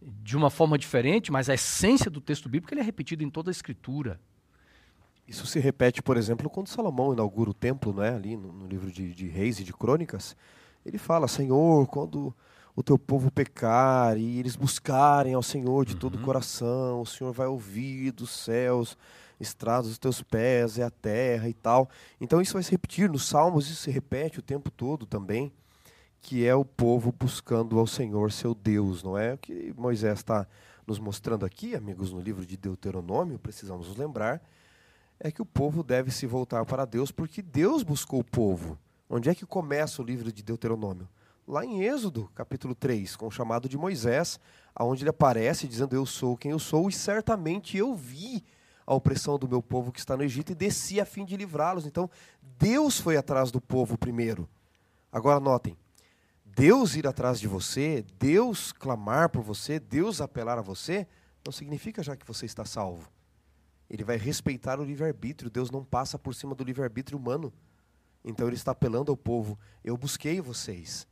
De 0.00 0.36
uma 0.36 0.50
forma 0.50 0.78
diferente, 0.78 1.30
mas 1.30 1.48
a 1.48 1.54
essência 1.54 2.10
do 2.10 2.20
texto 2.20 2.48
bíblico 2.48 2.72
ele 2.72 2.80
é 2.80 2.84
repetido 2.84 3.22
em 3.22 3.30
toda 3.30 3.50
a 3.50 3.52
escritura. 3.52 4.20
Isso 5.26 5.46
se 5.46 5.60
repete, 5.60 6.02
por 6.02 6.16
exemplo, 6.16 6.50
quando 6.50 6.68
Salomão 6.68 7.12
inaugura 7.12 7.50
o 7.50 7.54
templo, 7.54 7.92
não 7.92 8.02
é? 8.02 8.14
ali 8.14 8.36
no, 8.36 8.52
no 8.52 8.66
livro 8.66 8.90
de, 8.90 9.14
de, 9.14 9.28
Reis 9.28 9.60
e 9.60 9.64
de 9.64 9.72
Crônicas. 9.72 10.36
Ele 10.84 10.98
fala: 10.98 11.28
Senhor, 11.28 11.86
quando 11.86 12.34
o 12.74 12.82
teu 12.82 12.98
povo 12.98 13.30
pecar 13.30 14.16
e 14.16 14.38
eles 14.38 14.56
buscarem 14.56 15.34
ao 15.34 15.42
Senhor 15.42 15.84
de 15.84 15.94
uhum. 15.94 15.98
todo 15.98 16.14
o 16.16 16.22
coração, 16.22 17.00
o 17.00 17.06
Senhor 17.06 17.32
vai 17.32 17.46
ouvir 17.46 18.12
dos 18.12 18.30
céus, 18.30 18.96
estrados 19.38 19.90
os 19.90 19.98
teus 19.98 20.22
pés, 20.22 20.78
é 20.78 20.82
a 20.82 20.90
terra 20.90 21.48
e 21.48 21.54
tal. 21.54 21.88
Então 22.20 22.40
isso 22.40 22.54
vai 22.54 22.62
se 22.62 22.70
repetir 22.70 23.10
nos 23.10 23.26
Salmos, 23.28 23.66
isso 23.68 23.82
se 23.82 23.90
repete 23.90 24.38
o 24.38 24.42
tempo 24.42 24.70
todo 24.70 25.04
também, 25.06 25.52
que 26.20 26.46
é 26.46 26.54
o 26.54 26.64
povo 26.64 27.12
buscando 27.12 27.78
ao 27.78 27.86
Senhor 27.86 28.32
seu 28.32 28.54
Deus, 28.54 29.02
não 29.02 29.18
é? 29.18 29.34
O 29.34 29.38
que 29.38 29.74
Moisés 29.76 30.18
está 30.18 30.46
nos 30.86 30.98
mostrando 30.98 31.44
aqui, 31.44 31.74
amigos, 31.74 32.12
no 32.12 32.20
livro 32.20 32.44
de 32.44 32.56
Deuteronômio, 32.56 33.38
precisamos 33.38 33.88
nos 33.88 33.96
lembrar 33.96 34.42
é 35.24 35.30
que 35.30 35.40
o 35.40 35.46
povo 35.46 35.84
deve 35.84 36.10
se 36.10 36.26
voltar 36.26 36.64
para 36.66 36.84
Deus, 36.84 37.12
porque 37.12 37.40
Deus 37.40 37.84
buscou 37.84 38.18
o 38.18 38.24
povo. 38.24 38.76
Onde 39.14 39.28
é 39.28 39.34
que 39.34 39.44
começa 39.44 40.00
o 40.00 40.04
livro 40.06 40.32
de 40.32 40.42
Deuteronômio? 40.42 41.06
Lá 41.46 41.66
em 41.66 41.82
Êxodo, 41.84 42.30
capítulo 42.34 42.74
3, 42.74 43.14
com 43.14 43.26
o 43.26 43.30
chamado 43.30 43.68
de 43.68 43.76
Moisés, 43.76 44.40
aonde 44.74 45.02
ele 45.02 45.10
aparece 45.10 45.68
dizendo: 45.68 45.94
Eu 45.94 46.06
sou 46.06 46.34
quem 46.34 46.52
eu 46.52 46.58
sou, 46.58 46.88
e 46.88 46.92
certamente 46.94 47.76
eu 47.76 47.94
vi 47.94 48.42
a 48.86 48.94
opressão 48.94 49.38
do 49.38 49.46
meu 49.46 49.62
povo 49.62 49.92
que 49.92 49.98
está 49.98 50.16
no 50.16 50.22
Egito 50.22 50.52
e 50.52 50.54
desci 50.54 50.98
a 50.98 51.04
fim 51.04 51.26
de 51.26 51.36
livrá-los. 51.36 51.84
Então, 51.84 52.08
Deus 52.58 52.98
foi 52.98 53.18
atrás 53.18 53.50
do 53.50 53.60
povo 53.60 53.98
primeiro. 53.98 54.48
Agora 55.12 55.38
notem, 55.38 55.76
Deus 56.42 56.96
ir 56.96 57.06
atrás 57.06 57.38
de 57.38 57.46
você, 57.46 58.06
Deus 58.18 58.72
clamar 58.72 59.28
por 59.28 59.42
você, 59.42 59.78
Deus 59.78 60.22
apelar 60.22 60.58
a 60.58 60.62
você, 60.62 61.06
não 61.44 61.52
significa 61.52 62.02
já 62.02 62.16
que 62.16 62.26
você 62.26 62.46
está 62.46 62.64
salvo. 62.64 63.10
Ele 63.90 64.04
vai 64.04 64.16
respeitar 64.16 64.80
o 64.80 64.84
livre-arbítrio. 64.84 65.50
Deus 65.50 65.70
não 65.70 65.84
passa 65.84 66.18
por 66.18 66.34
cima 66.34 66.54
do 66.54 66.64
livre-arbítrio 66.64 67.18
humano. 67.18 67.52
Então 68.24 68.46
ele 68.46 68.56
está 68.56 68.72
apelando 68.72 69.10
ao 69.10 69.16
povo: 69.16 69.58
eu 69.82 69.96
busquei 69.96 70.40
vocês, 70.40 71.06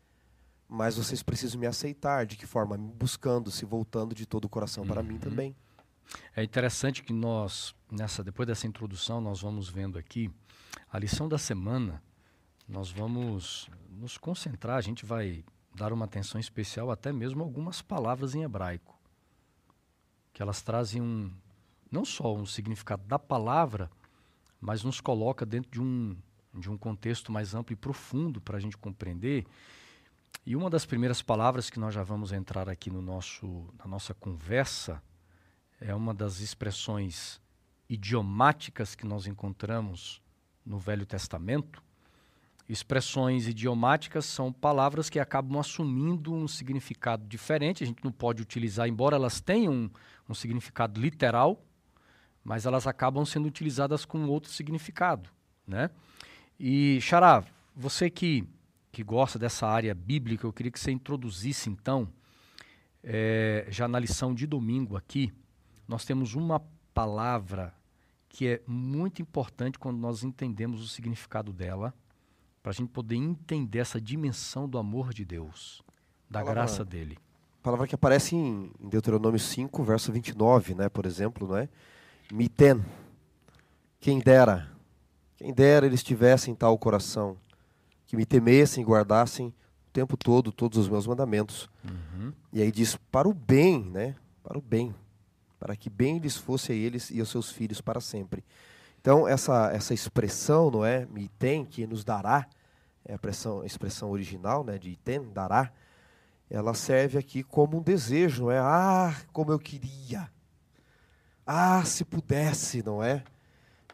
mas 0.68 0.96
vocês 0.96 1.22
precisam 1.22 1.60
me 1.60 1.66
aceitar. 1.66 2.26
De 2.26 2.36
que 2.36 2.46
forma? 2.46 2.76
Me 2.76 2.92
buscando, 2.92 3.50
se 3.50 3.64
voltando 3.64 4.14
de 4.14 4.26
todo 4.26 4.44
o 4.44 4.48
coração 4.48 4.86
para 4.86 5.02
mim 5.02 5.14
uhum. 5.14 5.20
também. 5.20 5.56
É 6.34 6.42
interessante 6.42 7.02
que 7.02 7.12
nós, 7.12 7.74
nessa, 7.90 8.22
depois 8.22 8.46
dessa 8.46 8.66
introdução, 8.66 9.20
nós 9.20 9.42
vamos 9.42 9.68
vendo 9.68 9.98
aqui 9.98 10.30
a 10.90 10.98
lição 10.98 11.28
da 11.28 11.38
semana. 11.38 12.02
Nós 12.68 12.90
vamos 12.90 13.68
nos 13.88 14.16
concentrar, 14.16 14.76
a 14.76 14.80
gente 14.80 15.04
vai 15.04 15.44
dar 15.74 15.92
uma 15.92 16.04
atenção 16.04 16.40
especial 16.40 16.90
até 16.90 17.12
mesmo 17.12 17.42
a 17.42 17.46
algumas 17.46 17.82
palavras 17.82 18.34
em 18.34 18.42
hebraico, 18.42 18.98
que 20.32 20.42
elas 20.42 20.62
trazem 20.62 21.00
um, 21.00 21.32
não 21.90 22.04
só 22.04 22.34
um 22.34 22.46
significado 22.46 23.02
da 23.04 23.18
palavra, 23.18 23.90
mas 24.60 24.84
nos 24.84 25.00
coloca 25.00 25.44
dentro 25.46 25.70
de 25.70 25.80
um, 25.80 26.16
de 26.54 26.70
um 26.70 26.76
contexto 26.76 27.30
mais 27.30 27.54
amplo 27.54 27.72
e 27.72 27.76
profundo 27.76 28.40
para 28.40 28.56
a 28.56 28.60
gente 28.60 28.76
compreender. 28.76 29.46
E 30.44 30.56
uma 30.56 30.70
das 30.70 30.86
primeiras 30.86 31.22
palavras 31.22 31.70
que 31.70 31.78
nós 31.78 31.94
já 31.94 32.02
vamos 32.02 32.32
entrar 32.32 32.68
aqui 32.68 32.90
no 32.90 33.02
nosso, 33.02 33.72
na 33.78 33.86
nossa 33.86 34.14
conversa 34.14 35.02
é 35.80 35.94
uma 35.94 36.12
das 36.12 36.40
expressões 36.40 37.40
idiomáticas 37.88 38.94
que 38.94 39.06
nós 39.06 39.26
encontramos 39.26 40.22
no 40.64 40.78
Velho 40.78 41.06
Testamento. 41.06 41.82
Expressões 42.68 43.48
idiomáticas 43.48 44.24
são 44.24 44.52
palavras 44.52 45.10
que 45.10 45.18
acabam 45.18 45.58
assumindo 45.58 46.32
um 46.32 46.46
significado 46.46 47.26
diferente. 47.26 47.82
A 47.82 47.86
gente 47.86 48.04
não 48.04 48.12
pode 48.12 48.42
utilizar, 48.42 48.86
embora 48.86 49.16
elas 49.16 49.40
tenham 49.40 49.72
um, 49.72 49.90
um 50.28 50.34
significado 50.34 51.00
literal, 51.00 51.64
mas 52.44 52.66
elas 52.66 52.86
acabam 52.86 53.24
sendo 53.24 53.48
utilizadas 53.48 54.04
com 54.04 54.24
outro 54.28 54.52
significado, 54.52 55.28
né? 55.66 55.90
E 56.62 57.00
Xará, 57.00 57.42
você 57.74 58.10
que 58.10 58.46
que 58.92 59.02
gosta 59.02 59.38
dessa 59.38 59.66
área 59.66 59.94
bíblica, 59.94 60.46
eu 60.46 60.52
queria 60.52 60.70
que 60.70 60.80
você 60.80 60.90
introduzisse 60.90 61.70
então, 61.70 62.08
é, 63.02 63.66
já 63.70 63.86
na 63.86 63.98
lição 63.98 64.34
de 64.34 64.46
domingo 64.46 64.96
aqui, 64.96 65.32
nós 65.86 66.04
temos 66.04 66.34
uma 66.34 66.60
palavra 66.92 67.72
que 68.28 68.46
é 68.46 68.62
muito 68.66 69.22
importante 69.22 69.78
quando 69.78 69.98
nós 69.98 70.22
entendemos 70.22 70.82
o 70.82 70.88
significado 70.88 71.52
dela, 71.52 71.94
para 72.62 72.70
a 72.70 72.74
gente 72.74 72.90
poder 72.90 73.16
entender 73.16 73.78
essa 73.78 74.00
dimensão 74.00 74.68
do 74.68 74.76
amor 74.76 75.14
de 75.14 75.24
Deus, 75.24 75.82
da 76.28 76.40
palavra, 76.40 76.54
graça 76.54 76.84
dele. 76.84 77.16
Palavra 77.62 77.86
que 77.86 77.94
aparece 77.94 78.36
em 78.36 78.70
Deuteronômio 78.78 79.40
5, 79.40 79.82
verso 79.82 80.12
29, 80.12 80.74
né, 80.74 80.88
por 80.88 81.06
exemplo, 81.06 81.48
não 81.48 81.56
é? 81.56 81.68
Miten. 82.30 82.84
Quem 83.98 84.18
dera, 84.18 84.70
quem 85.40 85.54
dera 85.54 85.86
eles 85.86 86.02
tivessem 86.02 86.54
tal 86.54 86.76
coração, 86.76 87.34
que 88.06 88.14
me 88.14 88.26
temessem 88.26 88.84
e 88.84 88.86
guardassem 88.86 89.46
o 89.48 89.90
tempo 89.90 90.14
todo 90.14 90.52
todos 90.52 90.76
os 90.76 90.86
meus 90.86 91.06
mandamentos. 91.06 91.66
Uhum. 91.82 92.30
E 92.52 92.60
aí 92.60 92.70
diz, 92.70 92.94
para 93.10 93.26
o 93.26 93.32
bem, 93.32 93.82
né? 93.82 94.16
Para 94.42 94.58
o 94.58 94.60
bem. 94.60 94.94
Para 95.58 95.74
que 95.74 95.88
bem 95.88 96.18
lhes 96.18 96.36
fosse 96.36 96.72
a 96.72 96.74
eles 96.74 97.10
e 97.10 97.20
aos 97.20 97.30
seus 97.30 97.50
filhos 97.50 97.80
para 97.80 98.02
sempre. 98.02 98.44
Então, 99.00 99.26
essa, 99.26 99.70
essa 99.72 99.94
expressão, 99.94 100.70
não 100.70 100.84
é? 100.84 101.06
Me 101.06 101.26
tem, 101.38 101.64
que 101.64 101.86
nos 101.86 102.04
dará, 102.04 102.46
é 103.02 103.12
a 103.12 103.14
expressão, 103.14 103.62
a 103.62 103.66
expressão 103.66 104.10
original, 104.10 104.62
né? 104.62 104.76
De 104.76 104.94
tem, 104.96 105.32
dará, 105.32 105.72
ela 106.50 106.74
serve 106.74 107.16
aqui 107.16 107.42
como 107.42 107.78
um 107.78 107.82
desejo, 107.82 108.44
não 108.44 108.50
é? 108.50 108.58
Ah, 108.58 109.16
como 109.32 109.50
eu 109.50 109.58
queria 109.58 110.30
ah, 111.52 111.84
se 111.84 112.04
pudesse, 112.04 112.80
não 112.80 113.02
é? 113.02 113.24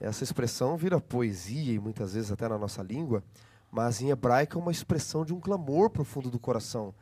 Essa 0.01 0.25
expressão 0.25 0.77
vira 0.77 1.01
poesia 1.01 1.73
e 1.73 1.79
muitas 1.79 2.15
vezes 2.15 2.31
até 2.31 2.49
na 2.49 2.59
nossa 2.59 2.83
língua, 2.83 3.23
mas 3.71 4.01
em 4.01 4.11
hebraico 4.11 4.59
é 4.59 4.61
uma 4.61 4.71
expressão 4.71 5.25
de 5.25 5.33
um 5.33 5.41
clamor 5.41 5.91
profundo 5.91 6.31
do 6.31 6.39
coração. 6.39 6.95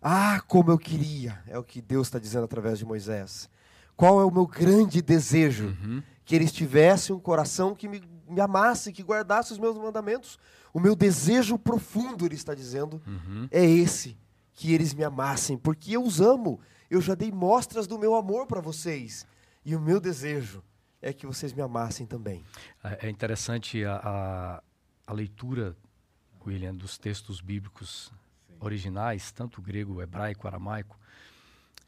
Ah, 0.00 0.40
como 0.46 0.70
eu 0.70 0.78
queria, 0.78 1.42
é 1.46 1.58
o 1.58 1.64
que 1.64 1.82
Deus 1.82 2.06
está 2.06 2.18
dizendo 2.18 2.44
através 2.44 2.78
de 2.78 2.84
Moisés. 2.84 3.48
Qual 3.96 4.20
é 4.20 4.24
o 4.24 4.30
meu 4.30 4.46
grande 4.46 5.00
desejo? 5.00 5.66
Uhum. 5.66 6.02
Que 6.24 6.34
eles 6.34 6.52
tivessem 6.52 7.14
um 7.14 7.20
coração 7.20 7.74
que 7.74 7.88
me, 7.88 8.02
me 8.28 8.40
amasse, 8.40 8.92
que 8.92 9.02
guardasse 9.02 9.52
os 9.52 9.58
meus 9.58 9.76
mandamentos. 9.76 10.38
O 10.72 10.78
meu 10.78 10.94
desejo 10.94 11.58
profundo, 11.58 12.26
ele 12.26 12.34
está 12.34 12.54
dizendo, 12.54 13.00
uhum. 13.06 13.48
é 13.50 13.64
esse: 13.64 14.16
que 14.52 14.74
eles 14.74 14.92
me 14.92 15.02
amassem, 15.02 15.56
porque 15.56 15.96
eu 15.96 16.02
os 16.02 16.20
amo. 16.20 16.60
Eu 16.88 17.00
já 17.00 17.14
dei 17.14 17.32
mostras 17.32 17.86
do 17.86 17.98
meu 17.98 18.14
amor 18.14 18.46
para 18.46 18.60
vocês. 18.60 19.26
E 19.64 19.74
o 19.74 19.80
meu 19.80 19.98
desejo 19.98 20.62
é 21.00 21.12
que 21.12 21.26
vocês 21.26 21.52
me 21.52 21.62
amassem 21.62 22.06
também. 22.06 22.44
É, 22.82 23.06
é 23.06 23.10
interessante 23.10 23.84
a, 23.84 23.96
a, 23.96 24.62
a 25.06 25.12
leitura, 25.12 25.76
William, 26.44 26.74
dos 26.74 26.98
textos 26.98 27.40
bíblicos 27.40 28.12
Sim. 28.48 28.56
originais, 28.60 29.32
tanto 29.32 29.60
grego, 29.60 30.02
hebraico, 30.02 30.46
aramaico, 30.46 30.98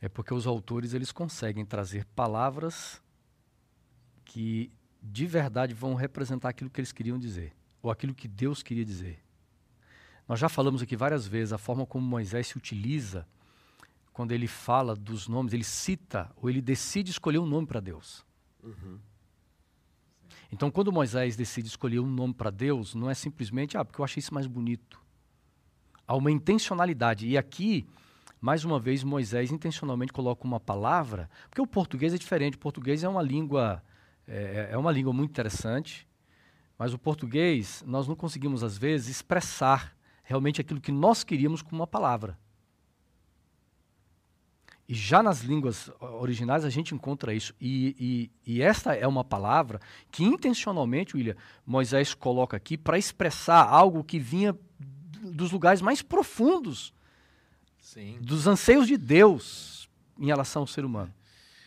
é 0.01 0.09
porque 0.09 0.33
os 0.33 0.47
autores 0.47 0.95
eles 0.95 1.11
conseguem 1.11 1.65
trazer 1.65 2.05
palavras 2.15 3.03
que 4.25 4.71
de 5.03 5.27
verdade 5.27 5.75
vão 5.75 5.95
representar 5.95 6.51
aquilo 6.51 6.71
que 6.71 6.81
eles 6.81 6.93
queriam 6.93 7.19
dizer, 7.19 7.53
ou 7.83 7.91
aquilo 7.91 8.15
que 8.15 8.29
Deus 8.29 8.63
queria 8.63 8.85
dizer. 8.85 9.23
Nós 10.29 10.39
já 10.39 10.49
falamos 10.49 10.83
aqui 10.83 10.95
várias 10.95 11.27
vezes 11.27 11.53
a 11.53 11.59
forma 11.59 11.87
como 11.87 12.07
Moisés 12.07 12.49
se 12.49 12.59
utiliza 12.59 13.27
quando 14.13 14.33
ele 14.33 14.47
fala 14.47 14.95
dos 14.95 15.29
nomes, 15.29 15.53
ele 15.53 15.65
cita 15.65 16.31
ou 16.37 16.51
ele 16.51 16.61
decide 16.61 17.11
escolher 17.11 17.39
um 17.39 17.47
nome 17.47 17.67
para 17.67 17.81
Deus. 17.81 18.27
Uhum. 18.63 18.99
Então, 20.51 20.71
quando 20.71 20.91
Moisés 20.91 21.37
decide 21.37 21.69
escolher 21.69 22.01
um 22.01 22.07
nome 22.07 22.33
para 22.33 22.51
Deus, 22.51 22.95
não 22.95 23.11
é 23.11 23.15
simplesmente, 23.15 23.77
ah, 23.77 23.85
porque 23.85 24.01
eu 24.01 24.05
achei 24.05 24.21
isso 24.21 24.33
mais 24.33 24.47
bonito. 24.47 25.01
Há 26.07 26.17
uma 26.17 26.31
intencionalidade. 26.31 27.27
E 27.27 27.37
aqui, 27.37 27.87
mais 28.41 28.65
uma 28.65 28.81
vez, 28.81 29.05
Moisés 29.05 29.53
intencionalmente 29.53 30.13
coloca 30.13 30.47
uma 30.47 30.59
palavra, 30.59 31.29
porque 31.51 31.61
o 31.61 31.67
português 31.67 32.15
é 32.15 32.19
diferente. 32.19 32.57
O 32.57 32.59
português 32.59 33.05
é 33.05 33.09
uma 33.09 33.23
língua, 33.23 33.83
é, 34.27 34.71
é 34.73 34.79
uma 34.79 34.91
língua 34.91 35.13
muito 35.13 35.31
interessante, 35.31 36.09
mas 36.79 36.95
o 36.95 36.99
português, 36.99 37.83
nós 37.87 38.09
não 38.09 38.17
conseguimos, 38.17 38.63
às 38.63 38.79
vezes, 38.79 39.09
expressar 39.09 39.95
realmente 40.23 40.61
aquilo 40.61 40.81
que 40.81 40.93
nós 40.93 41.25
queríamos 41.25 41.61
com 41.61 41.77
uma 41.77 41.87
palavra. 41.87 42.39
E 44.89 44.95
já 44.95 45.23
nas 45.23 45.43
línguas 45.43 45.91
originais 46.01 46.65
a 46.65 46.71
gente 46.71 46.95
encontra 46.95 47.35
isso. 47.35 47.55
E, 47.61 48.31
e, 48.47 48.55
e 48.55 48.63
esta 48.63 48.95
é 48.95 49.07
uma 49.07 49.23
palavra 49.23 49.81
que 50.11 50.25
intencionalmente, 50.25 51.15
William, 51.15 51.37
Moisés 51.67 52.15
coloca 52.15 52.57
aqui 52.57 52.79
para 52.79 52.97
expressar 52.97 53.69
algo 53.69 54.03
que 54.03 54.19
vinha 54.19 54.57
dos 55.23 55.53
lugares 55.53 55.83
mais 55.83 56.01
profundos, 56.01 56.95
Sim. 57.79 58.19
dos 58.23 58.47
anseios 58.47 58.87
de 58.87 58.97
Deus 58.97 59.91
em 60.19 60.27
relação 60.27 60.63
ao 60.63 60.67
ser 60.67 60.87
humano. 60.87 61.13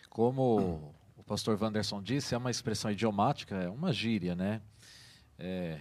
Como 0.10 0.94
o 1.16 1.24
pastor 1.24 1.62
Wanderson 1.62 2.02
disse, 2.02 2.34
é 2.34 2.38
uma 2.38 2.50
expressão 2.50 2.90
idiomática, 2.90 3.56
é 3.56 3.70
uma 3.70 3.94
gíria, 3.94 4.36
né? 4.36 4.62
É, 5.38 5.80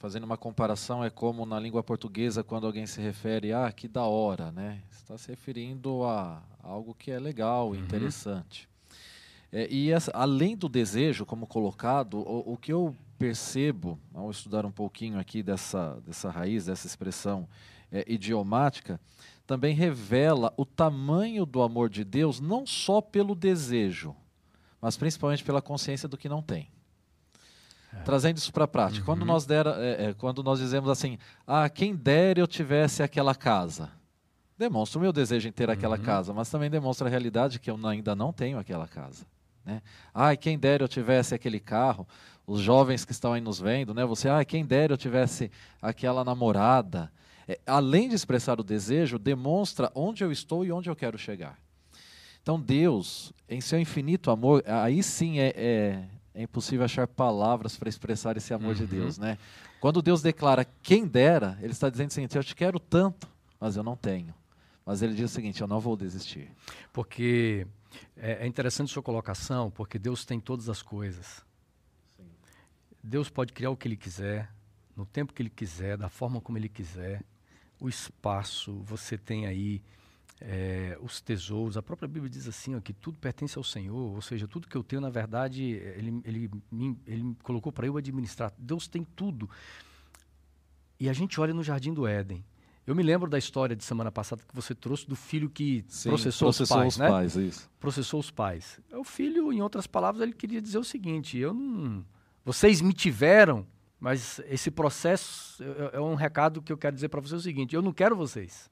fazendo 0.00 0.24
uma 0.24 0.38
comparação, 0.38 1.04
é 1.04 1.10
como 1.10 1.44
na 1.44 1.60
língua 1.60 1.82
portuguesa 1.82 2.42
quando 2.42 2.66
alguém 2.66 2.86
se 2.86 3.02
refere 3.02 3.52
a 3.52 3.66
ah, 3.66 3.72
que 3.72 3.86
da 3.86 4.02
hora, 4.04 4.50
né? 4.50 4.82
Está 4.90 5.16
se 5.18 5.28
referindo 5.28 6.04
a 6.04 6.42
algo 6.62 6.94
que 6.94 7.10
é 7.10 7.18
legal, 7.20 7.68
uhum. 7.68 7.74
interessante. 7.74 8.66
É, 9.52 9.68
e 9.70 9.90
essa, 9.90 10.10
além 10.12 10.56
do 10.56 10.70
desejo, 10.70 11.26
como 11.26 11.46
colocado, 11.46 12.14
o, 12.18 12.54
o, 12.54 12.56
que 12.56 12.72
eu 12.72 12.96
percebo 13.18 13.98
ao 14.14 14.30
estudar 14.30 14.64
um 14.64 14.70
pouquinho 14.70 15.18
aqui 15.18 15.42
dessa, 15.42 16.00
dessa 16.06 16.30
raiz, 16.30 16.64
dessa 16.64 16.86
expressão 16.86 17.46
é, 17.92 18.02
idiomática, 18.10 18.98
também 19.46 19.74
revela 19.74 20.54
o 20.56 20.64
tamanho 20.64 21.44
do 21.44 21.60
amor 21.60 21.90
de 21.90 22.04
Deus, 22.04 22.40
não 22.40 22.64
só 22.64 23.02
pelo 23.02 23.34
desejo, 23.34 24.16
mas 24.80 24.96
principalmente 24.96 25.44
pela 25.44 25.60
consciência 25.60 26.08
do 26.08 26.16
que 26.16 26.28
não 26.28 26.40
tem. 26.40 26.70
É. 27.92 28.02
Trazendo 28.02 28.36
isso 28.36 28.52
para 28.52 28.64
a 28.64 28.68
prática. 28.68 29.00
Uhum. 29.00 29.06
Quando, 29.06 29.24
nós 29.24 29.46
der, 29.46 29.66
é, 29.66 30.06
é, 30.06 30.14
quando 30.14 30.42
nós 30.42 30.58
dizemos 30.58 30.88
assim, 30.88 31.18
ah, 31.46 31.68
quem 31.68 31.94
dera 31.94 32.40
eu 32.40 32.46
tivesse 32.46 33.02
aquela 33.02 33.34
casa. 33.34 33.90
Demonstra 34.56 34.98
o 34.98 35.02
meu 35.02 35.12
desejo 35.12 35.48
em 35.48 35.52
ter 35.52 35.68
uhum. 35.68 35.74
aquela 35.74 35.98
casa, 35.98 36.32
mas 36.32 36.50
também 36.50 36.70
demonstra 36.70 37.08
a 37.08 37.10
realidade 37.10 37.58
que 37.58 37.70
eu 37.70 37.78
ainda 37.86 38.14
não 38.14 38.32
tenho 38.32 38.58
aquela 38.58 38.86
casa. 38.86 39.26
Né? 39.64 39.82
Ah, 40.12 40.34
quem 40.36 40.58
dera 40.58 40.84
eu 40.84 40.88
tivesse 40.88 41.34
aquele 41.34 41.60
carro. 41.60 42.06
Os 42.46 42.60
jovens 42.60 43.04
que 43.04 43.12
estão 43.12 43.32
aí 43.32 43.40
nos 43.40 43.60
vendo, 43.60 43.94
né? 43.94 44.04
Você, 44.04 44.28
ah, 44.28 44.44
quem 44.44 44.64
dera 44.64 44.92
eu 44.92 44.96
tivesse 44.96 45.50
aquela 45.80 46.24
namorada. 46.24 47.12
É, 47.46 47.58
além 47.66 48.08
de 48.08 48.14
expressar 48.14 48.58
o 48.60 48.64
desejo, 48.64 49.18
demonstra 49.18 49.90
onde 49.94 50.24
eu 50.24 50.32
estou 50.32 50.64
e 50.64 50.72
onde 50.72 50.90
eu 50.90 50.96
quero 50.96 51.18
chegar. 51.18 51.58
Então 52.42 52.60
Deus, 52.60 53.32
em 53.48 53.60
seu 53.60 53.78
infinito 53.78 54.30
amor, 54.30 54.64
aí 54.66 55.02
sim 55.02 55.38
é, 55.38 55.52
é, 55.56 56.04
é 56.34 56.42
impossível 56.42 56.84
achar 56.84 57.06
palavras 57.06 57.76
para 57.76 57.88
expressar 57.88 58.36
esse 58.36 58.54
amor 58.54 58.70
uhum. 58.70 58.74
de 58.74 58.86
Deus, 58.86 59.18
né? 59.18 59.36
Quando 59.80 60.02
Deus 60.02 60.22
declara 60.22 60.64
quem 60.82 61.06
dera, 61.06 61.58
Ele 61.60 61.72
está 61.72 61.90
dizendo 61.90 62.10
o 62.10 62.12
seguinte: 62.12 62.36
eu 62.36 62.44
te 62.44 62.54
quero 62.54 62.78
tanto, 62.78 63.28
mas 63.58 63.76
eu 63.76 63.82
não 63.82 63.96
tenho. 63.96 64.34
Mas 64.84 65.02
Ele 65.02 65.14
diz 65.14 65.30
o 65.30 65.34
seguinte: 65.34 65.60
eu 65.60 65.66
não 65.66 65.80
vou 65.80 65.96
desistir. 65.96 66.50
Porque 66.92 67.66
é, 68.16 68.44
é 68.44 68.46
interessante 68.46 68.92
sua 68.92 69.02
colocação, 69.02 69.70
porque 69.70 69.98
Deus 69.98 70.24
tem 70.24 70.38
todas 70.38 70.68
as 70.68 70.82
coisas. 70.82 71.44
Sim. 72.16 72.28
Deus 73.02 73.28
pode 73.28 73.52
criar 73.52 73.70
o 73.70 73.76
que 73.76 73.88
Ele 73.88 73.96
quiser, 73.96 74.50
no 74.96 75.04
tempo 75.04 75.32
que 75.32 75.42
Ele 75.42 75.50
quiser, 75.50 75.96
da 75.96 76.08
forma 76.08 76.40
como 76.40 76.58
Ele 76.58 76.68
quiser. 76.68 77.24
O 77.80 77.88
espaço, 77.88 78.82
você 78.84 79.16
tem 79.16 79.46
aí 79.46 79.82
é, 80.40 80.96
os 81.00 81.20
tesouros. 81.20 81.76
A 81.76 81.82
própria 81.82 82.08
Bíblia 82.08 82.30
diz 82.30 82.48
assim, 82.48 82.74
ó, 82.74 82.80
que 82.80 82.92
tudo 82.92 83.18
pertence 83.18 83.58
ao 83.58 83.64
Senhor, 83.64 84.14
ou 84.14 84.22
seja, 84.22 84.48
tudo 84.48 84.66
que 84.66 84.76
eu 84.76 84.82
tenho, 84.82 85.02
na 85.02 85.10
verdade, 85.10 85.62
Ele, 85.62 86.20
ele, 86.24 86.50
me, 86.70 86.98
ele 87.06 87.22
me 87.22 87.34
colocou 87.42 87.70
para 87.70 87.86
eu 87.86 87.96
administrar. 87.96 88.52
Deus 88.58 88.88
tem 88.88 89.04
tudo. 89.04 89.48
E 90.98 91.08
a 91.08 91.12
gente 91.12 91.40
olha 91.40 91.54
no 91.54 91.62
Jardim 91.62 91.92
do 91.92 92.06
Éden. 92.06 92.44
Eu 92.86 92.94
me 92.94 93.02
lembro 93.02 93.28
da 93.30 93.38
história 93.38 93.76
de 93.76 93.84
semana 93.84 94.10
passada 94.10 94.42
que 94.46 94.54
você 94.54 94.74
trouxe 94.74 95.06
do 95.06 95.14
filho 95.14 95.48
que 95.48 95.84
Sim, 95.86 96.08
processou, 96.08 96.46
processou, 96.46 96.78
os 96.78 96.82
pais, 96.82 96.94
os 96.94 96.98
né? 96.98 97.08
pais 97.08 97.36
isso. 97.36 97.70
Processou 97.78 98.20
os 98.20 98.30
pais. 98.30 98.80
O 98.92 99.04
filho, 99.04 99.52
em 99.52 99.60
outras 99.60 99.86
palavras, 99.86 100.22
ele 100.22 100.32
queria 100.32 100.60
dizer 100.60 100.78
o 100.78 100.84
seguinte: 100.84 101.38
eu 101.38 101.54
não, 101.54 102.04
vocês 102.44 102.80
me 102.80 102.92
tiveram, 102.92 103.66
mas 103.98 104.40
esse 104.46 104.70
processo 104.70 105.62
é, 105.62 105.98
é 105.98 106.00
um 106.00 106.14
recado 106.14 106.60
que 106.60 106.72
eu 106.72 106.76
quero 106.76 106.94
dizer 106.94 107.08
para 107.08 107.20
vocês 107.20 107.40
o 107.40 107.44
seguinte: 107.44 107.76
eu 107.76 107.82
não 107.82 107.92
quero 107.92 108.16
vocês. 108.16 108.68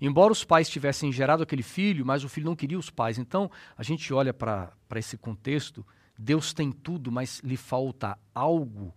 Embora 0.00 0.32
os 0.32 0.44
pais 0.44 0.68
tivessem 0.68 1.12
gerado 1.12 1.42
aquele 1.42 1.62
filho, 1.62 2.04
mas 2.04 2.24
o 2.24 2.28
filho 2.28 2.46
não 2.46 2.56
queria 2.56 2.78
os 2.78 2.90
pais. 2.90 3.18
Então, 3.18 3.50
a 3.76 3.82
gente 3.82 4.12
olha 4.12 4.34
para 4.34 4.72
esse 4.96 5.16
contexto, 5.16 5.86
Deus 6.18 6.52
tem 6.52 6.70
tudo, 6.70 7.10
mas 7.10 7.40
lhe 7.40 7.56
falta 7.56 8.18
algo. 8.34 8.94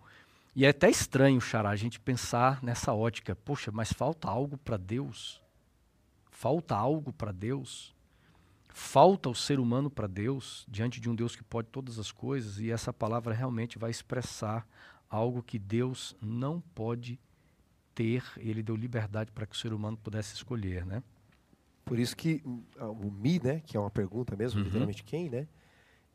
E 0.55 0.65
é 0.65 0.69
até 0.69 0.89
estranho, 0.89 1.39
Xará, 1.39 1.69
a 1.69 1.75
gente 1.75 1.99
pensar 1.99 2.63
nessa 2.63 2.93
ótica. 2.93 3.35
Poxa, 3.35 3.71
mas 3.71 3.93
falta 3.93 4.27
algo 4.27 4.57
para 4.57 4.77
Deus? 4.77 5.41
Falta 6.31 6.75
algo 6.75 7.13
para 7.13 7.31
Deus? 7.31 7.95
Falta 8.69 9.29
o 9.29 9.35
ser 9.35 9.59
humano 9.59 9.89
para 9.89 10.07
Deus, 10.07 10.65
diante 10.67 10.99
de 10.99 11.09
um 11.09 11.15
Deus 11.15 11.35
que 11.35 11.43
pode 11.43 11.67
todas 11.69 11.97
as 11.97 12.11
coisas, 12.11 12.59
e 12.59 12.69
essa 12.69 12.93
palavra 12.93 13.33
realmente 13.33 13.79
vai 13.79 13.89
expressar 13.89 14.67
algo 15.09 15.41
que 15.41 15.57
Deus 15.57 16.15
não 16.21 16.61
pode 16.75 17.19
ter, 17.97 18.23
ele 18.37 18.61
deu 18.61 18.75
liberdade 18.75 19.31
para 19.31 19.47
que 19.47 19.55
o 19.55 19.57
ser 19.57 19.73
humano 19.73 19.97
pudesse 19.97 20.35
escolher, 20.35 20.85
né? 20.85 21.01
Por 21.83 21.97
isso 21.97 22.15
que 22.15 22.43
o 22.79 23.09
mi, 23.09 23.41
né, 23.43 23.59
que 23.65 23.75
é 23.75 23.79
uma 23.79 23.89
pergunta 23.89 24.35
mesmo, 24.35 24.59
uhum. 24.59 24.65
literalmente 24.65 25.03
quem, 25.03 25.31
né? 25.31 25.47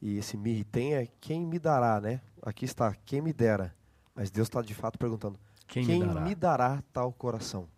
E 0.01 0.16
esse 0.16 0.37
mi 0.37 0.62
tem 0.62 0.95
é 0.95 1.09
quem 1.21 1.45
me 1.45 1.59
dará, 1.59 2.01
né? 2.01 2.21
Aqui 2.40 2.66
está, 2.66 2.95
quem 3.05 3.21
me 3.21 3.33
dera. 3.33 3.75
Mas 4.14 4.31
Deus 4.31 4.47
está 4.47 4.62
de 4.62 4.75
fato 4.75 4.97
perguntando, 4.97 5.40
quem, 5.66 5.85
quem 5.85 6.01
me, 6.01 6.07
dará? 6.07 6.21
me 6.21 6.35
dará 6.37 6.83
tal 6.92 7.12
coração? 7.12 7.68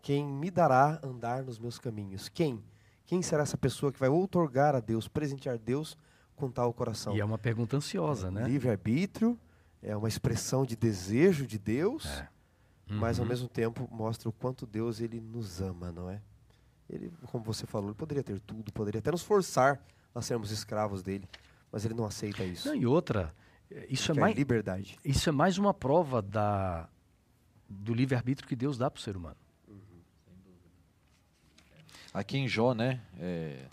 Quem 0.00 0.24
me 0.24 0.50
dará 0.50 0.98
andar 1.04 1.42
nos 1.42 1.58
meus 1.58 1.78
caminhos? 1.78 2.30
Quem? 2.30 2.64
Quem 3.04 3.20
será 3.20 3.42
essa 3.42 3.58
pessoa 3.58 3.92
que 3.92 4.00
vai 4.00 4.08
outorgar 4.08 4.74
a 4.74 4.80
Deus, 4.80 5.08
presentear 5.08 5.58
Deus 5.58 5.94
com 6.36 6.50
tal 6.50 6.72
coração? 6.72 7.14
E 7.14 7.20
é 7.20 7.24
uma 7.24 7.36
pergunta 7.36 7.76
ansiosa, 7.76 8.28
é, 8.28 8.30
né? 8.30 8.48
Livre-arbítrio, 8.48 9.38
é 9.82 9.94
uma 9.94 10.08
expressão 10.08 10.64
de 10.64 10.74
desejo 10.74 11.46
de 11.46 11.58
Deus. 11.58 12.06
É 12.06 12.39
uhum. 12.90 12.98
mas 12.98 13.18
ao 13.18 13.24
uhum. 13.24 13.28
mesmo 13.28 13.48
tempo 13.48 13.88
mostra 13.90 14.28
o 14.28 14.32
quanto 14.32 14.66
Deus 14.66 15.00
ele 15.00 15.20
nos 15.20 15.60
ama, 15.60 15.92
não 15.92 16.10
é? 16.10 16.20
Ele, 16.88 17.12
como 17.26 17.44
você 17.44 17.66
falou, 17.66 17.90
ele 17.90 17.96
poderia 17.96 18.22
ter 18.22 18.40
tudo, 18.40 18.72
poderia 18.72 18.98
até 18.98 19.10
nos 19.10 19.22
forçar 19.22 19.80
a 20.14 20.20
sermos 20.20 20.50
escravos 20.50 21.02
dele, 21.02 21.28
mas 21.70 21.84
ele 21.84 21.94
não 21.94 22.04
aceita 22.04 22.44
isso. 22.44 22.68
Não, 22.68 22.74
e 22.74 22.84
outra, 22.84 23.32
isso 23.88 24.10
é 24.10 24.14
mais 24.14 24.36
liberdade. 24.36 24.98
Isso 25.04 25.28
é 25.28 25.32
mais 25.32 25.56
uma 25.56 25.72
prova 25.72 26.20
da 26.20 26.88
do 27.68 27.94
livre 27.94 28.16
arbítrio 28.16 28.48
que 28.48 28.56
Deus 28.56 28.76
dá 28.76 28.90
para 28.90 28.98
o 28.98 29.00
ser 29.00 29.16
humano. 29.16 29.36
Uhum. 29.68 29.76
Aqui 32.12 32.36
em 32.36 32.48
Jó, 32.48 32.74
né? 32.74 33.00
É, 33.16 33.64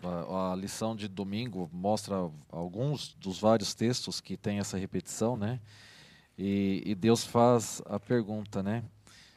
a, 0.00 0.52
a, 0.52 0.54
lição 0.54 0.94
de 0.94 1.08
domingo 1.08 1.68
mostra 1.72 2.30
alguns 2.48 3.12
dos 3.14 3.40
vários 3.40 3.74
textos 3.74 4.20
que 4.20 4.36
tem 4.36 4.60
essa 4.60 4.78
repetição, 4.78 5.36
né? 5.36 5.60
E, 6.42 6.82
e 6.86 6.94
Deus 6.94 7.22
faz 7.22 7.82
a 7.84 8.00
pergunta, 8.00 8.62
né? 8.62 8.82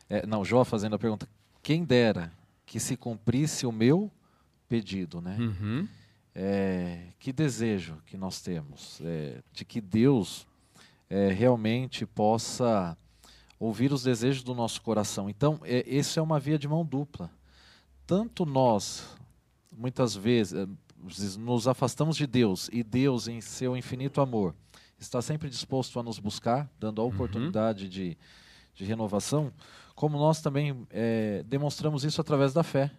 É, 0.10 0.26
não, 0.26 0.46
Jó 0.46 0.64
fazendo 0.64 0.96
a 0.96 1.00
pergunta: 1.00 1.28
quem 1.62 1.84
dera 1.84 2.32
que 2.66 2.80
se 2.80 2.96
cumprisse 2.96 3.66
o 3.66 3.74
meu 3.74 4.10
pedido, 4.70 5.20
né? 5.20 5.38
Uhum. 5.38 5.86
É, 6.34 7.08
que 7.20 7.34
desejo 7.34 7.98
que 8.06 8.16
nós 8.16 8.42
temos 8.42 9.02
é, 9.04 9.44
de 9.52 9.66
que 9.66 9.82
Deus 9.82 10.48
é, 11.10 11.28
realmente 11.28 12.06
possa 12.06 12.98
ouvir 13.60 13.92
os 13.92 14.04
desejos 14.04 14.42
do 14.42 14.56
nosso 14.56 14.82
coração. 14.82 15.30
Então, 15.30 15.60
é, 15.64 15.84
isso 15.86 16.18
é 16.18 16.22
uma 16.22 16.40
via 16.40 16.58
de 16.58 16.70
mão 16.70 16.86
dupla. 16.86 17.30
Tanto 18.08 18.46
nós, 18.46 19.06
muitas 19.70 20.16
vezes, 20.16 20.54
é, 20.54 20.68
nos 21.38 21.68
afastamos 21.68 22.16
de 22.16 22.26
Deus 22.26 22.70
e 22.72 22.82
Deus, 22.82 23.28
em 23.28 23.42
seu 23.42 23.76
infinito 23.76 24.22
amor, 24.22 24.56
está 25.04 25.22
sempre 25.22 25.50
disposto 25.50 26.00
a 26.00 26.04
nos 26.04 26.20
buscar, 26.20 26.70
dando 26.80 27.02
a 27.02 27.04
uhum. 27.04 27.12
oportunidade 27.12 27.86
uhum. 27.86 27.90
de, 27.90 28.18
de 28.74 28.84
renovação, 28.86 29.52
como 29.96 30.18
nós 30.18 30.42
também 30.42 30.86
é, 30.90 31.44
demonstramos 31.44 32.04
isso 32.04 32.20
através 32.20 32.54
da 32.54 32.64
fé, 32.64 32.92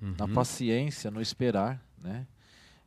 uhum. 0.00 0.14
na 0.18 0.28
paciência, 0.28 1.10
no 1.10 1.20
esperar, 1.20 1.82
né? 2.02 2.26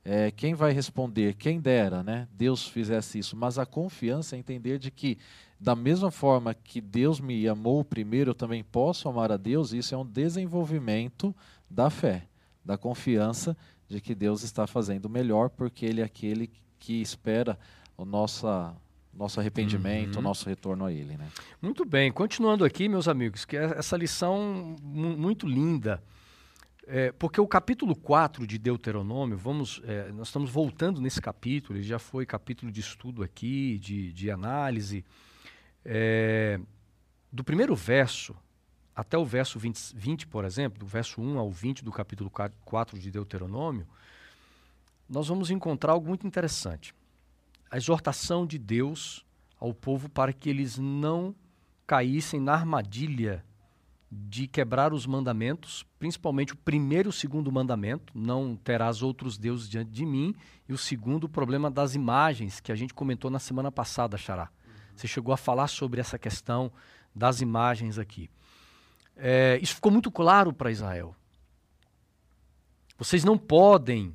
É, 0.03 0.31
quem 0.31 0.55
vai 0.55 0.71
responder? 0.71 1.35
Quem 1.35 1.61
dera, 1.61 2.01
né? 2.01 2.27
Deus 2.33 2.67
fizesse 2.67 3.19
isso, 3.19 3.35
mas 3.35 3.59
a 3.59 3.67
confiança 3.67 4.35
é 4.35 4.39
entender 4.39 4.79
de 4.79 4.89
que 4.89 5.19
da 5.59 5.75
mesma 5.75 6.09
forma 6.09 6.55
que 6.55 6.81
Deus 6.81 7.19
me 7.19 7.47
amou 7.47 7.85
primeiro, 7.85 8.31
eu 8.31 8.35
também 8.35 8.63
posso 8.63 9.07
amar 9.07 9.31
a 9.31 9.37
Deus. 9.37 9.73
Isso 9.73 9.93
é 9.93 9.97
um 9.97 10.05
desenvolvimento 10.05 11.35
da 11.69 11.91
fé, 11.91 12.25
da 12.65 12.79
confiança 12.79 13.55
de 13.87 14.01
que 14.01 14.15
Deus 14.15 14.41
está 14.41 14.65
fazendo 14.65 15.05
o 15.05 15.09
melhor, 15.09 15.51
porque 15.51 15.85
Ele 15.85 16.01
é 16.01 16.03
aquele 16.03 16.49
que 16.79 16.99
espera 16.99 17.59
o 18.01 18.05
nossa, 18.05 18.75
nosso 19.13 19.39
arrependimento, 19.39 20.15
uhum. 20.15 20.21
o 20.21 20.23
nosso 20.23 20.49
retorno 20.49 20.85
a 20.85 20.91
Ele. 20.91 21.15
Né? 21.17 21.29
Muito 21.61 21.85
bem, 21.85 22.11
continuando 22.11 22.65
aqui, 22.65 22.89
meus 22.89 23.07
amigos, 23.07 23.45
que 23.45 23.55
é 23.55 23.77
essa 23.77 23.95
lição 23.95 24.75
muito 24.81 25.47
linda. 25.47 26.01
É, 26.87 27.11
porque 27.11 27.39
o 27.39 27.47
capítulo 27.47 27.95
4 27.95 28.45
de 28.47 28.57
Deuteronômio, 28.57 29.37
vamos, 29.37 29.81
é, 29.85 30.11
nós 30.11 30.27
estamos 30.27 30.49
voltando 30.49 30.99
nesse 30.99 31.21
capítulo, 31.21 31.77
ele 31.77 31.85
já 31.85 31.99
foi 31.99 32.25
capítulo 32.25 32.71
de 32.71 32.79
estudo 32.81 33.21
aqui, 33.21 33.77
de, 33.77 34.11
de 34.11 34.31
análise. 34.31 35.05
É, 35.85 36.59
do 37.31 37.43
primeiro 37.43 37.75
verso 37.75 38.35
até 38.95 39.17
o 39.17 39.23
verso 39.23 39.57
20, 39.59 39.95
20, 39.95 40.27
por 40.27 40.43
exemplo, 40.43 40.79
do 40.79 40.85
verso 40.85 41.21
1 41.21 41.37
ao 41.37 41.49
20 41.49 41.83
do 41.83 41.91
capítulo 41.91 42.31
4 42.65 42.99
de 42.99 43.11
Deuteronômio, 43.11 43.87
nós 45.07 45.27
vamos 45.27 45.51
encontrar 45.51 45.93
algo 45.93 46.07
muito 46.07 46.25
interessante 46.25 46.93
a 47.71 47.77
exortação 47.77 48.45
de 48.45 48.59
Deus 48.59 49.25
ao 49.57 49.73
povo 49.73 50.09
para 50.09 50.33
que 50.33 50.49
eles 50.49 50.77
não 50.77 51.33
caíssem 51.87 52.39
na 52.39 52.53
armadilha 52.53 53.45
de 54.11 54.45
quebrar 54.45 54.93
os 54.93 55.05
mandamentos, 55.05 55.85
principalmente 55.97 56.51
o 56.51 56.57
primeiro 56.57 57.07
e 57.07 57.11
o 57.11 57.13
segundo 57.13 57.49
mandamento, 57.49 58.11
não 58.13 58.57
terás 58.57 59.01
outros 59.01 59.37
deuses 59.37 59.69
diante 59.69 59.89
de 59.89 60.05
mim, 60.05 60.35
e 60.67 60.73
o 60.73 60.77
segundo, 60.77 61.23
o 61.23 61.29
problema 61.29 61.71
das 61.71 61.95
imagens, 61.95 62.59
que 62.59 62.73
a 62.73 62.75
gente 62.75 62.93
comentou 62.93 63.31
na 63.31 63.39
semana 63.39 63.71
passada, 63.71 64.17
Xará. 64.17 64.49
Você 64.93 65.07
chegou 65.07 65.33
a 65.33 65.37
falar 65.37 65.67
sobre 65.67 66.01
essa 66.01 66.19
questão 66.19 66.71
das 67.15 67.39
imagens 67.39 67.97
aqui. 67.97 68.29
É, 69.15 69.57
isso 69.61 69.75
ficou 69.75 69.91
muito 69.91 70.11
claro 70.11 70.51
para 70.51 70.71
Israel. 70.71 71.15
Vocês 72.97 73.23
não 73.23 73.37
podem, 73.37 74.13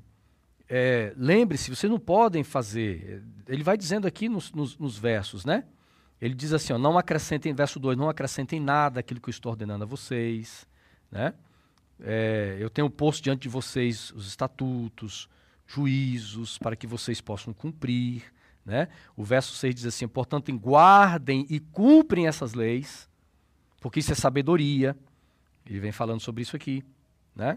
é, 0.69 1.13
lembre-se, 1.17 1.71
vocês 1.71 1.91
não 1.91 1.99
podem 1.99 2.43
fazer. 2.43 3.23
Ele 3.47 3.63
vai 3.63 3.77
dizendo 3.77 4.07
aqui 4.07 4.29
nos, 4.29 4.53
nos, 4.53 4.77
nos 4.77 4.99
versos, 4.99 5.45
né? 5.45 5.65
Ele 6.21 6.35
diz 6.35 6.53
assim: 6.53 6.73
ó, 6.73 6.79
não 6.79 6.99
acrescentem, 6.99 7.55
verso 7.55 7.79
2, 7.79 7.97
não 7.97 8.09
acrescentem 8.09 8.59
nada 8.59 9.01
aquilo 9.01 9.21
que 9.21 9.29
eu 9.29 9.33
estou 9.33 9.51
ordenando 9.51 9.85
a 9.85 9.87
vocês. 9.87 10.67
Né? 11.11 11.35
É, 12.01 12.57
eu 12.59 12.69
tenho 12.69 12.91
posto 12.91 13.23
diante 13.23 13.43
de 13.43 13.49
vocês 13.49 14.11
os 14.11 14.27
estatutos, 14.27 15.29
juízos, 15.67 16.59
para 16.59 16.75
que 16.75 16.87
vocês 16.87 17.21
possam 17.21 17.53
cumprir. 17.53 18.25
Né? 18.65 18.89
O 19.17 19.23
verso 19.23 19.55
6 19.55 19.75
diz 19.75 19.87
assim: 19.87 20.09
portanto, 20.09 20.53
guardem 20.59 21.47
e 21.49 21.61
cumprem 21.61 22.27
essas 22.27 22.55
leis, 22.55 23.09
porque 23.81 24.01
isso 24.01 24.11
é 24.11 24.17
sabedoria. 24.17 24.97
Ele 25.65 25.79
vem 25.79 25.93
falando 25.93 26.21
sobre 26.21 26.43
isso 26.43 26.57
aqui. 26.57 26.83
Né? 27.37 27.57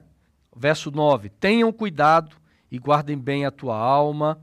Verso 0.55 0.91
9: 0.91 1.29
tenham 1.29 1.71
cuidado 1.73 2.35
e 2.71 2.77
guardem 2.77 3.17
bem 3.17 3.45
a 3.45 3.51
tua 3.51 3.77
alma, 3.77 4.39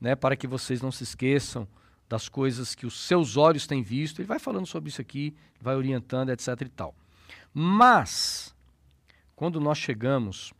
né, 0.00 0.14
para 0.14 0.36
que 0.36 0.46
vocês 0.46 0.80
não 0.80 0.92
se 0.92 1.02
esqueçam 1.02 1.66
das 2.08 2.28
coisas 2.28 2.74
que 2.74 2.86
os 2.86 3.00
seus 3.06 3.36
olhos 3.36 3.66
têm 3.66 3.82
visto. 3.82 4.20
Ele 4.20 4.28
vai 4.28 4.38
falando 4.38 4.66
sobre 4.66 4.88
isso 4.88 5.00
aqui, 5.00 5.34
vai 5.60 5.74
orientando, 5.74 6.30
etc. 6.30 6.48
e 6.60 6.68
tal. 6.68 6.94
Mas, 7.52 8.54
quando 9.34 9.60
nós 9.60 9.78
chegamos 9.78 10.52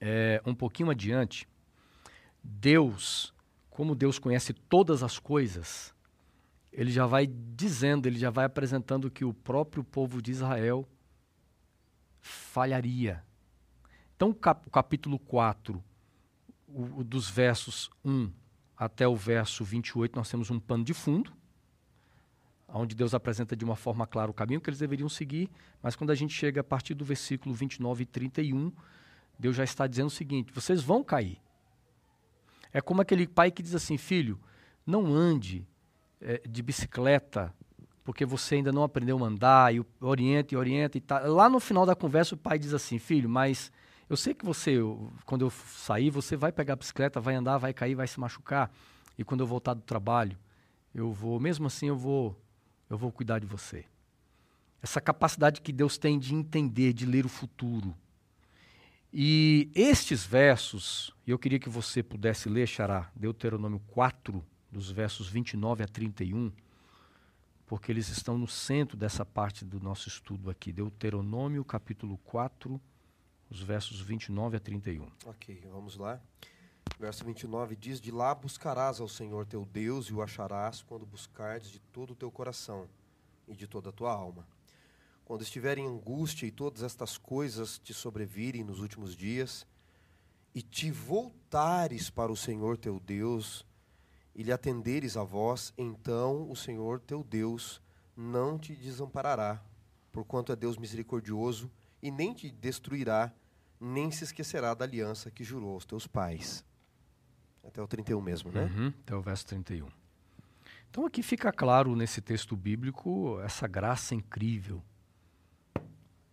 é, 0.00 0.40
um 0.46 0.54
pouquinho 0.54 0.90
adiante, 0.90 1.46
Deus, 2.42 3.34
como 3.68 3.94
Deus 3.94 4.18
conhece 4.18 4.52
todas 4.52 5.02
as 5.02 5.18
coisas, 5.18 5.94
ele 6.72 6.90
já 6.90 7.06
vai 7.06 7.26
dizendo, 7.26 8.06
ele 8.06 8.18
já 8.18 8.30
vai 8.30 8.44
apresentando 8.44 9.10
que 9.10 9.24
o 9.24 9.34
próprio 9.34 9.82
povo 9.82 10.22
de 10.22 10.30
Israel 10.30 10.88
falharia. 12.20 13.24
Então, 14.18 14.30
o 14.30 14.70
capítulo 14.70 15.16
4, 15.16 15.80
o, 16.66 17.04
dos 17.04 17.30
versos 17.30 17.88
1 18.04 18.32
até 18.76 19.06
o 19.06 19.14
verso 19.14 19.62
28, 19.62 20.16
nós 20.16 20.28
temos 20.28 20.50
um 20.50 20.58
pano 20.58 20.82
de 20.82 20.92
fundo, 20.92 21.32
onde 22.66 22.96
Deus 22.96 23.14
apresenta 23.14 23.54
de 23.54 23.64
uma 23.64 23.76
forma 23.76 24.08
clara 24.08 24.28
o 24.28 24.34
caminho 24.34 24.60
que 24.60 24.68
eles 24.68 24.80
deveriam 24.80 25.08
seguir, 25.08 25.48
mas 25.80 25.94
quando 25.94 26.10
a 26.10 26.16
gente 26.16 26.34
chega 26.34 26.62
a 26.62 26.64
partir 26.64 26.94
do 26.94 27.04
versículo 27.04 27.54
29 27.54 28.02
e 28.02 28.06
31, 28.06 28.72
Deus 29.38 29.54
já 29.54 29.62
está 29.62 29.86
dizendo 29.86 30.08
o 30.08 30.10
seguinte: 30.10 30.52
vocês 30.52 30.82
vão 30.82 31.04
cair. 31.04 31.40
É 32.72 32.80
como 32.80 33.00
aquele 33.00 33.24
pai 33.24 33.52
que 33.52 33.62
diz 33.62 33.76
assim: 33.76 33.96
filho, 33.96 34.36
não 34.84 35.14
ande 35.14 35.64
é, 36.20 36.42
de 36.44 36.60
bicicleta 36.60 37.54
porque 38.02 38.26
você 38.26 38.56
ainda 38.56 38.72
não 38.72 38.82
aprendeu 38.82 39.22
a 39.22 39.28
andar, 39.28 39.72
e 39.72 39.84
orienta 40.00 40.54
e 40.54 40.56
orienta 40.56 40.98
e 40.98 41.00
tal. 41.00 41.30
Lá 41.32 41.48
no 41.48 41.60
final 41.60 41.86
da 41.86 41.94
conversa, 41.94 42.34
o 42.34 42.38
pai 42.38 42.58
diz 42.58 42.74
assim: 42.74 42.98
filho, 42.98 43.28
mas 43.28 43.70
eu 44.08 44.16
sei 44.16 44.34
que 44.34 44.44
você, 44.44 44.76
quando 45.26 45.42
eu 45.42 45.50
sair, 45.50 46.10
você 46.10 46.36
vai 46.36 46.50
pegar 46.50 46.72
a 46.72 46.76
bicicleta, 46.76 47.20
vai 47.20 47.34
andar, 47.34 47.58
vai 47.58 47.74
cair, 47.74 47.94
vai 47.94 48.06
se 48.06 48.18
machucar. 48.18 48.70
E 49.18 49.24
quando 49.24 49.40
eu 49.40 49.46
voltar 49.46 49.74
do 49.74 49.82
trabalho, 49.82 50.38
eu 50.94 51.12
vou, 51.12 51.38
mesmo 51.38 51.66
assim, 51.66 51.88
eu 51.88 51.96
vou, 51.96 52.40
eu 52.88 52.96
vou 52.96 53.12
cuidar 53.12 53.38
de 53.38 53.46
você. 53.46 53.84
Essa 54.80 55.00
capacidade 55.00 55.60
que 55.60 55.72
Deus 55.72 55.98
tem 55.98 56.18
de 56.18 56.34
entender, 56.34 56.92
de 56.92 57.04
ler 57.04 57.26
o 57.26 57.28
futuro. 57.28 57.94
E 59.12 59.70
estes 59.74 60.24
versos, 60.24 61.12
eu 61.26 61.38
queria 61.38 61.58
que 61.58 61.68
você 61.68 62.02
pudesse 62.02 62.48
ler, 62.48 62.66
Xará, 62.66 63.10
Deuteronômio 63.14 63.80
4, 63.88 64.44
dos 64.70 64.90
versos 64.90 65.28
29 65.28 65.82
a 65.82 65.88
31, 65.88 66.52
porque 67.66 67.90
eles 67.90 68.08
estão 68.08 68.38
no 68.38 68.46
centro 68.46 68.96
dessa 68.96 69.24
parte 69.24 69.64
do 69.64 69.80
nosso 69.80 70.08
estudo 70.08 70.48
aqui. 70.48 70.72
Deuteronômio, 70.72 71.64
capítulo 71.64 72.18
4, 72.18 72.80
os 73.50 73.60
versos 73.62 74.00
29 74.00 74.56
a 74.56 74.60
31. 74.60 75.10
Ok, 75.26 75.62
vamos 75.70 75.96
lá. 75.96 76.20
Verso 76.98 77.24
29 77.24 77.76
diz: 77.76 78.00
De 78.00 78.10
lá 78.10 78.34
buscarás 78.34 79.00
ao 79.00 79.08
Senhor 79.08 79.46
teu 79.46 79.64
Deus 79.64 80.06
e 80.06 80.14
o 80.14 80.22
acharás 80.22 80.82
quando 80.82 81.06
buscardes 81.06 81.70
de 81.70 81.78
todo 81.78 82.12
o 82.12 82.16
teu 82.16 82.30
coração 82.30 82.88
e 83.46 83.54
de 83.54 83.66
toda 83.66 83.90
a 83.90 83.92
tua 83.92 84.12
alma. 84.12 84.46
Quando 85.24 85.42
estiver 85.42 85.78
em 85.78 85.86
angústia 85.86 86.46
e 86.46 86.50
todas 86.50 86.82
estas 86.82 87.18
coisas 87.18 87.78
te 87.78 87.92
sobrevirem 87.92 88.64
nos 88.64 88.80
últimos 88.80 89.14
dias, 89.14 89.66
e 90.54 90.62
te 90.62 90.90
voltares 90.90 92.10
para 92.10 92.32
o 92.32 92.36
Senhor 92.36 92.76
teu 92.76 92.98
Deus 92.98 93.64
e 94.34 94.42
lhe 94.42 94.52
atenderes 94.52 95.16
a 95.16 95.22
voz, 95.22 95.72
então 95.76 96.50
o 96.50 96.56
Senhor 96.56 97.00
teu 97.00 97.22
Deus 97.22 97.80
não 98.16 98.58
te 98.58 98.74
desamparará, 98.74 99.62
porquanto 100.10 100.50
é 100.50 100.56
Deus 100.56 100.76
misericordioso 100.76 101.70
e 102.02 102.10
nem 102.10 102.32
te 102.32 102.50
destruirá, 102.50 103.32
nem 103.80 104.10
se 104.10 104.24
esquecerá 104.24 104.74
da 104.74 104.84
aliança 104.84 105.30
que 105.30 105.44
jurou 105.44 105.74
aos 105.74 105.84
teus 105.84 106.06
pais. 106.06 106.64
Até 107.64 107.82
o 107.82 107.86
31 107.86 108.20
mesmo, 108.20 108.50
né? 108.50 108.64
Uhum, 108.64 108.92
até 109.02 109.14
o 109.14 109.20
verso 109.20 109.46
31. 109.46 109.88
Então 110.90 111.04
aqui 111.04 111.22
fica 111.22 111.52
claro 111.52 111.94
nesse 111.94 112.20
texto 112.20 112.56
bíblico 112.56 113.38
essa 113.42 113.68
graça 113.68 114.14
incrível. 114.14 114.82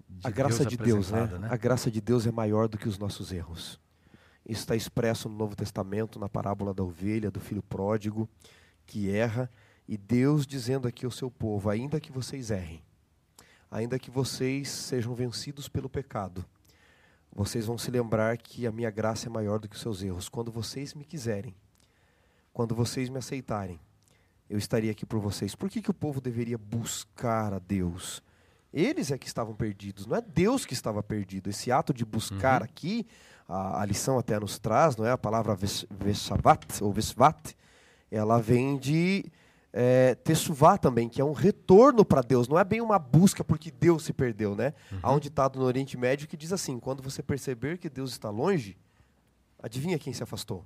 De 0.08 0.28
a 0.28 0.30
graça 0.30 0.60
Deus 0.60 0.70
de 0.70 0.78
Deus, 0.78 1.12
né? 1.12 1.26
né? 1.26 1.48
A 1.52 1.58
graça 1.58 1.92
de 1.92 2.00
Deus 2.00 2.26
é 2.26 2.32
maior 2.32 2.70
do 2.70 2.78
que 2.78 2.88
os 2.88 2.98
nossos 2.98 3.32
erros. 3.32 3.80
Isso 4.48 4.62
está 4.62 4.76
expresso 4.76 5.28
no 5.28 5.36
Novo 5.36 5.56
Testamento, 5.56 6.20
na 6.20 6.30
parábola 6.30 6.74
da 6.74 6.84
ovelha, 6.84 7.32
do 7.32 7.40
filho 7.40 7.64
pródigo, 7.64 8.30
que 8.86 9.10
erra, 9.10 9.52
e 9.88 9.98
Deus 9.98 10.46
dizendo 10.46 10.88
aqui 10.88 11.04
ao 11.04 11.12
seu 11.12 11.30
povo: 11.30 11.70
ainda 11.70 12.00
que 12.00 12.12
vocês 12.12 12.52
errem, 12.52 12.84
ainda 13.70 14.00
que 14.00 14.10
vocês 14.10 14.70
sejam 14.70 15.14
vencidos 15.14 15.68
pelo 15.68 15.90
pecado, 15.90 16.46
vocês 17.36 17.66
vão 17.66 17.78
se 17.78 17.92
lembrar 17.92 18.38
que 18.38 18.66
a 18.66 18.72
minha 18.72 18.90
graça 18.90 19.28
é 19.28 19.30
maior 19.30 19.60
do 19.60 19.68
que 19.68 19.76
os 19.76 19.82
seus 19.82 20.02
erros. 20.02 20.30
Quando 20.30 20.54
vocês 20.54 20.94
me 20.94 21.04
quiserem, 21.04 21.54
quando 22.54 22.74
vocês 22.74 23.10
me 23.10 23.18
aceitarem, 23.18 23.78
eu 24.50 24.58
estaria 24.58 24.90
aqui 24.90 25.06
por 25.06 25.20
vocês. 25.20 25.54
Por 25.54 25.70
que, 25.70 25.82
que 25.82 25.92
o 25.92 25.94
povo 25.94 26.22
deveria 26.22 26.58
buscar 26.58 27.54
a 27.54 27.60
Deus? 27.60 28.24
Eles 28.72 29.12
é 29.12 29.18
que 29.18 29.28
estavam 29.28 29.54
perdidos, 29.54 30.06
não 30.06 30.16
é 30.16 30.22
Deus 30.22 30.66
que 30.66 30.74
estava 30.74 31.04
perdido. 31.04 31.50
Esse 31.50 31.72
ato 31.72 31.94
de 31.94 32.06
buscar 32.06 32.62
uhum. 32.62 32.66
aqui, 32.66 33.06
a, 33.50 33.82
a, 33.82 33.86
lição 33.86 34.18
até 34.18 34.40
nos 34.40 34.58
traz, 34.58 34.96
não 34.96 35.06
é? 35.06 35.12
A 35.12 35.18
palavra 35.18 35.58
veshavat, 35.92 36.82
ou 36.82 36.94
vesvat, 36.94 37.54
ela 38.10 38.42
vem 38.42 38.78
de 38.78 39.26
é, 39.78 40.16
também, 40.80 41.10
que 41.10 41.20
é 41.20 41.26
um 41.26 41.34
retorno 41.34 42.06
para 42.06 42.22
Deus, 42.22 42.48
não 42.48 42.58
é 42.58 42.64
bem 42.64 42.80
uma 42.80 42.98
busca 42.98 43.44
porque 43.44 43.70
Deus 43.70 44.04
se 44.06 44.14
perdeu, 44.14 44.56
né? 44.56 44.74
Uhum. 44.90 45.00
Há 45.04 45.12
um 45.12 45.20
ditado 45.20 45.60
no 45.60 45.66
Oriente 45.66 45.98
Médio 45.98 46.30
que 46.30 46.38
diz 46.38 46.54
assim: 46.54 46.80
quando 46.80 47.04
você 47.04 47.22
perceber 47.22 47.78
que 47.78 47.90
Deus 47.90 48.12
está 48.12 48.30
longe, 48.30 48.78
adivinha 49.62 50.00
quem 50.00 50.14
se 50.14 50.24
afastou? 50.24 50.64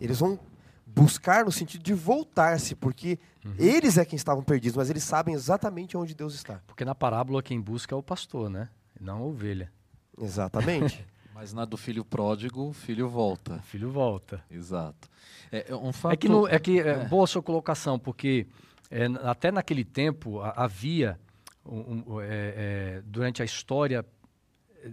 Eles 0.00 0.20
vão 0.20 0.40
buscar 0.86 1.44
no 1.44 1.52
sentido 1.52 1.82
de 1.82 1.92
voltar-se, 1.92 2.74
porque 2.74 3.18
uhum. 3.44 3.54
eles 3.58 3.98
é 3.98 4.06
quem 4.06 4.16
estavam 4.16 4.42
perdidos, 4.42 4.78
mas 4.78 4.88
eles 4.88 5.04
sabem 5.04 5.34
exatamente 5.34 5.94
onde 5.94 6.14
Deus 6.14 6.34
está. 6.34 6.62
Porque 6.66 6.86
na 6.86 6.94
parábola 6.94 7.42
quem 7.42 7.60
busca 7.60 7.94
é 7.94 7.98
o 7.98 8.02
pastor, 8.02 8.48
né? 8.48 8.70
Não 8.98 9.18
a 9.18 9.22
ovelha. 9.24 9.70
Exatamente. 10.18 11.06
Mas 11.40 11.52
na 11.52 11.64
do 11.64 11.76
filho 11.76 12.04
pródigo, 12.04 12.70
o 12.70 12.72
filho 12.72 13.08
volta. 13.08 13.58
O 13.58 13.62
filho 13.62 13.92
volta. 13.92 14.42
Exato. 14.50 15.08
É, 15.52 15.70
é 15.70 15.76
um 15.76 15.92
fato... 15.92 16.14
é 16.14 16.16
que, 16.16 16.28
no, 16.28 16.48
é 16.48 16.58
que 16.58 16.80
é, 16.80 16.88
é. 16.88 17.04
boa 17.04 17.28
sua 17.28 17.40
colocação, 17.40 17.96
porque 17.96 18.48
é, 18.90 19.04
até 19.22 19.52
naquele 19.52 19.84
tempo 19.84 20.40
havia, 20.40 21.16
um, 21.64 22.02
um, 22.14 22.20
é, 22.20 23.00
durante 23.06 23.40
a 23.40 23.44
história, 23.44 24.04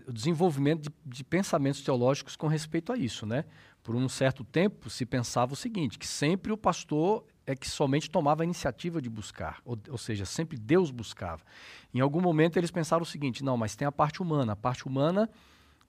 o 0.07 0.13
desenvolvimento 0.13 0.83
de, 0.83 0.93
de, 1.03 1.23
pensamentos 1.23 1.81
teológicos 1.81 2.35
com 2.35 2.45
respeito 2.45 2.93
a 2.93 2.95
isso, 2.95 3.25
né? 3.25 3.43
Por 3.81 3.95
um 3.95 4.07
certo 4.07 4.43
tempo 4.43 4.87
se 4.87 5.03
pensava 5.03 5.53
o 5.53 5.55
seguinte, 5.55 5.97
que 5.97 6.07
sempre 6.07 6.51
o 6.51 6.57
pastor 6.57 7.25
é 7.47 7.55
que 7.55 7.67
somente 7.67 8.07
tomava 8.07 8.43
a 8.43 8.45
iniciativa 8.45 9.01
de 9.01 9.09
buscar, 9.09 9.63
ou, 9.65 9.79
ou 9.89 9.97
seja, 9.97 10.25
sempre 10.25 10.59
Deus 10.59 10.91
buscava. 10.91 11.41
Em 11.91 12.01
algum 12.01 12.21
momento 12.21 12.57
eles 12.57 12.69
pensaram 12.69 13.01
o 13.01 13.05
seguinte, 13.05 13.43
não, 13.43 13.57
mas 13.57 13.75
tem 13.75 13.87
a 13.87 13.91
parte 13.91 14.21
humana, 14.21 14.53
a 14.53 14.55
parte 14.55 14.85
humana 14.85 15.27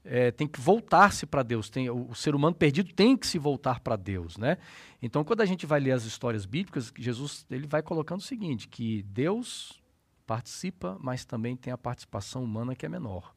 é, 0.09 0.31
tem 0.31 0.47
que 0.47 0.61
voltar-se 0.61 1.27
para 1.27 1.43
Deus. 1.43 1.69
Tem, 1.69 1.91
o, 1.91 2.11
o, 2.11 2.15
ser 2.15 2.35
humano 2.35 2.55
perdido 2.55 2.93
tem 2.93 3.17
que 3.17 3.27
se 3.27 3.39
voltar 3.39 3.81
para 3.81 3.97
Deus, 3.97 4.37
né? 4.37 4.57
Então, 5.03 5.25
quando 5.25 5.41
a 5.41 5.47
gente 5.47 5.67
vai 5.67 5.81
ler 5.81 5.93
as 5.93 6.05
histórias 6.05 6.47
bíblicas, 6.47 6.93
Jesus 6.97 7.45
ele 7.51 7.67
vai 7.67 7.83
colocando 7.83 8.21
o 8.21 8.25
seguinte, 8.25 8.69
que 8.69 9.03
Deus 9.03 9.83
participa, 10.27 10.97
mas 11.01 11.25
também 11.25 11.57
tem 11.57 11.73
a 11.73 11.79
participação 11.79 12.43
humana 12.43 12.75
que 12.75 12.87
é 12.87 12.89
menor, 12.89 13.35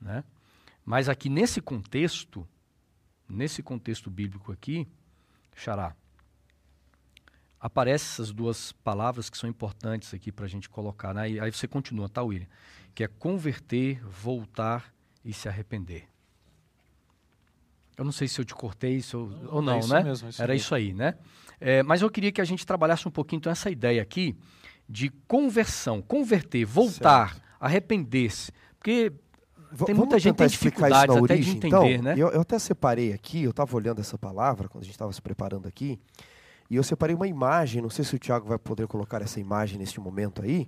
né? 0.00 0.24
Mas 0.84 1.08
aqui 1.08 1.28
nesse 1.28 1.60
contexto, 1.60 2.46
nesse 3.28 3.62
contexto 3.62 4.10
bíblico 4.10 4.52
aqui, 4.52 4.86
Xará, 5.54 5.94
aparecem 7.60 8.06
essas 8.06 8.32
duas 8.32 8.72
palavras 8.72 9.28
que 9.28 9.36
são 9.36 9.50
importantes 9.50 10.14
aqui 10.14 10.30
para 10.32 10.46
a 10.46 10.48
gente 10.48 10.68
colocar. 10.68 11.12
Né? 11.12 11.32
E 11.32 11.40
aí 11.40 11.52
você 11.52 11.68
continua, 11.68 12.08
tá, 12.08 12.22
William? 12.22 12.46
Que 12.94 13.04
é 13.04 13.08
converter, 13.08 14.02
voltar 14.06 14.94
e 15.28 15.32
se 15.34 15.46
arrepender. 15.46 16.04
Eu 17.98 18.02
não 18.02 18.12
sei 18.12 18.26
se 18.26 18.40
eu 18.40 18.44
te 18.46 18.54
cortei 18.54 18.96
isso 18.96 19.30
ou 19.50 19.60
não, 19.60 19.74
é 19.74 19.78
isso 19.80 19.92
né? 19.92 20.02
Mesmo, 20.02 20.28
isso 20.30 20.42
Era 20.42 20.54
mesmo. 20.54 20.64
isso 20.64 20.74
aí, 20.74 20.94
né? 20.94 21.16
É, 21.60 21.82
mas 21.82 22.00
eu 22.00 22.10
queria 22.10 22.32
que 22.32 22.40
a 22.40 22.44
gente 22.44 22.64
trabalhasse 22.64 23.06
um 23.06 23.10
pouquinho 23.10 23.38
então, 23.38 23.52
essa 23.52 23.68
ideia 23.68 24.00
aqui 24.00 24.34
de 24.88 25.10
conversão, 25.26 26.00
converter, 26.00 26.64
voltar, 26.64 27.36
arrepender-se. 27.60 28.50
Porque 28.78 29.12
tem 29.84 29.94
muita 29.94 30.18
gente 30.18 30.32
que 30.32 30.38
tem 30.38 30.48
dificuldades 30.48 31.10
até 31.10 31.20
origem, 31.20 31.44
de 31.44 31.66
entender, 31.66 31.92
então, 31.94 32.02
né? 32.02 32.14
Eu, 32.16 32.28
eu, 32.28 32.40
até 32.40 32.58
separei 32.58 33.12
aqui, 33.12 33.42
eu 33.42 33.50
estava 33.50 33.76
olhando 33.76 34.00
essa 34.00 34.16
palavra 34.16 34.66
quando 34.66 34.82
a 34.82 34.86
gente 34.86 34.94
estava 34.94 35.12
se 35.12 35.20
preparando 35.20 35.68
aqui, 35.68 36.00
e 36.70 36.76
eu 36.76 36.82
separei 36.82 37.14
uma 37.14 37.28
imagem, 37.28 37.82
não 37.82 37.90
sei 37.90 38.02
se 38.02 38.14
o 38.14 38.18
Tiago 38.18 38.48
vai 38.48 38.58
poder 38.58 38.86
colocar 38.86 39.20
essa 39.20 39.38
imagem 39.38 39.78
neste 39.78 40.00
momento 40.00 40.40
aí, 40.40 40.66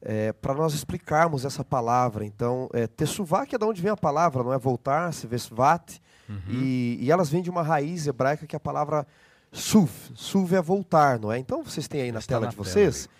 é, 0.00 0.32
para 0.32 0.54
nós 0.54 0.74
explicarmos 0.74 1.44
essa 1.44 1.64
palavra. 1.64 2.24
Então, 2.24 2.68
é, 2.72 2.86
que 2.86 3.54
é 3.54 3.58
de 3.58 3.64
onde 3.64 3.82
vem 3.82 3.90
a 3.90 3.96
palavra, 3.96 4.42
não 4.42 4.52
é 4.52 4.58
voltar, 4.58 5.12
se 5.12 5.26
vesvat, 5.26 6.00
uhum. 6.28 6.40
e, 6.48 6.98
e, 7.00 7.10
elas 7.10 7.28
vêm 7.28 7.42
de 7.42 7.50
uma 7.50 7.62
raiz 7.62 8.06
hebraica 8.06 8.46
que 8.46 8.56
é 8.56 8.58
a 8.58 8.60
palavra 8.60 9.06
suv. 9.52 9.90
Suv 10.14 10.52
é 10.54 10.62
voltar, 10.62 11.18
não 11.18 11.32
é? 11.32 11.38
Então, 11.38 11.62
vocês 11.62 11.88
têm 11.88 12.02
aí 12.02 12.12
na 12.12 12.20
Está 12.20 12.34
tela 12.34 12.46
na 12.46 12.50
de 12.50 12.56
vocês, 12.56 13.06
tela. 13.06 13.14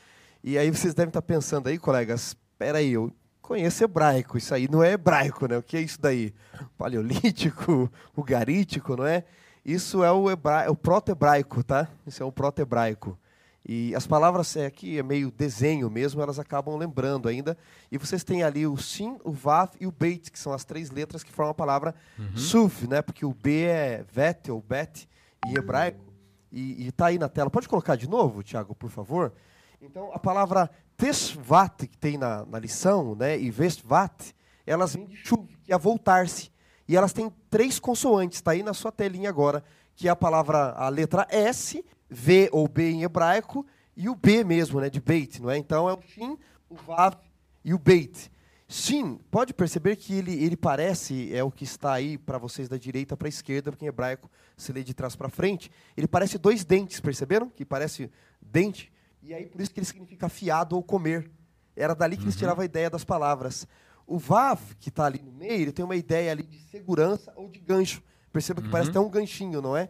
e 0.44 0.58
aí 0.58 0.70
vocês 0.70 0.94
devem 0.94 1.08
estar 1.08 1.22
pensando 1.22 1.68
aí, 1.68 1.78
colegas, 1.78 2.28
espera 2.28 2.78
aí, 2.78 2.92
eu 2.92 3.12
conheço 3.40 3.82
hebraico, 3.82 4.36
isso 4.36 4.54
aí 4.54 4.68
não 4.70 4.82
é 4.82 4.92
hebraico, 4.92 5.46
né? 5.46 5.56
O 5.56 5.62
que 5.62 5.76
é 5.76 5.80
isso 5.80 6.00
daí? 6.00 6.34
Paleolítico, 6.76 7.90
o 8.14 8.22
garítico, 8.22 8.96
não 8.96 9.06
é? 9.06 9.24
Isso 9.64 10.02
é 10.02 10.10
o, 10.10 10.30
hebra... 10.30 10.62
é 10.64 10.70
o 10.70 10.76
proto-hebraico, 10.76 11.62
tá? 11.62 11.88
Isso 12.06 12.22
é 12.22 12.26
o 12.26 12.32
proto-hebraico. 12.32 13.18
E 13.68 13.94
as 13.94 14.06
palavras 14.06 14.56
é, 14.56 14.64
aqui 14.64 14.98
é 14.98 15.02
meio 15.02 15.30
desenho 15.30 15.90
mesmo, 15.90 16.22
elas 16.22 16.38
acabam 16.38 16.74
lembrando 16.74 17.28
ainda. 17.28 17.54
E 17.92 17.98
vocês 17.98 18.24
têm 18.24 18.42
ali 18.42 18.66
o 18.66 18.78
sim, 18.78 19.18
o 19.22 19.30
vav 19.30 19.72
e 19.78 19.86
o 19.86 19.92
beit, 19.92 20.32
que 20.32 20.38
são 20.38 20.54
as 20.54 20.64
três 20.64 20.90
letras 20.90 21.22
que 21.22 21.30
formam 21.30 21.50
a 21.50 21.54
palavra 21.54 21.94
uhum. 22.18 22.34
suf, 22.34 22.88
né? 22.88 23.02
Porque 23.02 23.26
o 23.26 23.34
b 23.34 23.64
é 23.64 24.04
vet 24.10 24.50
ou 24.50 24.62
bet 24.62 25.06
em 25.46 25.54
hebraico. 25.54 26.02
E 26.50 26.88
está 26.88 27.06
aí 27.08 27.18
na 27.18 27.28
tela. 27.28 27.50
Pode 27.50 27.68
colocar 27.68 27.94
de 27.94 28.08
novo, 28.08 28.42
Tiago, 28.42 28.74
por 28.74 28.88
favor? 28.88 29.34
Então, 29.82 30.10
a 30.14 30.18
palavra 30.18 30.70
tesvat, 30.96 31.86
que 31.86 31.98
tem 31.98 32.16
na, 32.16 32.46
na 32.46 32.58
lição, 32.58 33.14
né, 33.14 33.38
e 33.38 33.50
vestvat, 33.50 34.34
elas 34.66 34.94
vêm 34.94 35.04
de 35.04 35.16
chuv, 35.16 35.46
que 35.62 35.74
é 35.74 35.78
voltar-se. 35.78 36.50
E 36.88 36.96
elas 36.96 37.12
têm 37.12 37.30
três 37.50 37.78
consoantes, 37.78 38.38
está 38.38 38.52
aí 38.52 38.62
na 38.62 38.72
sua 38.72 38.90
telinha 38.90 39.28
agora, 39.28 39.62
que 39.94 40.08
é 40.08 40.10
a 40.10 40.16
palavra, 40.16 40.72
a 40.72 40.88
letra 40.88 41.26
S, 41.30 41.84
V 42.08 42.48
ou 42.52 42.66
B 42.68 42.90
em 42.90 43.02
hebraico, 43.02 43.66
e 43.96 44.08
o 44.08 44.14
B 44.14 44.44
mesmo, 44.44 44.80
né, 44.80 44.88
de 44.88 45.00
beit, 45.00 45.42
não 45.42 45.50
é? 45.50 45.58
Então 45.58 45.88
é 45.88 45.92
o 45.92 46.00
shin, 46.00 46.38
o 46.68 46.76
vav 46.76 47.16
e 47.64 47.74
o 47.74 47.78
beit. 47.78 48.30
Shin, 48.68 49.18
pode 49.30 49.54
perceber 49.54 49.96
que 49.96 50.14
ele, 50.14 50.44
ele 50.44 50.56
parece, 50.56 51.34
é 51.34 51.42
o 51.42 51.50
que 51.50 51.64
está 51.64 51.94
aí 51.94 52.18
para 52.18 52.36
vocês 52.36 52.68
da 52.68 52.76
direita 52.76 53.16
para 53.16 53.26
a 53.26 53.30
esquerda, 53.30 53.72
porque 53.72 53.84
em 53.84 53.88
hebraico 53.88 54.30
se 54.56 54.72
lê 54.72 54.84
de 54.84 54.92
trás 54.92 55.16
para 55.16 55.28
frente, 55.28 55.70
ele 55.96 56.06
parece 56.06 56.36
dois 56.36 56.64
dentes, 56.64 57.00
perceberam? 57.00 57.48
Que 57.48 57.64
parece 57.64 58.10
dente. 58.40 58.92
E 59.22 59.32
aí 59.32 59.46
por 59.46 59.60
isso 59.60 59.70
que 59.72 59.80
ele 59.80 59.86
significa 59.86 60.26
afiado 60.26 60.76
ou 60.76 60.82
comer. 60.82 61.30
Era 61.74 61.94
dali 61.94 62.16
que 62.16 62.22
uhum. 62.22 62.26
eles 62.26 62.36
tiravam 62.36 62.62
a 62.62 62.64
ideia 62.64 62.90
das 62.90 63.04
palavras. 63.04 63.66
O 64.06 64.18
Vav, 64.18 64.60
que 64.78 64.90
está 64.90 65.06
ali 65.06 65.22
no 65.22 65.32
meio, 65.32 65.62
ele 65.62 65.72
tem 65.72 65.84
uma 65.84 65.96
ideia 65.96 66.30
ali 66.30 66.42
de 66.42 66.58
segurança 66.70 67.32
ou 67.36 67.48
de 67.48 67.58
gancho. 67.58 68.02
Perceba 68.32 68.60
que 68.60 68.66
uhum. 68.66 68.72
parece 68.72 68.90
até 68.90 69.00
um 69.00 69.08
ganchinho, 69.08 69.62
não 69.62 69.76
é? 69.76 69.88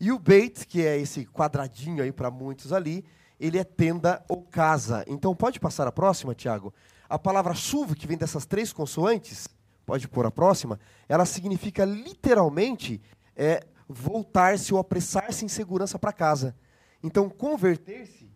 E 0.00 0.12
o 0.12 0.18
Beit, 0.18 0.66
que 0.66 0.84
é 0.84 0.96
esse 0.96 1.26
quadradinho 1.26 2.02
aí 2.02 2.12
para 2.12 2.30
muitos 2.30 2.72
ali, 2.72 3.04
ele 3.38 3.58
é 3.58 3.64
tenda 3.64 4.24
ou 4.28 4.42
casa. 4.42 5.04
Então 5.06 5.34
pode 5.34 5.58
passar 5.58 5.86
a 5.86 5.92
próxima, 5.92 6.34
Tiago. 6.34 6.72
A 7.08 7.18
palavra 7.18 7.54
suv, 7.54 7.94
que 7.94 8.06
vem 8.06 8.16
dessas 8.16 8.46
três 8.46 8.72
consoantes, 8.72 9.48
pode 9.86 10.06
pôr 10.08 10.26
a 10.26 10.30
próxima, 10.30 10.78
ela 11.08 11.24
significa 11.24 11.84
literalmente 11.84 13.00
é, 13.34 13.66
voltar-se 13.88 14.74
ou 14.74 14.80
apressar-se 14.80 15.44
em 15.44 15.48
segurança 15.48 15.98
para 15.98 16.12
casa. 16.12 16.54
Então, 17.02 17.30
converter-se, 17.30 18.30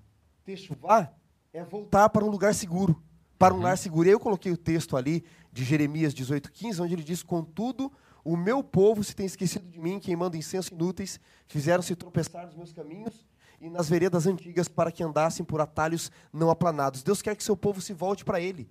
techuvá, 0.44 1.12
é 1.53 1.62
voltar 1.62 2.09
para 2.09 2.25
um 2.25 2.31
lugar 2.31 2.55
seguro 2.55 3.03
para 3.42 3.55
um 3.55 3.57
uhum. 3.57 3.64
lar 3.64 3.77
seguro. 3.77 4.09
E 4.09 4.12
eu 4.12 4.20
coloquei 4.20 4.53
o 4.53 4.57
texto 4.57 4.96
ali 4.96 5.25
de 5.53 5.64
Jeremias 5.64 6.14
18,15, 6.14 6.85
onde 6.85 6.94
ele 6.94 7.03
diz: 7.03 7.25
Contudo, 7.25 7.90
o 8.24 8.37
meu 8.37 8.62
povo 8.62 9.02
se 9.02 9.14
tem 9.14 9.26
esquecido 9.26 9.68
de 9.68 9.78
mim, 9.78 9.98
queimando 9.98 10.37
incenso 10.37 10.72
inúteis, 10.72 11.18
fizeram-se 11.48 11.96
tropeçar 11.96 12.46
nos 12.46 12.54
meus 12.54 12.72
caminhos 12.72 13.26
e 13.61 13.68
nas 13.68 13.88
veredas 13.88 14.26
antigas 14.26 14.68
para 14.68 14.92
que 14.92 15.02
andassem 15.02 15.44
por 15.44 15.61
atalhos 15.61 16.11
não 16.32 16.50
aplanados. 16.50 17.02
Deus 17.02 17.20
quer 17.20 17.35
que 17.35 17.44
seu 17.44 17.56
povo 17.56 17.80
se 17.80 17.92
volte 17.92 18.24
para 18.24 18.40
ele. 18.40 18.68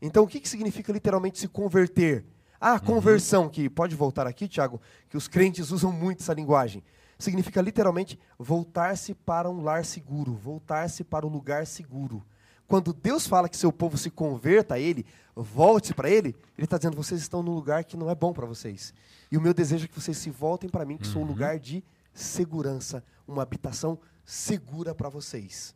Então, 0.00 0.24
o 0.24 0.26
que, 0.26 0.40
que 0.40 0.48
significa 0.48 0.92
literalmente 0.92 1.38
se 1.38 1.48
converter? 1.48 2.24
Ah, 2.60 2.74
uhum. 2.74 2.80
conversão, 2.80 3.48
que 3.48 3.68
pode 3.68 3.94
voltar 3.96 4.26
aqui, 4.26 4.46
Tiago, 4.46 4.80
que 5.08 5.16
os 5.16 5.26
crentes 5.26 5.70
usam 5.70 5.90
muito 5.90 6.20
essa 6.20 6.34
linguagem. 6.34 6.82
Significa 7.18 7.60
literalmente 7.62 8.18
voltar-se 8.38 9.14
para 9.14 9.48
um 9.48 9.62
lar 9.62 9.84
seguro, 9.84 10.32
voltar-se 10.34 11.04
para 11.04 11.26
um 11.26 11.30
lugar 11.30 11.66
seguro. 11.66 12.24
Quando 12.72 12.94
Deus 12.94 13.26
fala 13.26 13.50
que 13.50 13.56
seu 13.58 13.70
povo 13.70 13.98
se 13.98 14.08
converta 14.08 14.76
a 14.76 14.78
Ele, 14.78 15.04
volte 15.36 15.92
para 15.92 16.08
Ele, 16.08 16.34
Ele 16.56 16.64
está 16.64 16.78
dizendo: 16.78 16.96
vocês 16.96 17.20
estão 17.20 17.42
num 17.42 17.54
lugar 17.54 17.84
que 17.84 17.98
não 17.98 18.08
é 18.08 18.14
bom 18.14 18.32
para 18.32 18.46
vocês. 18.46 18.94
E 19.30 19.36
o 19.36 19.42
meu 19.42 19.52
desejo 19.52 19.84
é 19.84 19.88
que 19.88 20.00
vocês 20.00 20.16
se 20.16 20.30
voltem 20.30 20.70
para 20.70 20.82
mim, 20.86 20.96
que 20.96 21.06
uhum. 21.06 21.12
sou 21.12 21.20
um 21.20 21.24
uhum. 21.26 21.32
lugar 21.32 21.58
de 21.58 21.84
segurança, 22.14 23.04
uma 23.28 23.42
habitação 23.42 23.98
segura 24.24 24.94
para 24.94 25.10
vocês. 25.10 25.74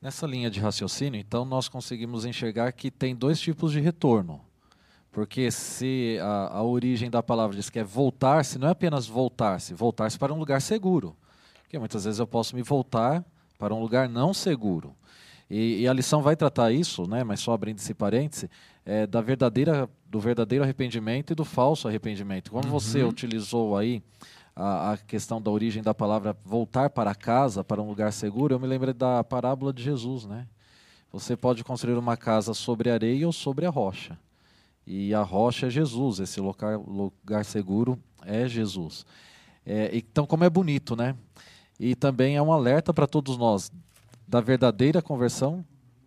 Nessa 0.00 0.24
linha 0.24 0.48
de 0.48 0.60
raciocínio, 0.60 1.18
então, 1.18 1.44
nós 1.44 1.66
conseguimos 1.66 2.24
enxergar 2.24 2.70
que 2.70 2.92
tem 2.92 3.12
dois 3.12 3.40
tipos 3.40 3.72
de 3.72 3.80
retorno. 3.80 4.40
Porque 5.10 5.50
se 5.50 6.16
a, 6.22 6.58
a 6.58 6.62
origem 6.62 7.10
da 7.10 7.24
palavra 7.24 7.56
diz 7.56 7.68
que 7.68 7.80
é 7.80 7.84
voltar-se, 7.84 8.56
não 8.56 8.68
é 8.68 8.70
apenas 8.70 9.04
voltar-se, 9.04 9.74
voltar-se 9.74 10.16
para 10.16 10.32
um 10.32 10.38
lugar 10.38 10.62
seguro. 10.62 11.16
Porque 11.62 11.76
muitas 11.76 12.04
vezes 12.04 12.20
eu 12.20 12.26
posso 12.28 12.54
me 12.54 12.62
voltar 12.62 13.24
para 13.58 13.74
um 13.74 13.80
lugar 13.80 14.08
não 14.08 14.32
seguro. 14.32 14.94
E, 15.50 15.80
e, 15.80 15.88
a 15.88 15.92
lição 15.92 16.22
vai 16.22 16.36
tratar 16.36 16.70
isso, 16.70 17.08
né, 17.08 17.24
mas 17.24 17.40
só 17.40 17.52
abrindo 17.52 17.78
esse 17.78 17.92
parêntese, 17.92 18.48
é, 18.86 19.04
da 19.04 19.20
verdadeira, 19.20 19.90
do 20.06 20.20
verdadeiro 20.20 20.62
arrependimento 20.62 21.32
e 21.32 21.34
do 21.34 21.44
falso 21.44 21.88
arrependimento. 21.88 22.52
Quando 22.52 22.66
uhum. 22.66 22.70
você 22.70 23.02
utilizou 23.02 23.76
aí 23.76 24.00
a, 24.54 24.92
a, 24.92 24.96
questão 24.96 25.42
da 25.42 25.50
origem 25.50 25.82
da 25.82 25.92
palavra 25.92 26.36
voltar 26.44 26.88
para 26.90 27.14
casa, 27.16 27.64
para 27.64 27.82
um 27.82 27.88
lugar 27.88 28.12
seguro, 28.12 28.54
eu 28.54 28.60
me 28.60 28.66
lembro 28.68 28.94
da 28.94 29.24
parábola 29.24 29.72
de 29.72 29.82
Jesus. 29.82 30.24
Né? 30.24 30.46
Você 31.12 31.36
pode 31.36 31.64
construir 31.64 31.94
uma 31.94 32.16
casa 32.16 32.54
sobre 32.54 32.88
areia 32.88 33.26
ou 33.26 33.32
sobre 33.32 33.66
a 33.66 33.70
rocha. 33.70 34.16
E 34.86 35.12
a 35.12 35.22
rocha 35.22 35.66
é 35.66 35.70
Jesus, 35.70 36.20
esse 36.20 36.40
lugar, 36.40 36.78
lugar 36.78 37.44
seguro 37.44 37.98
é 38.24 38.46
Jesus. 38.46 39.04
É, 39.66 39.90
então, 39.92 40.26
como 40.26 40.44
é 40.44 40.50
bonito, 40.50 40.96
né? 40.96 41.14
E 41.78 41.94
também 41.94 42.36
é 42.36 42.42
um 42.42 42.52
alerta 42.52 42.92
para 42.92 43.06
todos 43.06 43.36
nós 43.36 43.70
da 44.30 44.40
verdadeira 44.40 45.02
conversão 45.02 45.64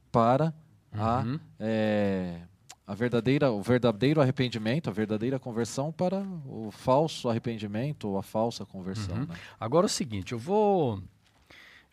para 0.09 0.53
a, 0.93 1.19
uhum. 1.19 1.39
é, 1.59 2.39
a 2.87 2.95
verdadeira, 2.95 3.51
o 3.51 3.61
verdadeiro 3.61 4.21
arrependimento, 4.21 4.89
a 4.89 4.93
verdadeira 4.93 5.37
conversão 5.37 5.91
para 5.91 6.25
o 6.45 6.71
falso 6.71 7.29
arrependimento 7.29 8.07
ou 8.07 8.17
a 8.17 8.23
falsa 8.23 8.65
conversão. 8.65 9.15
Uhum. 9.15 9.25
Né? 9.25 9.35
Agora 9.59 9.85
é 9.85 9.87
o 9.87 9.89
seguinte, 9.89 10.31
eu 10.31 10.39
vou 10.39 11.03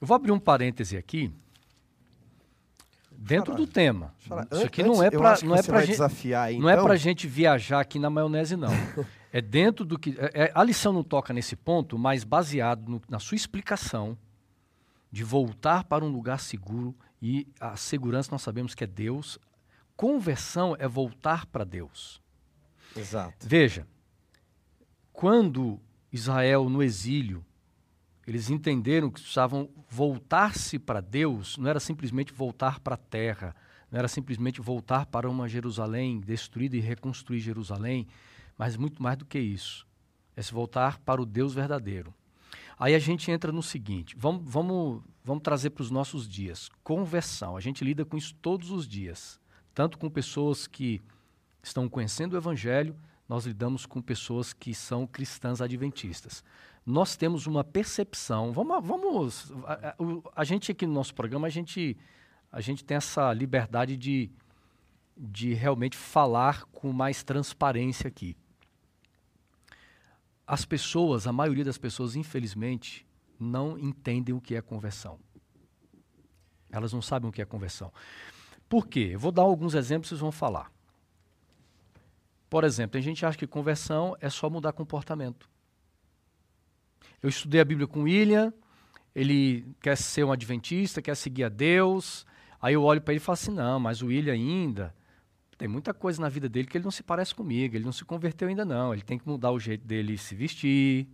eu 0.00 0.06
vou 0.06 0.14
abrir 0.14 0.30
um 0.30 0.38
parêntese 0.38 0.96
aqui 0.96 1.32
dentro 3.10 3.52
do 3.56 3.66
tema. 3.66 4.14
Isso 4.52 4.66
aqui 4.66 4.84
não 4.84 5.02
é 5.02 5.10
para 5.10 5.36
não 5.42 5.56
é 5.56 5.62
para 5.64 5.80
gente 5.80 5.90
desafiar, 5.90 6.52
então. 6.52 6.62
não 6.62 6.70
é 6.70 6.76
para 6.76 6.84
então. 6.84 6.96
gente 6.96 7.26
viajar 7.26 7.80
aqui 7.80 7.98
na 7.98 8.08
maionese 8.08 8.54
não. 8.54 8.70
é 9.32 9.40
dentro 9.40 9.84
do 9.84 9.98
que 9.98 10.14
é, 10.16 10.44
é, 10.44 10.52
a 10.54 10.62
lição 10.62 10.92
não 10.92 11.02
toca 11.02 11.34
nesse 11.34 11.56
ponto, 11.56 11.98
mas 11.98 12.22
baseado 12.22 12.88
no, 12.88 13.02
na 13.08 13.18
sua 13.18 13.34
explicação 13.34 14.16
de 15.10 15.24
voltar 15.24 15.84
para 15.84 16.04
um 16.04 16.08
lugar 16.08 16.40
seguro 16.40 16.94
e 17.20 17.46
a 17.58 17.76
segurança 17.76 18.30
nós 18.30 18.42
sabemos 18.42 18.74
que 18.74 18.84
é 18.84 18.86
Deus. 18.86 19.38
Conversão 19.96 20.76
é 20.78 20.88
voltar 20.88 21.46
para 21.46 21.64
Deus. 21.64 22.22
Exato. 22.96 23.46
Veja, 23.46 23.86
quando 25.12 25.80
Israel 26.12 26.68
no 26.68 26.82
exílio, 26.82 27.44
eles 28.26 28.48
entenderam 28.48 29.10
que 29.10 29.20
precisavam 29.20 29.68
voltar-se 29.88 30.78
para 30.78 31.00
Deus, 31.00 31.56
não 31.58 31.68
era 31.68 31.80
simplesmente 31.80 32.32
voltar 32.32 32.80
para 32.80 32.94
a 32.94 32.98
terra, 32.98 33.54
não 33.90 33.98
era 33.98 34.08
simplesmente 34.08 34.60
voltar 34.60 35.06
para 35.06 35.28
uma 35.28 35.48
Jerusalém 35.48 36.20
destruída 36.20 36.76
e 36.76 36.80
reconstruir 36.80 37.40
Jerusalém, 37.40 38.06
mas 38.56 38.76
muito 38.76 39.02
mais 39.02 39.18
do 39.18 39.26
que 39.26 39.38
isso. 39.38 39.86
É 40.36 40.42
se 40.42 40.52
voltar 40.52 40.98
para 40.98 41.20
o 41.20 41.26
Deus 41.26 41.52
verdadeiro. 41.52 42.14
Aí 42.80 42.94
a 42.94 42.98
gente 42.98 43.30
entra 43.30 43.52
no 43.52 43.62
seguinte: 43.62 44.16
vamos, 44.18 44.42
vamos, 44.50 45.02
vamos 45.22 45.42
trazer 45.42 45.68
para 45.68 45.82
os 45.82 45.90
nossos 45.90 46.26
dias. 46.26 46.70
Conversão. 46.82 47.54
A 47.54 47.60
gente 47.60 47.84
lida 47.84 48.06
com 48.06 48.16
isso 48.16 48.34
todos 48.40 48.70
os 48.70 48.88
dias. 48.88 49.38
Tanto 49.74 49.98
com 49.98 50.08
pessoas 50.08 50.66
que 50.66 51.02
estão 51.62 51.90
conhecendo 51.90 52.32
o 52.32 52.38
Evangelho, 52.38 52.96
nós 53.28 53.44
lidamos 53.44 53.84
com 53.84 54.00
pessoas 54.00 54.54
que 54.54 54.74
são 54.74 55.06
cristãs 55.06 55.60
adventistas. 55.60 56.42
Nós 56.84 57.16
temos 57.16 57.46
uma 57.46 57.62
percepção. 57.62 58.50
Vamos. 58.50 58.82
vamos 58.82 59.52
a, 59.66 59.90
a, 59.90 59.94
a 60.36 60.44
gente 60.44 60.72
aqui 60.72 60.86
no 60.86 60.94
nosso 60.94 61.14
programa, 61.14 61.48
a 61.48 61.50
gente, 61.50 61.98
a 62.50 62.62
gente 62.62 62.82
tem 62.82 62.96
essa 62.96 63.30
liberdade 63.34 63.94
de, 63.94 64.30
de 65.14 65.52
realmente 65.52 65.98
falar 65.98 66.64
com 66.72 66.94
mais 66.94 67.22
transparência 67.22 68.08
aqui 68.08 68.34
as 70.50 70.64
pessoas, 70.64 71.28
a 71.28 71.32
maioria 71.32 71.64
das 71.64 71.78
pessoas, 71.78 72.16
infelizmente, 72.16 73.06
não 73.38 73.78
entendem 73.78 74.34
o 74.34 74.40
que 74.40 74.56
é 74.56 74.60
conversão. 74.60 75.16
Elas 76.68 76.92
não 76.92 77.00
sabem 77.00 77.30
o 77.30 77.32
que 77.32 77.40
é 77.40 77.44
conversão. 77.44 77.92
Por 78.68 78.88
quê? 78.88 79.10
Eu 79.12 79.20
vou 79.20 79.30
dar 79.30 79.42
alguns 79.42 79.74
exemplos 79.74 80.08
e 80.08 80.10
vocês 80.10 80.20
vão 80.20 80.32
falar. 80.32 80.72
Por 82.48 82.64
exemplo, 82.64 82.94
tem 82.94 83.00
gente 83.00 83.20
que 83.20 83.26
acha 83.26 83.38
que 83.38 83.46
conversão 83.46 84.16
é 84.20 84.28
só 84.28 84.50
mudar 84.50 84.72
comportamento. 84.72 85.48
Eu 87.22 87.28
estudei 87.28 87.60
a 87.60 87.64
Bíblia 87.64 87.86
com 87.86 88.02
William, 88.02 88.52
ele 89.14 89.64
quer 89.80 89.96
ser 89.96 90.24
um 90.24 90.32
adventista, 90.32 91.00
quer 91.00 91.14
seguir 91.14 91.44
a 91.44 91.48
Deus. 91.48 92.26
Aí 92.60 92.74
eu 92.74 92.82
olho 92.82 93.00
para 93.00 93.14
ele 93.14 93.20
e 93.20 93.24
falo 93.24 93.34
assim: 93.34 93.52
não, 93.52 93.78
mas 93.78 94.02
o 94.02 94.06
William 94.06 94.32
ainda 94.32 94.92
tem 95.60 95.68
muita 95.68 95.92
coisa 95.92 96.22
na 96.22 96.30
vida 96.30 96.48
dele 96.48 96.66
que 96.66 96.78
ele 96.78 96.84
não 96.84 96.90
se 96.90 97.02
parece 97.02 97.34
comigo, 97.34 97.76
ele 97.76 97.84
não 97.84 97.92
se 97.92 98.02
converteu 98.02 98.48
ainda 98.48 98.64
não, 98.64 98.94
ele 98.94 99.02
tem 99.02 99.18
que 99.18 99.28
mudar 99.28 99.50
o 99.50 99.60
jeito 99.60 99.86
dele 99.86 100.16
se 100.16 100.34
vestir, 100.34 101.06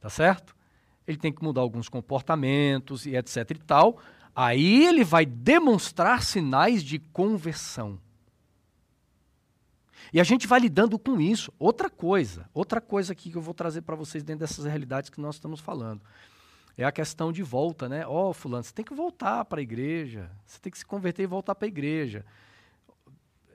tá 0.00 0.10
certo? 0.10 0.56
Ele 1.06 1.16
tem 1.16 1.32
que 1.32 1.40
mudar 1.40 1.60
alguns 1.60 1.88
comportamentos 1.88 3.06
e 3.06 3.14
etc 3.14 3.48
e 3.52 3.54
tal. 3.54 4.00
Aí 4.34 4.86
ele 4.86 5.04
vai 5.04 5.24
demonstrar 5.24 6.20
sinais 6.20 6.82
de 6.82 6.98
conversão. 6.98 7.96
E 10.12 10.20
a 10.20 10.24
gente 10.24 10.48
vai 10.48 10.58
lidando 10.58 10.98
com 10.98 11.20
isso. 11.20 11.52
Outra 11.56 11.88
coisa, 11.88 12.50
outra 12.52 12.80
coisa 12.80 13.12
aqui 13.12 13.30
que 13.30 13.38
eu 13.38 13.42
vou 13.42 13.54
trazer 13.54 13.82
para 13.82 13.94
vocês 13.94 14.24
dentro 14.24 14.40
dessas 14.40 14.64
realidades 14.64 15.10
que 15.10 15.20
nós 15.20 15.36
estamos 15.36 15.60
falando. 15.60 16.02
É 16.76 16.82
a 16.82 16.90
questão 16.90 17.30
de 17.30 17.44
volta, 17.44 17.88
né? 17.88 18.04
Ó, 18.04 18.30
oh, 18.30 18.32
fulano, 18.32 18.64
você 18.64 18.74
tem 18.74 18.84
que 18.84 18.94
voltar 18.94 19.44
para 19.44 19.60
a 19.60 19.62
igreja. 19.62 20.28
Você 20.44 20.58
tem 20.58 20.72
que 20.72 20.78
se 20.78 20.84
converter 20.84 21.22
e 21.22 21.26
voltar 21.26 21.54
para 21.54 21.66
a 21.66 21.68
igreja. 21.68 22.24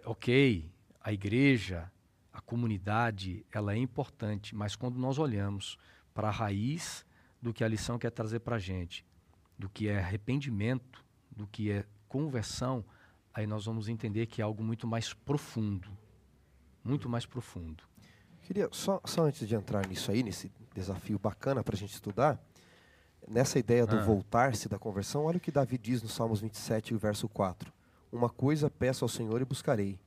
Ok, 0.10 0.72
a 1.02 1.12
igreja, 1.12 1.92
a 2.32 2.40
comunidade, 2.40 3.46
ela 3.52 3.74
é 3.74 3.78
importante, 3.78 4.56
mas 4.56 4.74
quando 4.74 4.98
nós 4.98 5.20
olhamos 5.20 5.78
para 6.14 6.30
a 6.30 6.32
raiz 6.32 7.06
do 7.42 7.54
que 7.54 7.62
a 7.62 7.68
lição 7.68 8.00
quer 8.00 8.12
trazer 8.12 8.40
para 8.40 8.56
a 8.56 8.60
gente, 8.60 9.06
do 9.60 9.68
que 9.68 9.90
é 9.90 10.00
arrependimento, 10.00 11.04
do 11.30 11.46
que 11.46 11.70
é 11.70 11.86
conversão, 12.08 12.86
aí 13.34 13.46
nós 13.46 13.66
vamos 13.66 13.90
entender 13.90 14.28
que 14.28 14.42
é 14.42 14.46
algo 14.46 14.64
muito 14.64 14.88
mais 14.88 15.14
profundo. 15.14 15.90
Muito 16.86 17.10
mais 17.10 17.26
profundo. 17.26 17.84
Queria, 18.44 18.70
só, 18.72 19.02
só 19.04 19.26
antes 19.26 19.46
de 19.46 19.56
entrar 19.56 19.86
nisso 19.86 20.10
aí, 20.10 20.24
nesse 20.24 20.50
desafio 20.74 21.20
bacana 21.20 21.66
para 21.66 21.76
a 21.76 21.78
gente 21.78 21.94
estudar, 21.94 22.42
nessa 23.28 23.60
ideia 23.60 23.86
do 23.86 23.98
ah. 23.98 24.04
voltar-se 24.04 24.70
da 24.70 24.80
conversão, 24.80 25.26
olha 25.26 25.36
o 25.36 25.42
que 25.42 25.52
Davi 25.52 25.78
diz 25.78 26.02
no 26.02 26.08
Salmos 26.08 26.40
27, 26.40 26.96
verso 26.96 27.28
4. 27.28 27.76
Uma 28.12 28.30
coisa 28.30 28.70
peço 28.70 29.04
ao 29.06 29.10
Senhor 29.10 29.42
e 29.42 29.46
buscarei, 29.46 30.00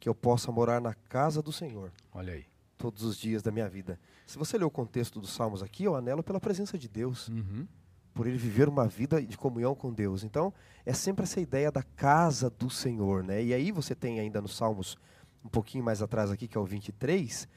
que 0.00 0.08
eu 0.08 0.14
possa 0.14 0.50
morar 0.50 0.80
na 0.80 0.94
casa 0.94 1.42
do 1.42 1.52
Senhor. 1.52 1.92
Olha 2.12 2.32
aí. 2.32 2.46
Todos 2.76 3.02
os 3.02 3.16
dias 3.16 3.42
da 3.42 3.50
minha 3.50 3.68
vida. 3.68 3.98
Se 4.26 4.36
você 4.36 4.58
ler 4.58 4.64
o 4.64 4.70
contexto 4.70 5.20
dos 5.20 5.32
Salmos 5.32 5.62
aqui, 5.62 5.84
eu 5.84 5.94
anelo 5.94 6.22
pela 6.22 6.40
presença 6.40 6.76
de 6.76 6.88
Deus. 6.88 7.28
Uhum 7.28 7.66
por 8.14 8.28
ele 8.28 8.38
viver 8.38 8.68
uma 8.68 8.86
vida 8.86 9.20
de 9.20 9.36
comunhão 9.36 9.74
com 9.74 9.92
Deus. 9.92 10.22
Então, 10.22 10.54
é 10.86 10.92
sempre 10.92 11.24
essa 11.24 11.40
ideia 11.40 11.70
da 11.70 11.82
casa 11.82 12.48
do 12.48 12.70
Senhor, 12.70 13.24
né? 13.24 13.42
E 13.42 13.52
aí 13.52 13.72
você 13.72 13.94
tem 13.94 14.20
ainda 14.20 14.40
nos 14.40 14.56
Salmos 14.56 14.96
um 15.44 15.48
pouquinho 15.48 15.84
mais 15.84 16.00
atrás 16.00 16.30
aqui, 16.30 16.46
que 16.46 16.56
é 16.56 16.60
o 16.60 16.64
23, 16.64 17.48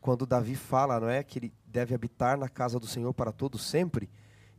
quando 0.00 0.26
Davi 0.26 0.54
fala, 0.54 1.00
não 1.00 1.08
é, 1.08 1.22
que 1.22 1.38
ele 1.38 1.52
deve 1.66 1.94
habitar 1.94 2.36
na 2.36 2.48
casa 2.48 2.78
do 2.78 2.86
Senhor 2.86 3.12
para 3.14 3.32
todo 3.32 3.56
sempre, 3.56 4.08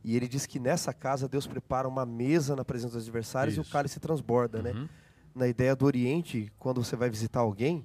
e 0.04 0.14
ele 0.14 0.28
diz 0.28 0.44
que 0.44 0.60
nessa 0.60 0.92
casa 0.92 1.26
Deus 1.26 1.46
prepara 1.46 1.88
uma 1.88 2.04
mesa 2.04 2.54
na 2.54 2.64
presença 2.64 2.98
dos 2.98 3.04
adversários 3.04 3.56
Isso. 3.56 3.66
e 3.66 3.68
o 3.68 3.72
cálice 3.72 3.98
transborda, 3.98 4.60
né? 4.62 4.72
uhum. 4.72 4.82
né? 4.82 4.88
Na 5.34 5.48
ideia 5.48 5.74
do 5.74 5.86
Oriente, 5.86 6.52
quando 6.58 6.84
você 6.84 6.94
vai 6.94 7.08
visitar 7.08 7.40
alguém, 7.40 7.84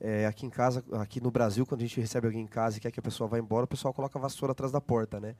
é, 0.00 0.26
aqui 0.26 0.46
em 0.46 0.50
casa, 0.50 0.82
aqui 0.94 1.20
no 1.20 1.30
Brasil, 1.30 1.66
quando 1.66 1.82
a 1.82 1.84
gente 1.86 2.00
recebe 2.00 2.26
alguém 2.26 2.42
em 2.42 2.46
casa 2.46 2.78
e 2.78 2.80
quer 2.80 2.90
que 2.90 2.98
a 2.98 3.02
pessoa 3.02 3.28
vá 3.28 3.38
embora, 3.38 3.64
o 3.64 3.68
pessoal 3.68 3.92
coloca 3.92 4.18
a 4.18 4.22
vassoura 4.22 4.52
atrás 4.52 4.72
da 4.72 4.80
porta, 4.80 5.20
né? 5.20 5.36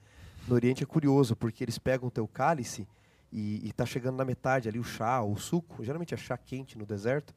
No 0.47 0.53
Oriente 0.53 0.83
é 0.83 0.85
curioso, 0.85 1.35
porque 1.35 1.63
eles 1.63 1.79
pegam 1.79 2.07
o 2.07 2.11
teu 2.11 2.27
cálice 2.27 2.87
e 3.31 3.67
está 3.67 3.85
chegando 3.85 4.17
na 4.17 4.23
metade 4.23 4.69
ali 4.69 4.77
o 4.77 4.83
chá, 4.83 5.21
ou 5.21 5.33
o 5.33 5.37
suco, 5.37 5.83
geralmente 5.83 6.13
é 6.13 6.17
chá 6.17 6.37
quente 6.37 6.77
no 6.77 6.85
deserto, 6.85 7.33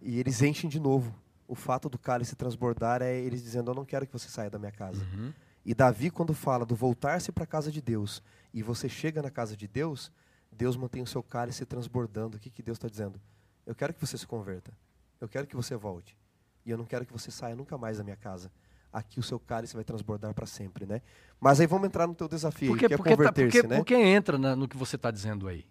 e 0.00 0.18
eles 0.18 0.40
enchem 0.40 0.68
de 0.68 0.80
novo. 0.80 1.14
O 1.46 1.54
fato 1.54 1.88
do 1.88 1.98
cálice 1.98 2.34
transbordar 2.34 3.02
é 3.02 3.14
eles 3.14 3.42
dizendo: 3.42 3.70
Eu 3.70 3.74
não 3.74 3.84
quero 3.84 4.06
que 4.06 4.12
você 4.12 4.28
saia 4.28 4.50
da 4.50 4.58
minha 4.58 4.72
casa. 4.72 5.04
Uhum. 5.04 5.32
E 5.66 5.74
Davi, 5.74 6.10
quando 6.10 6.32
fala 6.32 6.64
do 6.64 6.74
voltar-se 6.74 7.30
para 7.30 7.44
a 7.44 7.46
casa 7.46 7.70
de 7.70 7.82
Deus, 7.82 8.22
e 8.54 8.62
você 8.62 8.88
chega 8.88 9.20
na 9.20 9.30
casa 9.30 9.54
de 9.54 9.66
Deus, 9.66 10.12
Deus 10.50 10.76
mantém 10.76 11.02
o 11.02 11.06
seu 11.06 11.22
cálice 11.22 11.66
transbordando. 11.66 12.36
O 12.36 12.40
que, 12.40 12.48
que 12.48 12.62
Deus 12.62 12.78
está 12.78 12.88
dizendo? 12.88 13.20
Eu 13.66 13.74
quero 13.74 13.92
que 13.92 14.00
você 14.00 14.16
se 14.16 14.26
converta. 14.26 14.72
Eu 15.20 15.28
quero 15.28 15.46
que 15.46 15.56
você 15.56 15.76
volte. 15.76 16.16
E 16.64 16.70
eu 16.70 16.78
não 16.78 16.84
quero 16.84 17.04
que 17.04 17.12
você 17.12 17.30
saia 17.30 17.54
nunca 17.54 17.76
mais 17.76 17.98
da 17.98 18.04
minha 18.04 18.16
casa 18.16 18.50
aqui 18.96 19.20
o 19.20 19.22
seu 19.22 19.38
cálice 19.38 19.74
vai 19.74 19.84
transbordar 19.84 20.32
para 20.32 20.46
sempre, 20.46 20.86
né? 20.86 21.02
Mas 21.38 21.60
aí 21.60 21.66
vamos 21.66 21.86
entrar 21.86 22.06
no 22.06 22.14
teu 22.14 22.26
desafio, 22.26 22.68
porque, 22.68 22.88
que 22.88 22.94
é 22.94 22.96
converter-se, 22.96 23.62
tá, 23.62 23.68
né? 23.68 23.76
Porque 23.76 23.94
entra 23.94 24.38
na, 24.38 24.56
no 24.56 24.66
que 24.66 24.76
você 24.76 24.96
está 24.96 25.10
dizendo 25.10 25.46
aí, 25.46 25.66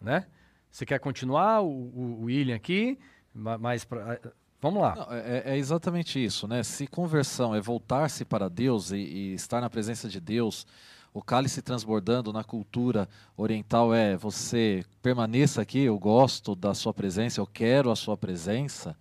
né? 0.00 0.26
Você 0.70 0.86
quer 0.86 1.00
continuar 1.00 1.60
o, 1.60 1.68
o 1.68 2.24
William 2.24 2.54
aqui, 2.54 2.98
mas 3.34 3.84
pra, 3.84 4.20
vamos 4.62 4.80
lá. 4.80 4.94
Não, 4.94 5.12
é, 5.12 5.42
é, 5.44 5.58
exatamente 5.58 6.24
isso, 6.24 6.48
né? 6.48 6.62
Se 6.62 6.86
conversão 6.86 7.54
é 7.54 7.60
voltar-se 7.60 8.24
para 8.24 8.48
Deus 8.48 8.92
e, 8.92 8.96
e 8.96 9.34
estar 9.34 9.60
na 9.60 9.68
presença 9.68 10.08
de 10.08 10.20
Deus, 10.20 10.66
o 11.12 11.20
cálice 11.20 11.60
transbordando 11.60 12.32
na 12.32 12.44
cultura 12.44 13.08
oriental 13.36 13.92
é 13.92 14.16
você 14.16 14.84
permaneça 15.02 15.60
aqui, 15.60 15.80
eu 15.80 15.98
gosto 15.98 16.54
da 16.54 16.72
sua 16.72 16.94
presença, 16.94 17.40
eu 17.40 17.46
quero 17.46 17.90
a 17.90 17.96
sua 17.96 18.16
presença. 18.16 18.96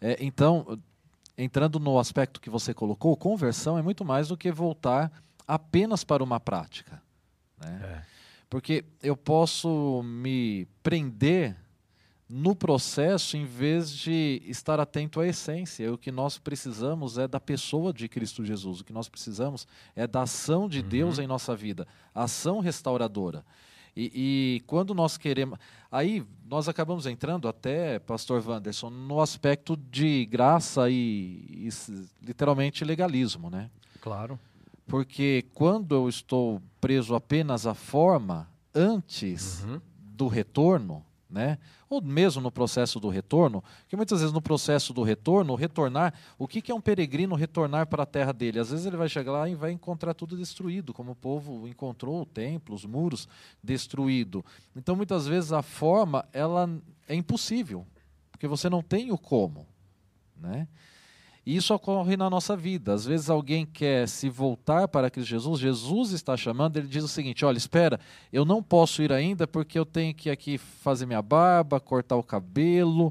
É, 0.00 0.16
então, 0.20 0.78
entrando 1.36 1.78
no 1.78 1.98
aspecto 1.98 2.40
que 2.40 2.48
você 2.48 2.72
colocou, 2.72 3.16
conversão 3.16 3.76
é 3.76 3.82
muito 3.82 4.04
mais 4.04 4.28
do 4.28 4.36
que 4.36 4.50
voltar 4.50 5.12
apenas 5.46 6.04
para 6.04 6.22
uma 6.22 6.38
prática. 6.40 7.02
Né? 7.60 7.80
É. 7.82 8.02
Porque 8.48 8.84
eu 9.02 9.16
posso 9.16 10.02
me 10.04 10.66
prender 10.82 11.56
no 12.34 12.56
processo 12.56 13.36
em 13.36 13.44
vez 13.44 13.90
de 13.90 14.40
estar 14.46 14.80
atento 14.80 15.20
à 15.20 15.26
essência. 15.26 15.92
O 15.92 15.98
que 15.98 16.10
nós 16.10 16.38
precisamos 16.38 17.18
é 17.18 17.28
da 17.28 17.38
pessoa 17.38 17.92
de 17.92 18.08
Cristo 18.08 18.42
Jesus. 18.42 18.80
O 18.80 18.84
que 18.84 18.92
nós 18.92 19.06
precisamos 19.06 19.66
é 19.94 20.06
da 20.06 20.22
ação 20.22 20.66
de 20.66 20.80
uhum. 20.80 20.88
Deus 20.88 21.18
em 21.18 21.26
nossa 21.26 21.54
vida, 21.54 21.86
ação 22.14 22.60
restauradora. 22.60 23.44
E, 23.94 24.10
e, 24.14 24.60
quando 24.66 24.94
nós 24.94 25.18
queremos. 25.18 25.58
Aí 25.90 26.24
nós 26.48 26.70
acabamos 26.70 27.04
entrando 27.04 27.46
até, 27.46 27.98
Pastor 27.98 28.42
Wanderson, 28.42 28.88
no 28.88 29.20
aspecto 29.20 29.76
de 29.76 30.24
graça 30.24 30.88
e, 30.88 31.68
e 31.68 31.68
literalmente 32.22 32.82
legalismo, 32.82 33.50
né? 33.50 33.68
Claro. 34.00 34.40
Porque 34.86 35.44
quando 35.52 35.94
eu 35.94 36.08
estou 36.08 36.62
preso 36.80 37.14
apenas 37.14 37.66
à 37.66 37.74
forma 37.74 38.48
antes 38.74 39.62
uhum. 39.64 39.78
do 40.00 40.28
retorno, 40.28 41.04
né? 41.32 41.58
ou 41.88 42.00
mesmo 42.00 42.40
no 42.40 42.50
processo 42.50 43.00
do 43.00 43.08
retorno, 43.08 43.64
que 43.88 43.96
muitas 43.96 44.20
vezes 44.20 44.32
no 44.32 44.40
processo 44.40 44.92
do 44.92 45.02
retorno, 45.02 45.54
retornar, 45.54 46.14
o 46.38 46.46
que, 46.46 46.70
é 46.70 46.74
um 46.74 46.80
peregrino 46.80 47.34
retornar 47.34 47.86
para 47.86 48.02
a 48.02 48.06
terra 48.06 48.32
dele? 48.32 48.58
Às 48.58 48.70
vezes 48.70 48.86
ele 48.86 48.96
vai 48.96 49.08
chegar 49.08 49.32
lá 49.32 49.48
e 49.48 49.54
vai 49.54 49.72
encontrar 49.72 50.14
tudo 50.14 50.36
destruído, 50.36 50.92
como 50.92 51.12
o 51.12 51.16
povo 51.16 51.66
encontrou 51.66 52.22
o 52.22 52.26
templo, 52.26 52.74
os 52.74 52.84
muros 52.84 53.28
destruído. 53.62 54.44
Então 54.76 54.94
muitas 54.94 55.26
vezes 55.26 55.52
a 55.52 55.62
forma 55.62 56.24
ela 56.32 56.68
é 57.08 57.14
impossível, 57.14 57.86
porque 58.30 58.46
você 58.46 58.68
não 58.68 58.82
tem 58.82 59.10
o 59.10 59.18
como, 59.18 59.66
né? 60.36 60.68
E 61.44 61.56
isso 61.56 61.74
ocorre 61.74 62.16
na 62.16 62.30
nossa 62.30 62.56
vida. 62.56 62.94
Às 62.94 63.04
vezes 63.04 63.28
alguém 63.28 63.66
quer 63.66 64.08
se 64.08 64.28
voltar 64.28 64.86
para 64.86 65.10
Cristo 65.10 65.28
Jesus, 65.28 65.60
Jesus 65.60 66.12
está 66.12 66.36
chamando, 66.36 66.76
ele 66.76 66.86
diz 66.86 67.02
o 67.02 67.08
seguinte: 67.08 67.44
olha, 67.44 67.58
espera, 67.58 67.98
eu 68.32 68.44
não 68.44 68.62
posso 68.62 69.02
ir 69.02 69.12
ainda 69.12 69.46
porque 69.46 69.78
eu 69.78 69.84
tenho 69.84 70.14
que 70.14 70.30
aqui 70.30 70.56
fazer 70.56 71.04
minha 71.04 71.22
barba, 71.22 71.80
cortar 71.80 72.16
o 72.16 72.22
cabelo. 72.22 73.10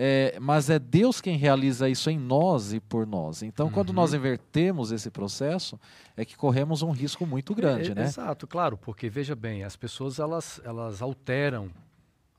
É, 0.00 0.38
mas 0.40 0.70
é 0.70 0.78
Deus 0.78 1.20
quem 1.20 1.36
realiza 1.36 1.88
isso 1.88 2.08
em 2.08 2.16
nós 2.16 2.72
e 2.72 2.78
por 2.78 3.04
nós. 3.04 3.42
Então, 3.42 3.66
uhum. 3.66 3.72
quando 3.72 3.92
nós 3.92 4.14
invertemos 4.14 4.92
esse 4.92 5.10
processo, 5.10 5.76
é 6.16 6.24
que 6.24 6.36
corremos 6.36 6.82
um 6.82 6.92
risco 6.92 7.26
muito 7.26 7.52
grande, 7.52 7.90
é, 7.90 7.94
né? 7.96 8.04
Exato, 8.04 8.46
claro, 8.46 8.78
porque 8.78 9.10
veja 9.10 9.34
bem, 9.34 9.64
as 9.64 9.74
pessoas 9.74 10.20
elas, 10.20 10.60
elas 10.64 11.02
alteram 11.02 11.68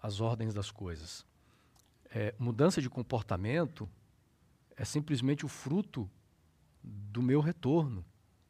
as 0.01 0.22
ordens 0.22 0.53
das 0.53 0.72
coisas. 0.72 1.26
É, 2.15 2.34
mudança 2.39 2.82
de 2.82 2.89
comportamento 2.89 3.89
é 4.80 4.86
simplesmente 4.86 5.45
o 5.45 5.49
fruto 5.49 6.09
do 6.82 7.21
meu 7.21 7.41
retorno 7.41 8.05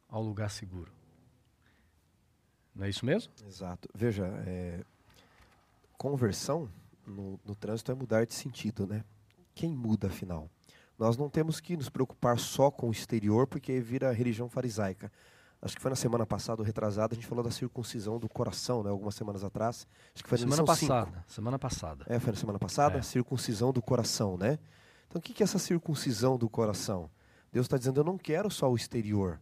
ao 0.08 0.22
lugar 0.22 0.48
seguro. 0.48 0.92
Não 2.72 2.86
é 2.86 2.88
isso 2.88 3.04
mesmo? 3.04 3.32
Exato. 3.44 3.88
Veja, 3.92 4.26
é, 4.46 4.84
conversão 5.98 6.70
no, 7.04 7.38
no 7.44 7.56
trânsito 7.56 7.90
é 7.90 7.94
mudar 7.96 8.24
de 8.24 8.32
sentido, 8.32 8.86
né? 8.86 9.04
Quem 9.56 9.72
muda, 9.72 10.06
afinal? 10.06 10.48
Nós 10.96 11.16
não 11.16 11.28
temos 11.28 11.58
que 11.58 11.76
nos 11.76 11.88
preocupar 11.88 12.38
só 12.38 12.70
com 12.70 12.88
o 12.88 12.92
exterior, 12.92 13.48
porque 13.48 13.80
vira 13.80 14.12
religião 14.12 14.48
farisaica. 14.48 15.10
Acho 15.60 15.74
que 15.74 15.82
foi 15.82 15.90
na 15.90 15.96
semana 15.96 16.24
passada, 16.24 16.62
ou 16.62 16.66
retrasada, 16.66 17.12
a 17.12 17.16
gente 17.16 17.26
falou 17.26 17.42
da 17.42 17.50
circuncisão 17.50 18.20
do 18.20 18.28
coração, 18.28 18.84
né? 18.84 18.90
Algumas 18.90 19.16
semanas 19.16 19.42
atrás. 19.42 19.84
Acho 20.14 20.22
que 20.22 20.28
foi 20.28 20.38
semana 20.38 20.64
passada. 20.64 21.06
Cinco. 21.10 21.24
Semana 21.26 21.58
passada. 21.58 22.04
É, 22.08 22.20
foi 22.20 22.32
na 22.32 22.38
semana 22.38 22.58
passada, 22.58 22.98
é. 22.98 23.02
circuncisão 23.02 23.72
do 23.72 23.82
coração, 23.82 24.38
né? 24.38 24.60
Então, 25.10 25.18
o 25.18 25.22
que 25.22 25.42
é 25.42 25.44
essa 25.44 25.58
circuncisão 25.58 26.38
do 26.38 26.48
coração? 26.48 27.10
Deus 27.52 27.66
está 27.66 27.76
dizendo: 27.76 28.00
eu 28.00 28.04
não 28.04 28.16
quero 28.16 28.48
só 28.48 28.70
o 28.70 28.76
exterior, 28.76 29.40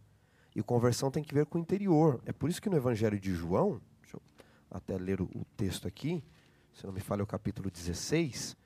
E 0.55 0.63
conversão 0.63 1.11
tem 1.11 1.23
que 1.23 1.33
ver 1.33 1.45
com 1.45 1.59
o 1.59 1.61
interior. 1.61 2.19
É 2.25 2.33
por 2.33 2.49
isso 2.49 2.59
que 2.59 2.69
no 2.69 2.75
Evangelho 2.75 3.19
de 3.19 3.33
João, 3.35 3.79
deixa 4.01 4.17
eu 4.17 4.21
até 4.71 4.97
ler 4.97 5.21
o, 5.21 5.25
o 5.25 5.45
texto 5.55 5.87
aqui, 5.87 6.23
se 6.73 6.85
não 6.85 6.91
me 6.91 6.99
falha, 6.99 7.21
é 7.21 7.23
o 7.23 7.27
capítulo 7.27 7.69
16. 7.69 8.57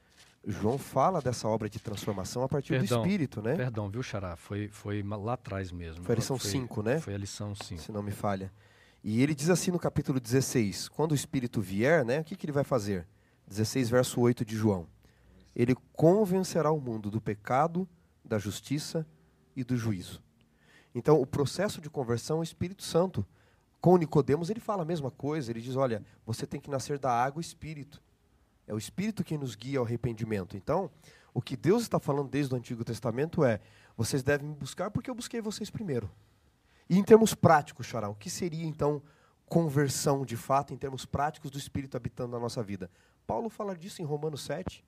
João 0.45 0.78
fala 0.78 1.22
dessa 1.22 1.47
obra 1.47 1.70
de 1.70 1.80
transformação 1.80 2.43
a 2.43 2.49
partir 2.49 2.78
perdão, 2.78 3.01
do 3.01 3.06
Espírito, 3.06 3.41
né? 3.41 3.56
Perdão, 3.56 3.89
viu, 3.89 4.04
Xará? 4.04 4.36
Foi, 4.36 4.68
foi 4.70 5.01
lá 5.01 5.34
atrás 5.34 5.72
mesmo. 5.72 6.04
Foi 6.04 6.16
a 6.16 6.18
lição 6.18 6.38
5, 6.38 6.84
né? 6.84 6.99
Foi 6.99 7.14
a 7.14 7.18
lição 7.18 7.56
5. 7.56 7.82
Se 7.82 7.91
não 7.91 8.04
me 8.04 8.12
falha. 8.12 8.51
E 9.04 9.22
ele 9.22 9.36
diz 9.36 9.49
assim 9.49 9.72
no 9.72 9.80
capítulo 9.80 10.20
16: 10.20 10.89
quando 10.89 11.12
o 11.12 11.16
Espírito 11.16 11.62
vier, 11.62 12.06
né, 12.06 12.22
o 12.22 12.24
que, 12.24 12.36
que 12.36 12.45
ele 12.45 12.54
vai 12.54 12.64
fazer? 12.64 13.06
16, 13.47 13.89
verso 13.89 14.22
8 14.22 14.45
de 14.45 14.56
João. 14.56 14.88
Ele 15.56 15.76
convencerá 15.93 16.72
o 16.72 16.80
mundo 16.80 17.12
do 17.12 17.22
pecado, 17.22 17.88
da 18.24 18.38
justiça 18.38 19.06
e 19.56 19.64
do 19.64 19.78
juízo. 19.78 20.22
Então, 20.95 21.20
o 21.22 21.26
processo 21.26 21.82
de 21.82 21.89
conversão 21.89 22.38
é 22.38 22.39
o 22.41 22.43
Espírito 22.43 22.84
Santo. 22.84 23.26
Com 23.82 23.97
Nicodemos, 23.97 24.49
ele 24.49 24.60
fala 24.60 24.84
a 24.84 24.86
mesma 24.86 25.12
coisa. 25.12 25.51
Ele 25.51 25.62
diz: 25.62 25.76
olha, 25.76 26.04
você 26.26 26.45
tem 26.45 26.60
que 26.60 26.70
nascer 26.70 26.97
da 26.97 27.12
água 27.12 27.41
e 27.41 27.45
espírito. 27.45 28.01
É 28.66 28.74
o 28.74 28.78
Espírito 28.78 29.24
quem 29.24 29.38
nos 29.38 29.56
guia 29.56 29.80
ao 29.80 29.86
arrependimento. 29.86 30.56
Então, 30.56 30.89
o 31.34 31.41
que 31.41 31.58
Deus 31.58 31.82
está 31.82 31.99
falando 31.99 32.30
desde 32.30 32.54
o 32.54 32.58
Antigo 32.58 32.84
Testamento 32.84 33.43
é: 33.43 33.60
vocês 33.97 34.24
devem 34.24 34.47
me 34.47 34.56
buscar 34.56 34.89
porque 34.89 35.10
eu 35.10 35.16
busquei 35.16 35.41
vocês 35.41 35.70
primeiro. 35.70 36.10
E 36.89 36.97
em 36.97 37.04
termos 37.04 37.34
práticos, 37.34 37.86
Xará, 37.86 38.10
o 38.10 38.16
que 38.16 38.30
seria 38.30 38.66
então 38.66 39.01
conversão 39.47 40.26
de 40.26 40.38
fato, 40.38 40.74
em 40.74 40.78
termos 40.78 41.06
práticos 41.06 41.51
do 41.51 41.58
Espírito 41.58 41.97
habitando 41.97 42.32
na 42.32 42.39
nossa 42.39 42.64
vida? 42.64 42.89
Paulo 43.26 43.49
fala 43.49 43.76
disso 43.76 44.01
em 44.01 44.06
Romanos 44.06 44.41
7. 44.43 44.84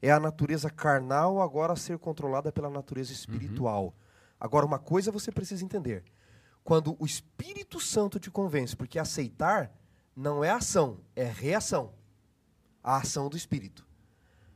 É 0.00 0.10
a 0.10 0.20
natureza 0.20 0.70
carnal 0.70 1.40
agora 1.40 1.72
a 1.72 1.76
ser 1.76 1.98
controlada 1.98 2.52
pela 2.52 2.70
natureza 2.70 3.10
uhum. 3.10 3.16
espiritual. 3.16 3.84
Uhum. 3.84 3.92
Agora, 4.38 4.66
uma 4.66 4.78
coisa 4.78 5.10
você 5.10 5.32
precisa 5.32 5.64
entender. 5.64 6.04
Quando 6.62 6.96
o 6.98 7.06
Espírito 7.06 7.80
Santo 7.80 8.18
te 8.18 8.30
convence, 8.30 8.76
porque 8.76 8.98
aceitar 8.98 9.72
não 10.14 10.42
é 10.42 10.50
ação, 10.50 10.98
é 11.14 11.24
reação 11.24 11.92
a 12.86 12.98
ação 12.98 13.28
do 13.28 13.36
Espírito. 13.36 13.84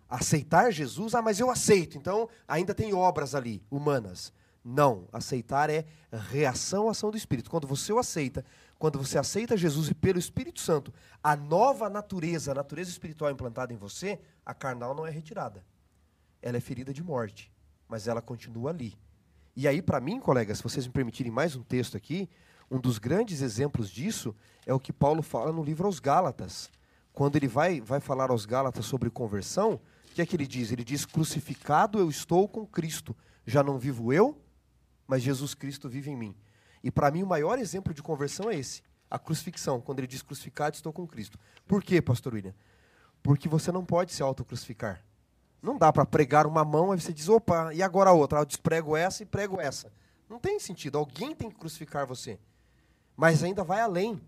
Aceitar 0.09 0.71
Jesus, 0.71 1.17
ah, 1.17 1.23
mas 1.23 1.41
eu 1.41 1.51
aceito, 1.51 1.99
então 1.99 2.29
ainda 2.47 2.73
tem 2.73 2.95
obras 2.95 3.35
ali, 3.35 3.61
humanas. 3.69 4.33
Não, 4.63 5.09
aceitar 5.13 5.69
é 5.69 5.85
reação 6.31 6.87
à 6.87 6.93
ação 6.93 7.11
do 7.11 7.17
Espírito. 7.17 7.51
Quando 7.51 7.67
você 7.67 7.93
o 7.93 7.99
aceita, 7.99 8.45
quando 8.79 8.99
você 8.99 9.19
aceita 9.19 9.57
Jesus 9.57 9.89
e 9.89 9.95
pelo 9.95 10.19
Espírito 10.19 10.61
Santo, 10.61 10.93
a 11.23 11.35
nova 11.35 11.91
natureza, 11.91 12.53
a 12.53 12.55
natureza 12.55 12.91
espiritual 12.91 13.31
implantada 13.31 13.73
em 13.73 13.77
você, 13.77 14.21
a 14.45 14.55
carnal 14.55 14.95
não 14.95 15.07
é 15.07 15.11
retirada. 15.11 15.65
Ela 16.43 16.57
é 16.57 16.61
ferida 16.61 16.93
de 16.93 17.03
morte, 17.03 17.53
mas 17.89 18.09
ela 18.09 18.23
continua 18.23 18.71
ali. 18.71 18.99
E 19.55 19.67
aí, 19.69 19.83
para 19.83 20.01
mim, 20.01 20.21
colegas, 20.21 20.59
se 20.59 20.65
vocês 20.65 20.87
me 20.87 20.93
permitirem 20.93 21.33
mais 21.33 21.57
um 21.57 21.63
texto 21.63 21.97
aqui, 21.97 22.29
um 22.71 22.79
dos 22.79 22.99
grandes 22.99 23.43
exemplos 23.43 23.91
disso 23.91 24.35
é 24.65 24.73
o 24.73 24.81
que 24.81 24.93
Paulo 24.93 25.23
fala 25.23 25.53
no 25.53 25.63
livro 25.63 25.87
aos 25.87 25.99
Gálatas 25.99 26.71
quando 27.13 27.37
ele 27.37 27.49
vai, 27.49 27.81
vai 27.81 28.01
falar 28.01 28.31
aos 28.31 28.47
Gálatas 28.47 28.87
sobre 28.87 29.11
conversão, 29.11 29.75
o 29.75 30.15
que 30.15 30.23
é 30.23 30.27
que 30.27 30.35
ele 30.37 30.47
diz? 30.47 30.73
Ele 30.73 30.85
diz: 30.85 31.05
Crucificado 31.05 31.99
eu 31.99 32.09
estou 32.09 32.49
com 32.49 32.67
Cristo. 32.67 33.17
Já 33.47 33.63
não 33.63 33.79
vivo 33.79 34.13
eu, 34.13 34.41
mas 35.07 35.23
Jesus 35.23 35.55
Cristo 35.55 35.89
vive 35.89 36.11
em 36.11 36.17
mim. 36.17 36.35
E 36.83 36.91
para 36.91 37.11
mim 37.11 37.23
o 37.23 37.27
maior 37.27 37.59
exemplo 37.59 37.93
de 37.93 38.03
conversão 38.03 38.51
é 38.51 38.57
esse: 38.57 38.83
a 39.11 39.19
crucifixão. 39.19 39.81
Quando 39.81 39.99
ele 39.99 40.07
diz 40.07 40.23
crucificado, 40.23 40.77
estou 40.77 40.93
com 40.93 41.07
Cristo. 41.07 41.39
Por 41.67 41.83
quê, 41.83 42.01
pastor 42.01 42.35
William? 42.35 42.55
Porque 43.23 43.49
você 43.49 43.71
não 43.71 43.85
pode 43.85 44.13
se 44.13 44.23
autocrucificar. 44.23 45.03
Não 45.63 45.77
dá 45.77 45.93
para 45.93 46.07
pregar 46.07 46.47
uma 46.47 46.65
mão 46.65 46.95
e 46.95 47.01
você 47.01 47.13
diz, 47.13 47.29
opa, 47.29 47.73
e 47.75 47.83
agora 47.83 48.11
a 48.11 48.15
outra? 48.15 48.39
Eu 48.39 48.47
desprego 48.47 48.97
essa 48.97 49.23
e 49.23 49.27
prego 49.27 49.61
essa. 49.61 49.93
Não 50.29 50.39
tem 50.39 50.59
sentido. 50.59 50.97
Alguém 50.97 51.35
tem 51.35 51.51
que 51.51 51.59
crucificar 51.59 52.07
você. 52.07 52.39
Mas 53.17 53.43
ainda 53.43 53.63
vai 53.63 53.81
além. 53.81 54.21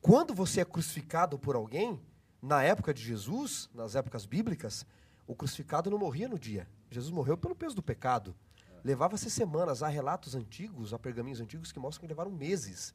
Quando 0.00 0.34
você 0.34 0.60
é 0.60 0.64
crucificado 0.64 1.38
por 1.38 1.56
alguém, 1.56 2.00
na 2.40 2.62
época 2.62 2.92
de 2.92 3.02
Jesus, 3.02 3.68
nas 3.74 3.96
épocas 3.96 4.24
bíblicas, 4.24 4.86
o 5.26 5.34
crucificado 5.34 5.90
não 5.90 5.98
morria 5.98 6.28
no 6.28 6.38
dia. 6.38 6.68
Jesus 6.90 7.12
morreu 7.12 7.36
pelo 7.36 7.54
peso 7.54 7.74
do 7.74 7.82
pecado. 7.82 8.34
Levava-se 8.84 9.30
semanas. 9.30 9.82
Há 9.82 9.88
relatos 9.88 10.34
antigos, 10.34 10.92
há 10.92 10.98
pergaminhos 10.98 11.40
antigos 11.40 11.72
que 11.72 11.78
mostram 11.78 12.02
que 12.02 12.08
levaram 12.08 12.30
meses. 12.30 12.94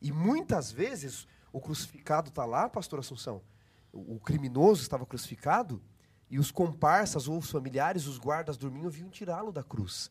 E 0.00 0.12
muitas 0.12 0.70
vezes 0.70 1.26
o 1.52 1.60
crucificado 1.60 2.28
está 2.28 2.44
lá, 2.44 2.68
pastor 2.68 3.00
Assunção. 3.00 3.42
O, 3.96 4.20
criminoso 4.20 4.82
estava 4.82 5.06
crucificado 5.06 5.82
e 6.30 6.38
os 6.38 6.50
comparsas 6.50 7.28
ou 7.28 7.38
os 7.38 7.50
familiares, 7.50 8.06
os 8.06 8.18
guardas 8.18 8.56
dormiam, 8.56 8.90
vinham 8.90 9.10
tirá-lo 9.10 9.52
da 9.52 9.62
cruz. 9.62 10.10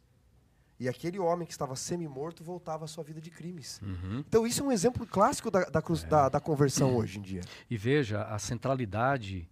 E 0.79 0.89
aquele 0.89 1.19
homem 1.19 1.45
que 1.45 1.53
estava 1.53 1.75
semi-morto 1.75 2.43
voltava 2.43 2.83
à 2.83 2.87
sua 2.87 3.03
vida 3.03 3.21
de 3.21 3.29
crimes. 3.29 3.79
Uhum. 3.81 4.19
Então, 4.27 4.45
isso 4.45 4.61
é 4.61 4.65
um 4.65 4.71
exemplo 4.71 5.05
clássico 5.05 5.49
da, 5.49 5.63
da, 5.65 5.81
cruz, 5.81 6.03
é. 6.03 6.07
da, 6.07 6.27
da 6.27 6.39
conversão 6.39 6.91
uhum. 6.91 6.97
hoje 6.97 7.19
em 7.19 7.21
dia. 7.21 7.41
E 7.69 7.77
veja, 7.77 8.23
a 8.23 8.37
centralidade 8.37 9.49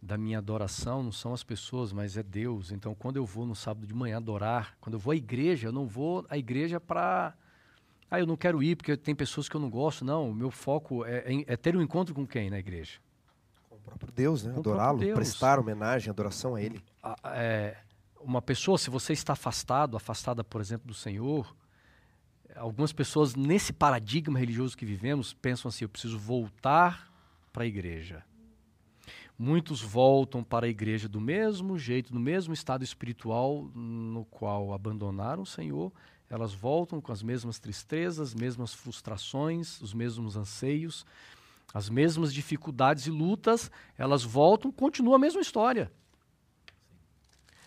da 0.00 0.18
minha 0.18 0.38
adoração 0.38 1.02
não 1.02 1.12
são 1.12 1.32
as 1.32 1.44
pessoas, 1.44 1.92
mas 1.92 2.16
é 2.16 2.22
Deus. 2.22 2.72
Então, 2.72 2.94
quando 2.94 3.16
eu 3.16 3.24
vou 3.24 3.46
no 3.46 3.54
sábado 3.54 3.86
de 3.86 3.94
manhã 3.94 4.16
adorar, 4.16 4.76
quando 4.80 4.94
eu 4.94 4.98
vou 4.98 5.12
à 5.12 5.16
igreja, 5.16 5.68
eu 5.68 5.72
não 5.72 5.86
vou 5.86 6.26
à 6.28 6.36
igreja 6.36 6.80
para. 6.80 7.34
Ah, 8.10 8.18
eu 8.18 8.26
não 8.26 8.36
quero 8.36 8.62
ir 8.62 8.76
porque 8.76 8.96
tem 8.96 9.14
pessoas 9.14 9.48
que 9.48 9.54
eu 9.54 9.60
não 9.60 9.70
gosto. 9.70 10.04
Não, 10.04 10.30
o 10.30 10.34
meu 10.34 10.50
foco 10.50 11.04
é, 11.04 11.18
é, 11.18 11.44
é 11.46 11.56
ter 11.56 11.76
um 11.76 11.82
encontro 11.82 12.14
com 12.14 12.26
quem 12.26 12.50
na 12.50 12.58
igreja? 12.58 12.98
Próprio 13.84 14.12
Deus, 14.12 14.44
né? 14.44 14.54
Adorá-lo, 14.56 14.98
prestar 15.14 15.58
homenagem, 15.58 16.10
adoração 16.10 16.54
a 16.54 16.62
Ele. 16.62 16.82
É, 17.24 17.76
uma 18.20 18.40
pessoa, 18.40 18.78
se 18.78 18.90
você 18.90 19.12
está 19.12 19.32
afastado, 19.32 19.96
afastada, 19.96 20.44
por 20.44 20.60
exemplo, 20.60 20.86
do 20.86 20.94
Senhor, 20.94 21.54
algumas 22.56 22.92
pessoas 22.92 23.34
nesse 23.34 23.72
paradigma 23.72 24.38
religioso 24.38 24.76
que 24.76 24.84
vivemos 24.84 25.32
pensam 25.32 25.68
assim: 25.68 25.84
eu 25.84 25.88
preciso 25.88 26.18
voltar 26.18 27.12
para 27.52 27.64
a 27.64 27.66
igreja. 27.66 28.24
Muitos 29.38 29.80
voltam 29.82 30.44
para 30.44 30.66
a 30.66 30.68
igreja 30.68 31.08
do 31.08 31.20
mesmo 31.20 31.78
jeito, 31.78 32.14
no 32.14 32.20
mesmo 32.20 32.54
estado 32.54 32.84
espiritual 32.84 33.64
no 33.74 34.24
qual 34.26 34.72
abandonaram 34.72 35.42
o 35.42 35.46
Senhor. 35.46 35.92
Elas 36.30 36.54
voltam 36.54 37.00
com 37.00 37.12
as 37.12 37.22
mesmas 37.22 37.58
tristezas, 37.58 38.34
mesmas 38.34 38.72
frustrações, 38.72 39.80
os 39.80 39.92
mesmos 39.92 40.36
anseios, 40.36 41.04
as 41.72 41.88
mesmas 41.88 42.32
dificuldades 42.32 43.06
e 43.06 43.10
lutas. 43.10 43.70
Elas 43.96 44.22
voltam, 44.22 44.70
continua 44.70 45.16
a 45.16 45.18
mesma 45.18 45.40
história. 45.40 45.90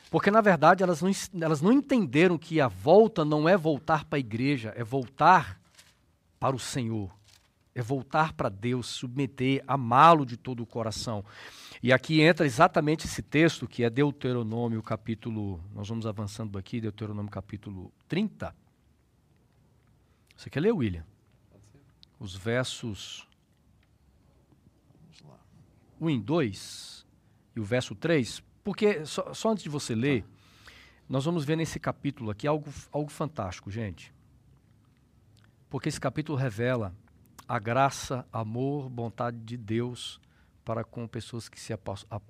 Porque, 0.10 0.32
na 0.32 0.41
verdade, 0.41 0.84
elas 0.84 1.01
não, 1.01 1.12
elas 1.41 1.62
não 1.62 1.72
entenderam 1.72 2.38
que 2.38 2.62
a 2.62 2.68
volta 2.68 3.26
não 3.26 3.49
é 3.49 3.58
voltar 3.58 4.06
para 4.06 4.18
a 4.18 4.20
igreja, 4.20 4.74
é 4.76 4.84
voltar 4.84 5.60
para 6.39 6.56
o 6.56 6.60
Senhor. 6.60 7.14
É 7.74 7.82
voltar 7.82 8.32
para 8.32 8.47
Deus, 8.47 8.88
submeter, 8.88 9.62
amá-lo 9.68 10.26
de 10.26 10.38
todo 10.38 10.64
o 10.64 10.66
coração. 10.66 11.26
E 11.84 11.91
aqui 11.91 12.22
entra 12.22 12.45
exatamente 12.45 13.06
esse 13.06 13.22
texto, 13.22 13.68
que 13.68 13.84
é 13.84 13.89
Deuteronômio, 13.89 14.82
capítulo. 14.82 15.60
Nós 15.74 15.89
vamos 15.89 16.06
avançando 16.06 16.58
aqui, 16.58 16.80
Deuteronômio, 16.80 17.30
capítulo 17.30 17.91
30. 18.08 18.56
Você 20.38 20.49
quer 20.49 20.62
ler, 20.62 20.72
William? 20.72 21.03
Os 22.18 22.34
versos 22.36 23.28
1 26.00 26.10
e 26.10 26.20
2 26.20 27.06
e 27.56 27.60
o 27.60 27.64
verso 27.64 27.96
3. 27.96 28.43
Porque, 28.64 29.06
só, 29.06 29.34
só 29.34 29.52
antes 29.52 29.64
de 29.64 29.70
você 29.70 29.93
ler, 29.93 30.26
nós 31.08 31.26
vamos 31.26 31.46
ver 31.46 31.56
nesse 31.56 31.80
capítulo 31.80 32.32
aqui 32.32 32.48
algo, 32.48 32.70
algo 32.91 33.12
fantástico, 33.12 33.70
gente. 33.70 34.14
Porque 35.70 35.89
esse 35.89 36.00
capítulo 36.00 36.38
revela 36.38 36.93
a 37.48 37.60
graça, 37.60 38.26
amor, 38.32 38.89
bondade 38.89 39.38
de 39.38 39.58
Deus 39.58 40.20
para 40.64 40.84
com 40.84 41.08
pessoas 41.08 41.48
que 41.48 41.60
se 41.60 41.72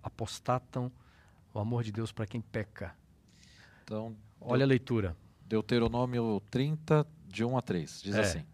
apostatam, 0.04 0.92
o 1.54 1.60
amor 1.60 1.84
de 1.84 1.92
Deus 1.92 2.12
para 2.12 2.28
quem 2.28 2.42
peca. 2.42 2.94
Então, 3.84 4.16
olha 4.42 4.66
a 4.66 4.68
leitura. 4.68 5.16
Deuteronômio 5.48 6.42
30, 6.52 7.08
de 7.28 7.46
1 7.46 7.58
a 7.58 7.62
3, 7.62 8.02
diz 8.02 8.16
é. 8.16 8.20
assim: 8.20 8.46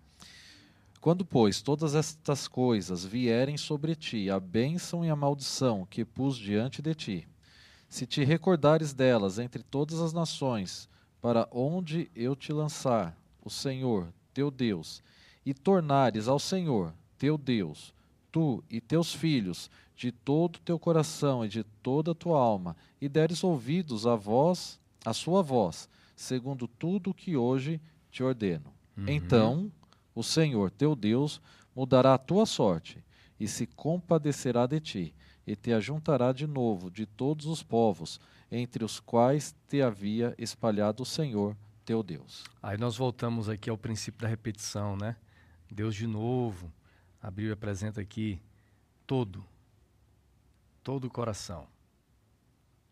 Quando, 1.01 1.25
pois, 1.25 1.63
todas 1.63 1.95
estas 1.95 2.47
coisas 2.47 3.03
vierem 3.03 3.57
sobre 3.57 3.95
ti, 3.95 4.29
a 4.29 4.39
bênção 4.39 5.03
e 5.03 5.09
a 5.09 5.15
maldição 5.15 5.83
que 5.89 6.05
pus 6.05 6.37
diante 6.37 6.79
de 6.79 6.93
ti, 6.93 7.27
se 7.89 8.05
te 8.05 8.23
recordares 8.23 8.93
delas 8.93 9.39
entre 9.39 9.63
todas 9.63 9.99
as 9.99 10.13
nações, 10.13 10.87
para 11.19 11.47
onde 11.51 12.09
eu 12.15 12.35
te 12.35 12.53
lançar, 12.53 13.17
o 13.43 13.49
Senhor, 13.49 14.13
teu 14.31 14.51
Deus, 14.51 15.01
e 15.43 15.55
tornares 15.55 16.27
ao 16.27 16.37
Senhor, 16.37 16.93
teu 17.17 17.35
Deus, 17.35 17.91
tu 18.31 18.63
e 18.69 18.79
teus 18.79 19.11
filhos, 19.11 19.71
de 19.95 20.11
todo 20.11 20.57
o 20.57 20.59
teu 20.59 20.77
coração 20.77 21.43
e 21.43 21.49
de 21.49 21.63
toda 21.81 22.11
a 22.11 22.15
tua 22.15 22.39
alma, 22.39 22.77
e 23.01 23.09
deres 23.09 23.43
ouvidos 23.43 24.05
à 24.05 24.15
voz, 24.15 24.79
à 25.03 25.13
sua 25.13 25.41
voz, 25.41 25.89
segundo 26.15 26.67
tudo 26.67 27.09
o 27.09 27.13
que 27.13 27.35
hoje 27.35 27.81
te 28.11 28.21
ordeno. 28.21 28.71
Uhum. 28.95 29.05
Então, 29.07 29.71
o 30.13 30.23
Senhor, 30.23 30.71
teu 30.71 30.95
Deus, 30.95 31.41
mudará 31.75 32.13
a 32.13 32.17
tua 32.17 32.45
sorte 32.45 33.03
e 33.39 33.47
se 33.47 33.65
compadecerá 33.65 34.67
de 34.67 34.79
ti 34.79 35.15
e 35.45 35.55
te 35.55 35.73
ajuntará 35.73 36.31
de 36.31 36.45
novo 36.45 36.91
de 36.91 37.05
todos 37.05 37.45
os 37.45 37.63
povos, 37.63 38.19
entre 38.51 38.83
os 38.83 38.99
quais 38.99 39.55
te 39.67 39.81
havia 39.81 40.35
espalhado 40.37 41.03
o 41.03 41.05
Senhor 41.05 41.55
teu 41.85 42.03
Deus. 42.03 42.43
Aí 42.61 42.77
nós 42.77 42.95
voltamos 42.95 43.49
aqui 43.49 43.69
ao 43.69 43.77
princípio 43.77 44.21
da 44.21 44.27
repetição, 44.27 44.95
né? 44.95 45.15
Deus 45.69 45.95
de 45.95 46.07
novo. 46.07 46.71
A 47.21 47.29
Bíblia 47.29 47.53
apresenta 47.53 48.01
aqui 48.01 48.41
todo, 49.05 49.45
todo 50.83 51.05
o 51.05 51.09
coração, 51.09 51.67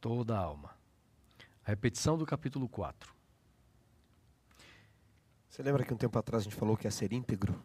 toda 0.01 0.35
a 0.35 0.39
alma. 0.39 0.71
A 1.65 1.69
repetição 1.69 2.17
do 2.17 2.25
capítulo 2.25 2.67
4. 2.67 3.18
Você 5.49 5.63
lembra 5.63 5.83
que 5.83 5.93
um 5.93 5.97
tempo 5.97 6.17
atrás 6.17 6.41
a 6.41 6.43
gente 6.43 6.55
falou 6.55 6.77
que 6.77 6.87
é 6.87 6.91
ser 6.91 7.11
íntegro? 7.11 7.59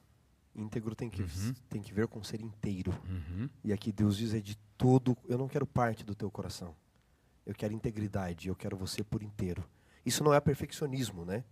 Íntegro 0.57 0.95
tem 0.95 1.11
que, 1.11 1.22
uhum. 1.22 1.55
tem 1.68 1.82
que 1.82 1.93
ver 1.93 2.09
com 2.09 2.22
ser 2.24 2.41
inteiro. 2.41 2.93
Uhum. 3.07 3.49
E 3.62 3.72
aqui 3.72 3.93
Deus 3.93 4.16
diz 4.16 4.32
é 4.32 4.41
de 4.41 4.57
todo. 4.78 5.16
Eu 5.28 5.37
não 5.37 5.49
quero 5.49 5.66
parte 5.66 6.05
do 6.05 6.14
teu 6.14 6.30
coração. 6.30 6.74
Eu 7.45 7.55
quero 7.55 7.74
integridade. 7.74 8.49
Eu 8.49 8.57
quero 8.57 8.76
você 8.76 9.05
por 9.05 9.22
inteiro. 9.22 9.62
Isso 10.05 10.24
não 10.24 10.32
é 10.32 10.41
perfeccionismo, 10.41 11.24
né? 11.24 11.45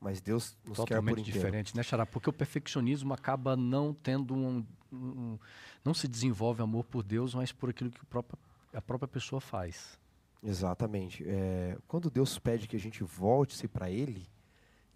Mas 0.00 0.20
Deus 0.20 0.56
nos 0.64 0.76
Totalmente 0.76 0.86
quer 0.86 1.14
por 1.14 1.20
inteiro. 1.20 1.38
diferente, 1.38 1.76
né, 1.76 1.82
Xará? 1.82 2.06
Porque 2.06 2.30
o 2.30 2.32
perfeccionismo 2.32 3.12
acaba 3.12 3.56
não 3.56 3.92
tendo 3.92 4.34
um, 4.34 4.64
um, 4.92 5.38
Não 5.84 5.92
se 5.92 6.06
desenvolve 6.06 6.62
amor 6.62 6.84
por 6.84 7.02
Deus, 7.02 7.34
mas 7.34 7.52
por 7.52 7.70
aquilo 7.70 7.90
que 7.90 8.04
próprio, 8.06 8.38
a 8.72 8.80
própria 8.80 9.08
pessoa 9.08 9.40
faz. 9.40 9.98
Exatamente. 10.42 11.24
É, 11.26 11.76
quando 11.88 12.10
Deus 12.10 12.38
pede 12.38 12.68
que 12.68 12.76
a 12.76 12.80
gente 12.80 13.02
volte-se 13.02 13.66
para 13.66 13.90
Ele, 13.90 14.28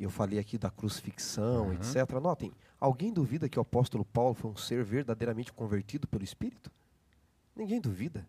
eu 0.04 0.10
falei 0.10 0.38
aqui 0.38 0.56
da 0.56 0.70
crucifixão, 0.70 1.66
uhum. 1.66 1.72
etc. 1.74 2.10
Notem, 2.22 2.52
alguém 2.78 3.12
duvida 3.12 3.48
que 3.48 3.58
o 3.58 3.62
apóstolo 3.62 4.04
Paulo 4.04 4.34
foi 4.34 4.50
um 4.50 4.56
ser 4.56 4.82
verdadeiramente 4.82 5.52
convertido 5.52 6.08
pelo 6.08 6.24
Espírito? 6.24 6.70
Ninguém 7.54 7.80
duvida. 7.80 8.26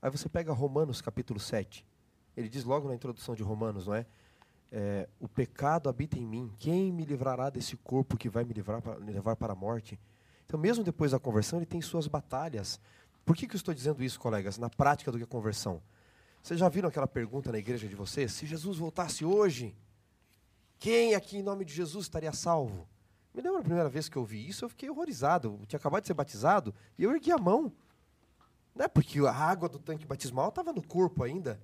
Aí 0.00 0.10
você 0.10 0.28
pega 0.28 0.52
Romanos 0.52 1.02
capítulo 1.02 1.38
7. 1.38 1.84
Ele 2.36 2.48
diz 2.48 2.64
logo 2.64 2.88
na 2.88 2.94
introdução 2.94 3.34
de 3.34 3.42
Romanos, 3.42 3.86
não 3.86 3.94
é? 3.94 4.06
é 4.72 5.08
o 5.18 5.28
pecado 5.28 5.88
habita 5.88 6.18
em 6.18 6.26
mim. 6.26 6.50
Quem 6.58 6.90
me 6.90 7.04
livrará 7.04 7.50
desse 7.50 7.76
corpo 7.76 8.16
que 8.16 8.28
vai 8.28 8.44
me, 8.44 8.54
livrar 8.54 8.80
para, 8.80 8.98
me 8.98 9.12
levar 9.12 9.36
para 9.36 9.52
a 9.52 9.56
morte? 9.56 10.00
Então, 10.46 10.58
mesmo 10.58 10.82
depois 10.82 11.10
da 11.10 11.18
conversão, 11.18 11.58
ele 11.58 11.66
tem 11.66 11.82
suas 11.82 12.06
batalhas. 12.06 12.80
Por 13.24 13.36
que, 13.36 13.46
que 13.46 13.54
eu 13.54 13.58
estou 13.58 13.74
dizendo 13.74 14.02
isso, 14.02 14.18
colegas? 14.18 14.58
Na 14.58 14.70
prática 14.70 15.12
do 15.12 15.18
que 15.18 15.24
é 15.24 15.26
conversão. 15.26 15.82
Vocês 16.42 16.58
já 16.58 16.68
viram 16.68 16.88
aquela 16.88 17.06
pergunta 17.06 17.52
na 17.52 17.58
igreja 17.58 17.86
de 17.86 17.94
vocês? 17.94 18.32
Se 18.32 18.46
Jesus 18.46 18.78
voltasse 18.78 19.24
hoje, 19.24 19.76
quem 20.80 21.14
aqui 21.14 21.36
em 21.36 21.42
nome 21.42 21.62
de 21.62 21.74
Jesus 21.74 22.06
estaria 22.06 22.32
salvo? 22.32 22.88
Me 23.34 23.42
lembro 23.42 23.58
a 23.58 23.62
primeira 23.62 23.88
vez 23.90 24.08
que 24.08 24.16
eu 24.16 24.24
vi 24.24 24.48
isso, 24.48 24.64
eu 24.64 24.68
fiquei 24.70 24.88
horrorizado. 24.88 25.58
Eu 25.60 25.66
tinha 25.66 25.78
acabado 25.78 26.00
de 26.00 26.06
ser 26.06 26.14
batizado 26.14 26.74
e 26.98 27.04
eu 27.04 27.12
ergui 27.12 27.30
a 27.30 27.36
mão. 27.36 27.70
Não 28.74 28.86
é 28.86 28.88
porque 28.88 29.20
a 29.20 29.30
água 29.30 29.68
do 29.68 29.78
tanque 29.78 30.06
batismal 30.06 30.48
estava 30.48 30.72
no 30.72 30.82
corpo 30.82 31.22
ainda. 31.22 31.60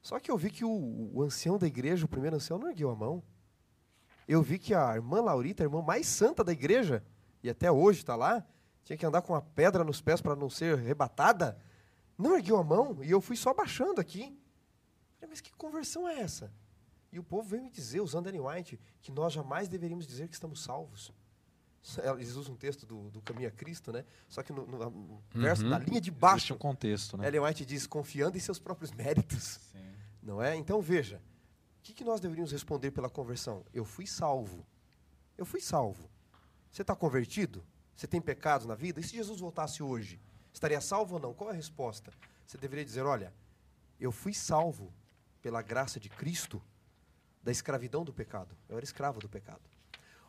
Só 0.00 0.20
que 0.20 0.30
eu 0.30 0.38
vi 0.38 0.50
que 0.50 0.64
o, 0.64 1.10
o, 1.12 1.20
ancião 1.20 1.58
da 1.58 1.66
igreja, 1.66 2.06
o 2.06 2.08
primeiro 2.08 2.36
ancião, 2.36 2.56
não 2.56 2.68
ergueu 2.68 2.90
a 2.90 2.94
mão. 2.94 3.24
Eu 4.28 4.40
vi 4.40 4.56
que 4.56 4.72
a 4.72 4.94
irmã 4.94 5.20
Laurita, 5.20 5.64
a 5.64 5.66
irmã 5.66 5.82
mais 5.82 6.06
santa 6.06 6.44
da 6.44 6.52
igreja, 6.52 7.04
e 7.42 7.50
até 7.50 7.72
hoje 7.72 8.00
está 8.00 8.14
lá, 8.14 8.46
tinha 8.84 8.96
que 8.96 9.04
andar 9.04 9.22
com 9.22 9.32
uma 9.32 9.42
pedra 9.42 9.82
nos 9.82 10.00
pés 10.00 10.20
para 10.20 10.36
não 10.36 10.48
ser 10.48 10.78
arrebatada, 10.78 11.58
não 12.16 12.36
ergueu 12.36 12.56
a 12.56 12.62
mão, 12.62 13.02
e 13.02 13.10
eu 13.10 13.20
fui 13.20 13.36
só 13.36 13.52
baixando 13.52 14.00
aqui. 14.00 14.38
Mas 15.28 15.40
que 15.40 15.52
conversão 15.54 16.06
é 16.06 16.20
essa? 16.20 16.52
E 17.14 17.18
o 17.20 17.22
povo 17.22 17.48
veio 17.48 17.62
me 17.62 17.70
dizer, 17.70 18.00
usando 18.00 18.26
Ellen 18.26 18.40
White, 18.40 18.80
que 19.00 19.12
nós 19.12 19.32
jamais 19.32 19.68
deveríamos 19.68 20.04
dizer 20.04 20.26
que 20.26 20.34
estamos 20.34 20.60
salvos. 20.60 21.12
Eles 22.16 22.34
usam 22.34 22.54
um 22.54 22.56
texto 22.56 22.84
do, 22.84 23.08
do 23.08 23.22
Caminho 23.22 23.46
a 23.46 23.52
Cristo, 23.52 23.92
né? 23.92 24.04
Só 24.28 24.42
que 24.42 24.52
no, 24.52 24.66
no, 24.66 24.78
no 24.78 24.86
uhum. 24.90 25.22
verso, 25.32 25.64
na 25.64 25.78
linha 25.78 26.00
de 26.00 26.10
baixo. 26.10 26.38
Existe 26.38 26.52
um 26.54 26.58
contexto, 26.58 27.16
né? 27.16 27.28
Ellen 27.28 27.42
White 27.42 27.64
diz, 27.64 27.86
confiando 27.86 28.36
em 28.36 28.40
seus 28.40 28.58
próprios 28.58 28.90
méritos. 28.90 29.60
Sim. 29.70 29.94
Não 30.20 30.42
é? 30.42 30.56
Então 30.56 30.82
veja, 30.82 31.22
o 31.78 31.82
que, 31.84 31.94
que 31.94 32.02
nós 32.02 32.20
deveríamos 32.20 32.50
responder 32.50 32.90
pela 32.90 33.08
conversão? 33.08 33.64
Eu 33.72 33.84
fui 33.84 34.08
salvo. 34.08 34.66
Eu 35.38 35.46
fui 35.46 35.60
salvo. 35.60 36.10
Você 36.68 36.82
está 36.82 36.96
convertido? 36.96 37.64
Você 37.94 38.08
tem 38.08 38.20
pecados 38.20 38.66
na 38.66 38.74
vida? 38.74 38.98
E 38.98 39.04
se 39.04 39.14
Jesus 39.14 39.38
voltasse 39.38 39.84
hoje? 39.84 40.20
Estaria 40.52 40.80
salvo 40.80 41.14
ou 41.14 41.20
não? 41.20 41.32
Qual 41.32 41.48
é 41.48 41.52
a 41.52 41.56
resposta? 41.56 42.12
Você 42.44 42.58
deveria 42.58 42.84
dizer: 42.84 43.02
olha, 43.02 43.32
eu 44.00 44.10
fui 44.10 44.34
salvo 44.34 44.92
pela 45.40 45.62
graça 45.62 46.00
de 46.00 46.08
Cristo 46.08 46.60
da 47.44 47.52
escravidão 47.52 48.02
do 48.02 48.12
pecado. 48.12 48.56
Eu 48.68 48.76
era 48.76 48.84
escravo 48.84 49.20
do 49.20 49.28
pecado. 49.28 49.60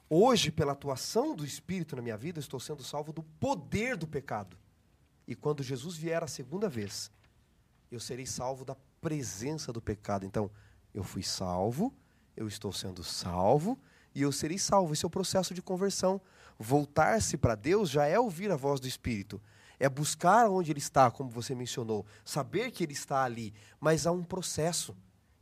Hoje, 0.10 0.52
pela 0.52 0.74
atuação 0.74 1.34
do 1.34 1.46
Espírito 1.46 1.96
na 1.96 2.02
minha 2.02 2.18
vida, 2.18 2.40
estou 2.40 2.60
sendo 2.60 2.84
salvo 2.84 3.14
do 3.14 3.24
poder 3.24 3.96
do 3.96 4.06
pecado. 4.06 4.58
E 5.26 5.34
quando 5.34 5.64
Jesus 5.64 5.96
vier 5.96 6.22
a 6.22 6.28
segunda 6.28 6.70
vez, 6.70 7.10
eu 7.90 8.00
serei 8.00 8.26
salvo 8.26 8.66
da 8.66 8.76
presença 9.02 9.72
do 9.72 9.82
pecado. 9.82 10.26
Então, 10.26 10.52
eu 10.94 11.04
fui 11.04 11.24
salvo, 11.24 11.94
eu 12.36 12.48
estou 12.48 12.72
sendo 12.72 13.04
salvo 13.04 13.80
e 14.14 14.22
eu 14.22 14.32
serei 14.32 14.60
salvo. 14.60 14.94
Esse 14.94 15.06
é 15.06 15.08
o 15.08 15.10
processo 15.10 15.54
de 15.54 15.62
conversão. 15.62 16.22
Voltar-se 16.60 17.38
para 17.38 17.56
Deus 17.56 17.90
já 17.90 18.06
é 18.06 18.20
ouvir 18.20 18.52
a 18.52 18.56
voz 18.56 18.80
do 18.80 18.88
Espírito. 18.88 19.42
É 19.80 19.90
buscar 19.90 20.50
onde 20.50 20.72
Ele 20.72 20.80
está, 20.80 21.10
como 21.10 21.30
você 21.30 21.56
mencionou. 21.56 22.06
Saber 22.24 22.72
que 22.72 22.84
Ele 22.84 22.94
está 22.94 23.24
ali. 23.24 23.54
Mas 23.80 24.06
há 24.06 24.12
um 24.12 24.24
processo 24.24 24.96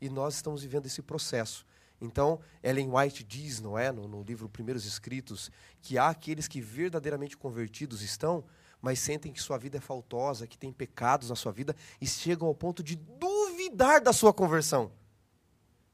e 0.04 0.10
nós 0.10 0.36
estamos 0.36 0.62
vivendo 0.62 0.86
esse 0.86 1.02
processo. 1.02 1.66
Então, 2.02 2.42
Ellen 2.62 2.92
White 2.92 3.24
diz, 3.24 3.62
não 3.62 3.80
é, 3.80 3.90
no, 3.90 4.06
no, 4.06 4.22
livro 4.22 4.50
Primeiros 4.50 4.84
Escritos, 4.84 5.50
que 5.82 5.98
há 5.98 6.10
aqueles 6.10 6.46
que 6.46 6.60
verdadeiramente 6.60 7.38
convertidos 7.38 8.02
estão, 8.02 8.44
mas 8.82 9.00
sentem 9.00 9.32
que 9.32 9.42
sua 9.42 9.58
vida 9.58 9.78
é 9.78 9.80
faltosa, 9.80 10.46
que 10.46 10.58
tem 10.58 10.74
pecados 10.74 11.30
na 11.30 11.38
sua 11.38 11.54
vida 11.54 11.74
e 12.02 12.06
chegam 12.06 12.50
ao 12.50 12.54
ponto 12.54 12.84
de 12.84 12.98
duvidar 12.98 14.02
da 14.02 14.12
sua 14.12 14.34
conversão. 14.34 14.92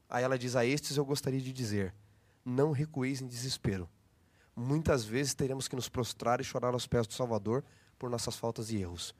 Aí 0.08 0.24
ela 0.24 0.36
diz: 0.36 0.56
A 0.56 0.66
estes 0.66 0.96
eu 0.96 1.04
gostaria 1.04 1.40
de 1.40 1.52
dizer: 1.52 1.94
não 2.44 2.72
recueis 2.72 3.20
em 3.20 3.28
desespero. 3.28 3.88
Muitas 4.56 5.04
vezes 5.04 5.34
teremos 5.34 5.68
que 5.68 5.76
nos 5.76 5.88
prostrar 5.88 6.40
e 6.40 6.44
chorar 6.44 6.74
aos 6.74 6.88
pés 6.88 7.06
do 7.06 7.14
Salvador 7.14 7.64
por 7.96 8.10
nossas 8.10 8.34
faltas 8.34 8.72
e 8.72 8.78
erros. 8.78 9.14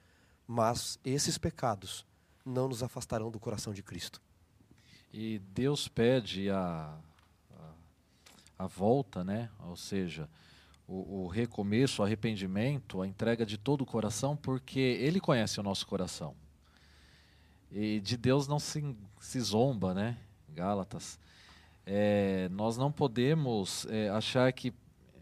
Mas 0.49 0.99
esses 1.05 1.39
pecados 1.39 2.05
não 2.45 2.67
nos 2.67 2.83
afastarão 2.83 3.31
do 3.31 3.39
coração 3.39 3.73
de 3.73 3.85
Cristo. 3.85 4.21
E 5.13 5.39
Deus 5.39 5.89
pede 5.89 6.51
a, 6.51 6.97
a, 7.53 8.65
a 8.65 8.67
volta, 8.67 9.25
né? 9.25 9.51
ou 9.67 9.77
seja, 9.77 10.29
o, 10.87 11.25
o, 11.25 11.27
recomeço, 11.27 12.03
o 12.03 12.05
arrependimento, 12.05 13.03
a 13.03 13.07
entrega 13.07 13.45
de 13.45 13.59
todo 13.59 13.83
o 13.83 13.87
coração, 13.87 14.37
porque 14.37 14.79
Ele 14.79 15.21
conhece 15.21 15.59
o 15.59 15.63
nosso 15.63 15.87
coração. 15.87 16.35
E 17.71 18.01
de 18.01 18.17
Deus 18.17 18.49
não 18.49 18.59
se, 18.59 18.97
se 19.21 19.41
zomba, 19.41 19.95
né? 19.95 20.19
Gálatas. 20.49 21.19
É, 21.87 22.49
nós 22.51 22.77
não 22.77 22.91
podemos 22.91 23.87
é, 23.87 24.09
achar 24.11 24.53
que 24.53 24.73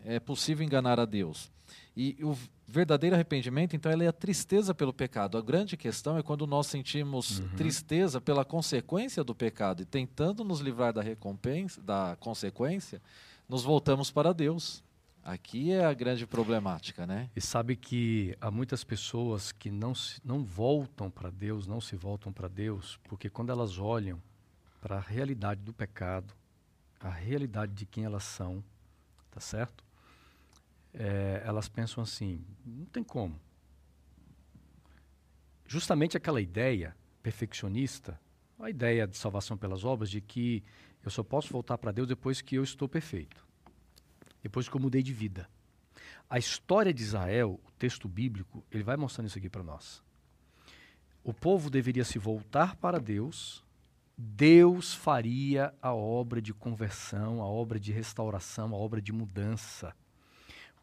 é 0.05 0.19
possível 0.19 0.65
enganar 0.65 0.99
a 0.99 1.05
Deus. 1.05 1.51
E 1.97 2.17
o 2.23 2.37
verdadeiro 2.69 3.17
arrependimento, 3.17 3.75
então, 3.75 3.91
é 3.91 4.07
a 4.07 4.13
tristeza 4.13 4.75
pelo 4.75 4.93
pecado. 4.93 5.39
A 5.39 5.43
grande 5.43 5.75
questão 5.77 6.19
é 6.19 6.23
quando 6.23 6.47
nós 6.47 6.67
sentimos 6.67 7.39
uhum. 7.39 7.49
tristeza 7.57 8.21
pela 8.21 8.45
consequência 8.45 9.25
do 9.25 9.35
pecado 9.35 9.83
e 9.83 9.87
tentando 9.87 10.45
nos 10.45 10.61
livrar 10.61 10.93
da 10.93 11.01
recompensa, 11.01 11.81
da 11.81 12.15
consequência, 12.21 13.01
nos 13.49 13.65
voltamos 13.65 14.11
para 14.11 14.35
Deus. 14.35 14.85
Aqui 15.25 15.73
é 15.73 15.85
a 15.85 15.95
grande 15.95 16.27
problemática, 16.27 17.07
né? 17.07 17.31
E 17.35 17.41
sabe 17.41 17.75
que 17.75 18.37
há 18.41 18.51
muitas 18.51 18.85
pessoas 18.85 19.51
que 19.51 19.71
não, 19.71 19.95
se, 19.95 20.21
não 20.25 20.45
voltam 20.45 21.11
para 21.11 21.31
Deus, 21.31 21.67
não 21.67 21.81
se 21.81 21.97
voltam 21.97 22.33
para 22.33 22.49
Deus, 22.49 22.99
porque 23.09 23.31
quando 23.31 23.51
elas 23.51 23.79
olham 23.79 24.21
para 24.81 24.97
a 24.97 25.01
realidade 25.01 25.63
do 25.63 25.73
pecado, 25.73 26.35
a 27.01 27.11
realidade 27.11 27.73
de 27.73 27.87
quem 27.87 28.05
elas 28.05 28.25
são, 28.25 28.63
tá 29.31 29.41
certo? 29.41 29.88
É, 30.95 31.43
elas 31.45 31.69
pensam 31.69 32.03
assim: 32.03 32.45
não 32.65 32.87
tem 32.87 33.03
como. 33.03 33.41
Justamente 35.67 36.17
aquela 36.17 36.41
ideia 36.41 36.97
perfeccionista, 37.23 38.19
a 38.59 38.71
ideia 38.71 39.07
de 39.07 39.17
salvação 39.17 39.57
pelas 39.57 39.85
obras, 39.85 40.11
de 40.11 40.21
que 40.21 40.65
eu 41.05 41.11
só 41.11 41.23
posso 41.23 41.53
voltar 41.53 41.79
para 41.79 41.93
Deus 41.93 42.09
depois 42.09 42.41
que 42.41 42.57
eu 42.57 42.63
estou 42.63 42.89
perfeito, 42.89 43.47
depois 44.43 44.69
que 44.69 44.77
eu 44.77 44.81
mudei 44.81 45.03
de 45.03 45.13
vida. 45.13 45.49
A 46.29 46.39
história 46.39 46.93
de 46.93 47.03
Israel, 47.03 47.61
o 47.67 47.71
texto 47.73 48.09
bíblico, 48.09 48.65
ele 48.71 48.83
vai 48.83 48.97
mostrando 48.97 49.29
isso 49.29 49.39
aqui 49.39 49.49
para 49.49 49.63
nós. 49.63 50.03
O 51.23 51.33
povo 51.33 51.71
deveria 51.71 52.05
se 52.05 52.19
voltar 52.19 52.77
para 52.77 52.99
Deus, 52.99 53.65
Deus 54.17 54.95
faria 54.95 55.73
a 55.81 55.95
obra 55.95 56.43
de 56.43 56.53
conversão, 56.53 57.41
a 57.41 57.47
obra 57.47 57.79
de 57.79 57.93
restauração, 57.93 58.75
a 58.75 58.77
obra 58.77 59.01
de 59.01 59.13
mudança. 59.13 59.95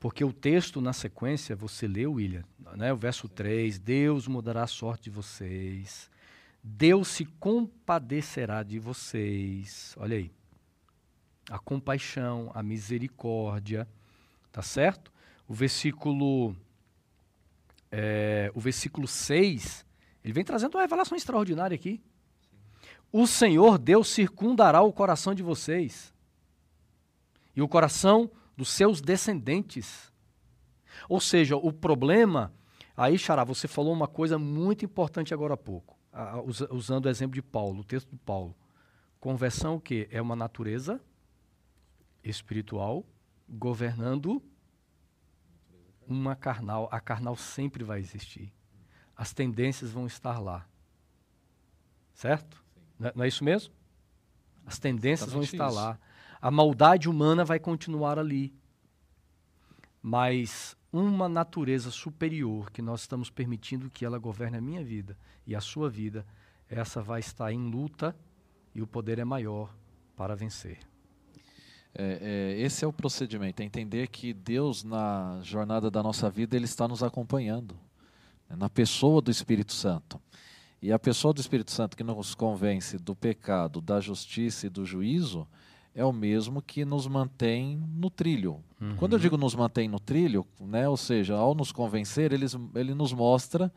Porque 0.06 0.24
o 0.24 0.32
texto 0.32 0.80
na 0.80 0.94
sequência, 0.94 1.56
você 1.56 1.88
leu, 1.88 2.14
William, 2.14 2.44
né? 2.76 2.94
o 2.94 2.96
verso 2.96 3.28
3, 3.28 3.80
Deus 3.80 4.28
mudará 4.28 4.62
a 4.62 4.68
sorte 4.68 5.06
de 5.06 5.10
vocês, 5.10 6.12
Deus 6.64 7.08
se 7.08 7.26
compadecerá 7.26 8.62
de 8.62 8.78
vocês. 8.78 9.96
Olha 9.98 10.18
aí. 10.18 10.32
A 11.50 11.58
compaixão, 11.58 12.52
a 12.54 12.62
misericórdia, 12.62 13.88
tá 14.52 14.62
certo? 14.62 15.12
O 15.48 15.56
versículo 15.56 16.56
é, 17.92 18.52
o 18.54 18.60
versículo 18.60 19.08
6, 19.08 19.84
ele 20.24 20.34
vem 20.34 20.44
trazendo 20.44 20.76
uma 20.76 20.82
revelação 20.82 21.18
extraordinária 21.18 21.74
aqui. 21.74 22.00
O 23.12 23.26
Senhor 23.26 23.80
Deus 23.80 24.08
circundará 24.10 24.84
o 24.84 24.94
coração 24.94 25.34
de 25.34 25.42
vocês. 25.42 26.14
e 27.56 27.62
o 27.64 27.68
coração 27.68 28.30
dos 28.56 28.70
seus 28.70 29.02
descendentes. 29.02 30.12
Ou 31.10 31.20
seja, 31.20 31.56
o 31.56 31.72
problema. 31.72 32.54
Aí, 32.96 33.18
Xará, 33.18 33.44
você 33.44 33.68
falou 33.68 33.94
uma 33.94 34.08
coisa 34.08 34.38
muito 34.38 34.86
importante 34.86 35.34
agora 35.34 35.56
há 35.56 35.58
pouco, 35.58 35.98
usando 36.72 37.06
o 37.06 37.10
exemplo 37.10 37.36
de 37.36 37.42
Paulo, 37.42 37.82
o 37.82 37.84
texto 37.84 38.10
de 38.10 38.18
Paulo. 38.18 38.56
Conversão, 39.20 39.76
o 39.76 39.82
quê? 39.82 40.08
É 40.12 40.22
uma 40.22 40.36
natureza 40.36 41.02
espiritual 42.24 43.06
governando 43.50 44.42
uma 46.08 46.36
carnal. 46.36 46.88
A 46.92 47.00
carnal 47.00 47.36
sempre 47.36 47.84
vai 47.84 48.00
existir. 48.00 48.54
As 49.16 49.34
tendências 49.34 49.92
vão 49.92 50.06
estar 50.06 50.40
lá. 50.40 50.68
Certo? 52.14 52.64
Não 52.98 53.10
é, 53.10 53.14
não 53.16 53.24
é 53.24 53.28
isso 53.28 53.44
mesmo? 53.44 53.74
As 54.66 54.80
tendências 54.80 55.32
vão 55.32 55.42
estar 55.42 55.68
isso. 55.68 55.76
lá. 55.76 56.00
A 56.46 56.52
maldade 56.52 57.10
humana 57.10 57.44
vai 57.44 57.58
continuar 57.58 58.20
ali. 58.20 58.54
Mas 60.00 60.78
uma 60.94 61.28
natureza 61.28 61.90
superior 61.90 62.70
que 62.70 62.84
nós 62.84 63.02
estamos 63.02 63.32
permitindo 63.32 63.90
que 63.90 64.06
ela 64.06 64.20
governe 64.20 64.58
a 64.58 64.62
minha 64.62 64.84
vida 64.84 65.18
e 65.48 65.56
a 65.56 65.60
sua 65.60 65.90
vida, 65.90 66.24
essa 66.70 67.02
vai 67.02 67.20
estar 67.20 67.52
em 67.52 67.72
luta 67.72 68.16
e 68.76 68.82
o 68.84 68.86
poder 68.86 69.18
é 69.18 69.26
maior 69.26 69.76
para 70.16 70.36
vencer. 70.36 70.78
É, 71.96 72.54
é, 72.54 72.62
esse 72.62 72.86
é 72.86 72.88
o 72.88 72.94
procedimento, 72.94 73.64
é 73.64 73.66
entender 73.66 74.08
que 74.10 74.32
Deus 74.32 74.84
na 74.84 75.40
jornada 75.42 75.90
da 75.90 76.04
nossa 76.04 76.30
vida 76.30 76.56
ele 76.56 76.66
está 76.66 76.88
nos 76.88 77.02
acompanhando, 77.02 77.76
né, 78.48 78.56
na 78.56 78.70
pessoa 78.70 79.20
do 79.20 79.32
Espírito 79.32 79.74
Santo. 79.74 80.22
E 80.80 80.94
a 80.94 81.00
pessoa 81.00 81.34
do 81.34 81.42
Espírito 81.42 81.72
Santo 81.72 81.98
que 81.98 82.04
nos 82.04 82.36
convence 82.36 83.00
do 83.00 83.16
pecado, 83.16 83.82
da 83.82 84.00
justiça 84.00 84.68
e 84.68 84.70
do 84.70 84.86
juízo 84.86 85.48
é 85.96 86.04
o 86.04 86.12
mesmo 86.12 86.62
que 86.62 86.84
nos 86.84 87.08
mantém 87.08 87.82
no 87.96 88.10
trilho. 88.10 88.62
Uhum. 88.82 88.98
Quando 88.98 89.14
eu 89.14 89.20
digo 89.20 89.38
nos 89.38 89.56
mantém 89.56 89.88
no 89.88 90.00
trilho, 90.00 90.46
né, 90.60 90.88
ou 90.90 90.98
seja, 90.98 91.36
ao 91.36 91.56
nos 91.56 91.72
convencer, 91.72 92.34
ele, 92.34 92.46
ele 92.76 92.94
nos 92.94 93.14
mostra 93.14 93.72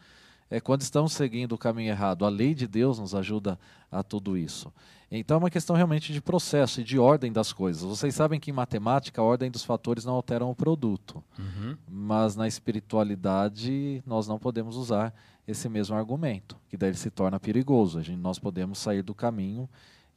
é, 0.50 0.60
quando 0.60 0.80
estamos 0.80 1.12
seguindo 1.12 1.52
o 1.52 1.58
caminho 1.58 1.90
errado. 1.90 2.24
A 2.24 2.28
lei 2.28 2.54
de 2.54 2.66
Deus 2.66 2.98
nos 2.98 3.14
ajuda 3.14 3.58
a 3.90 4.02
tudo 4.02 4.36
isso. 4.36 4.72
Então 5.10 5.36
é 5.36 5.38
uma 5.38 5.50
questão 5.50 5.74
realmente 5.74 6.12
de 6.12 6.20
processo 6.20 6.80
e 6.80 6.84
de 6.84 6.98
ordem 6.98 7.32
das 7.32 7.52
coisas. 7.52 7.82
Vocês 7.82 8.14
sabem 8.14 8.38
que 8.38 8.50
em 8.50 8.54
matemática 8.54 9.22
a 9.22 9.24
ordem 9.24 9.50
dos 9.50 9.64
fatores 9.64 10.04
não 10.04 10.14
alteram 10.14 10.50
o 10.50 10.54
produto, 10.54 11.22
uhum. 11.38 11.76
mas 11.88 12.36
na 12.36 12.46
espiritualidade 12.46 14.02
nós 14.04 14.28
não 14.28 14.38
podemos 14.38 14.76
usar 14.76 15.14
esse 15.46 15.66
mesmo 15.66 15.96
argumento, 15.96 16.58
que 16.68 16.76
daí 16.76 16.92
se 16.92 17.10
torna 17.10 17.40
perigoso. 17.40 17.98
A 17.98 18.02
gente, 18.02 18.18
nós 18.18 18.38
podemos 18.38 18.78
sair 18.78 19.00
do 19.00 19.14
caminho 19.14 19.66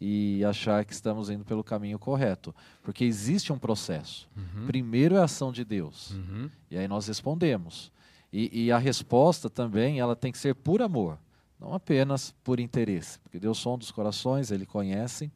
e 0.02 0.44
achar 0.44 0.84
que 0.84 0.94
estamos 0.94 1.30
indo 1.30 1.46
pelo 1.46 1.64
caminho 1.64 2.00
correto, 2.00 2.54
porque 2.82 3.06
existe 3.06 3.54
um 3.54 3.60
processo. 3.60 4.28
Uhum. 4.36 4.66
Primeiro 4.66 5.16
é 5.16 5.20
a 5.20 5.26
ação 5.26 5.52
de 5.52 5.64
Deus, 5.64 6.12
uhum. 6.12 6.50
e 6.70 6.78
aí 6.78 6.88
nós 6.88 7.08
respondemos. 7.08 7.92
E, 8.34 8.66
e 8.66 8.72
a 8.72 8.78
resposta 8.78 9.50
também 9.50 10.00
ela 10.00 10.16
tem 10.16 10.32
que 10.32 10.38
ser 10.38 10.56
por 10.56 10.82
amor 10.82 11.20
não 11.62 11.76
apenas 11.76 12.34
por 12.44 12.60
interesse, 12.60 13.20
porque 13.20 13.40
Deus 13.40 13.60
sonda 13.60 13.84
os 13.84 13.92
corações, 13.92 14.50
Ele 14.50 14.66
conhece, 14.66 15.32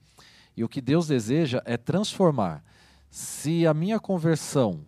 e 0.57 0.63
o 0.63 0.67
que 0.67 0.81
Deus 0.81 1.07
deseja 1.07 1.61
é 1.65 1.77
transformar. 1.77 2.63
Se 3.11 3.67
a 3.67 3.73
minha 3.73 3.99
conversão 3.99 4.83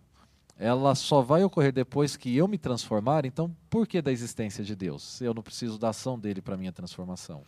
ela 0.58 0.96
só 0.96 1.22
vai 1.22 1.44
ocorrer 1.44 1.72
depois 1.72 2.16
que 2.16 2.36
eu 2.36 2.48
me 2.48 2.58
transformar, 2.58 3.24
então 3.24 3.54
por 3.70 3.86
que 3.86 4.02
da 4.02 4.10
existência 4.10 4.64
de 4.64 4.74
Deus? 4.74 5.04
Se 5.04 5.24
eu 5.24 5.32
não 5.32 5.42
preciso 5.42 5.78
da 5.78 5.90
ação 5.90 6.18
dele 6.18 6.42
para 6.42 6.56
minha 6.56 6.72
transformação. 6.72 7.44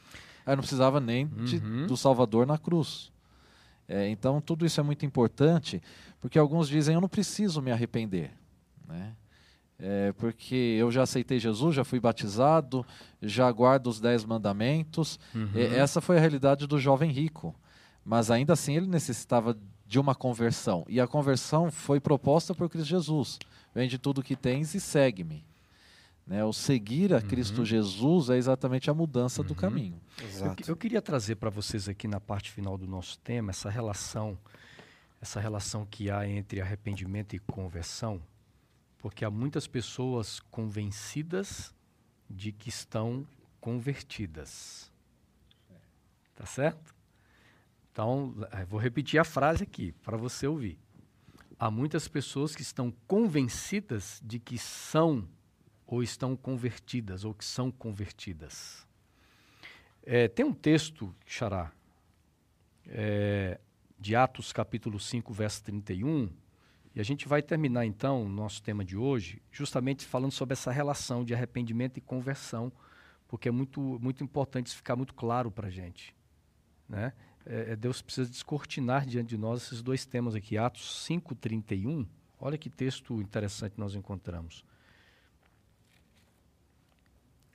Eu 0.47 0.57
não 0.57 0.63
precisava 0.63 1.01
nem 1.01 1.27
de, 1.27 1.57
uhum. 1.57 1.87
do 1.87 1.97
Salvador 1.97 2.47
na 2.47 2.59
cruz. 2.59 3.13
É, 3.89 4.09
então 4.09 4.41
tudo 4.41 4.65
isso 4.65 4.81
é 4.81 4.83
muito 4.83 5.05
importante, 5.05 5.83
porque 6.21 6.39
alguns 6.39 6.69
dizem 6.69 6.95
eu 6.95 7.01
não 7.01 7.09
preciso 7.09 7.61
me 7.61 7.73
arrepender. 7.73 8.33
Né? 8.87 9.15
é, 9.83 10.13
porque 10.13 10.77
eu 10.79 10.91
já 10.91 11.03
aceitei 11.03 11.39
Jesus, 11.39 11.75
já 11.75 11.85
fui 11.85 11.99
batizado, 11.99 12.85
já 13.23 13.51
guardo 13.51 13.87
os 13.87 14.01
dez 14.01 14.25
mandamentos. 14.25 15.19
Uhum. 15.35 15.51
essa 15.55 16.01
foi 16.01 16.19
a 16.19 16.21
realidade 16.21 16.67
do 16.67 16.79
jovem 16.79 17.11
rico. 17.11 17.55
Mas 18.05 18.31
ainda 18.31 18.53
assim 18.53 18.77
ele 18.77 18.87
necessitava 18.87 19.57
de 19.87 19.99
uma 19.99 20.15
conversão. 20.15 20.85
E 20.89 21.01
a 21.01 21.07
conversão 21.07 21.71
foi 21.71 21.99
proposta 21.99 22.55
por 22.55 22.69
Cristo 22.69 22.89
Jesus. 22.89 23.39
Vende 23.75 23.99
tudo 23.99 24.19
o 24.21 24.23
que 24.23 24.37
tens 24.37 24.75
e 24.75 24.81
segue-me. 24.81 25.45
Né? 26.31 26.43
O 26.45 26.53
seguir 26.53 27.13
a 27.13 27.17
uhum. 27.17 27.23
Cristo 27.23 27.65
Jesus 27.65 28.31
é 28.31 28.39
exatamente 28.39 28.89
a 28.89 28.95
mudança 28.95 29.43
uhum. 29.43 29.49
do 29.49 29.55
caminho. 29.55 30.01
Eu, 30.39 30.57
eu, 30.69 30.77
queria 30.77 31.03
trazer 31.03 31.35
para 31.35 31.51
vocês 31.51 31.91
aqui 31.91 32.09
na 32.09 32.21
parte 32.21 32.51
final 32.51 32.79
do 32.79 32.87
nosso 32.87 33.19
tema 33.19 33.51
essa 33.51 33.69
relação, 33.69 34.39
essa 35.21 35.41
relação 35.41 35.85
que 35.85 36.11
há 36.11 36.27
entre 36.27 36.63
arrependimento 36.63 37.35
e 37.35 37.39
conversão 37.39 38.23
porque 39.01 39.25
há 39.25 39.31
muitas 39.31 39.67
pessoas 39.67 40.41
convencidas 40.51 41.75
de 42.29 42.53
que 42.53 42.69
estão 42.69 43.27
convertidas. 43.61 44.93
Tá 46.37 46.47
certo? 46.47 46.95
Então, 47.91 48.35
eh, 48.53 48.65
vou 48.65 48.79
repetir 48.79 49.19
a 49.19 49.25
frase 49.25 49.63
aqui 49.63 49.93
para 50.03 50.17
você 50.17 50.47
ouvir. 50.47 50.79
Há 51.59 51.71
muitas 51.71 52.09
pessoas 52.09 52.55
que 52.55 52.63
estão 52.63 52.93
convencidas 53.07 54.21
de 54.25 54.39
que 54.39 54.57
são 54.57 55.29
ou 55.91 56.05
estão 56.05 56.37
convertidas 56.37 57.25
ou 57.25 57.35
que 57.35 57.45
são 57.45 57.69
convertidas. 57.69 58.87
É, 60.05 60.29
tem 60.29 60.47
um 60.47 60.55
texto, 60.55 61.13
Xará, 61.27 61.73
é, 62.87 63.59
de 63.99 64.15
Atos 64.15 64.53
capítulo 64.53 65.01
5, 65.01 65.33
verso 65.33 65.65
31, 65.65 66.31
e 66.95 67.01
a 67.01 67.03
gente 67.03 67.27
vai 67.27 67.43
terminar 67.43 67.85
então 67.85 68.23
o 68.23 68.29
nosso 68.29 68.63
tema 68.63 68.85
de 68.85 68.97
hoje, 68.97 69.43
justamente 69.51 70.07
falando 70.07 70.31
sobre 70.31 70.53
essa 70.53 70.71
relação 70.71 71.25
de 71.25 71.35
arrependimento 71.35 71.97
e 71.97 72.01
conversão, 72.01 72.73
porque 73.27 73.49
é 73.49 73.53
muito, 73.53 73.81
muito 74.01 74.23
importante 74.23 74.69
isso 74.69 74.77
ficar 74.77 74.95
muito 74.95 75.13
claro 75.13 75.51
para 75.51 75.67
a 75.67 75.71
gente. 75.71 76.15
Né? 76.89 77.13
É, 77.45 77.73
é, 77.73 77.77
Deus 77.77 78.01
precisa 78.01 78.31
descortinar 78.31 79.05
diante 79.07 79.31
de 79.31 79.39
nós 79.39 79.65
esses 79.65 79.83
dois 79.83 80.07
temas 80.07 80.37
aqui. 80.37 80.57
Atos 80.57 81.05
5,31. 81.09 82.07
Olha 82.41 82.57
que 82.57 82.71
texto 82.71 83.21
interessante 83.21 83.75
nós 83.77 83.95
encontramos. 83.95 84.65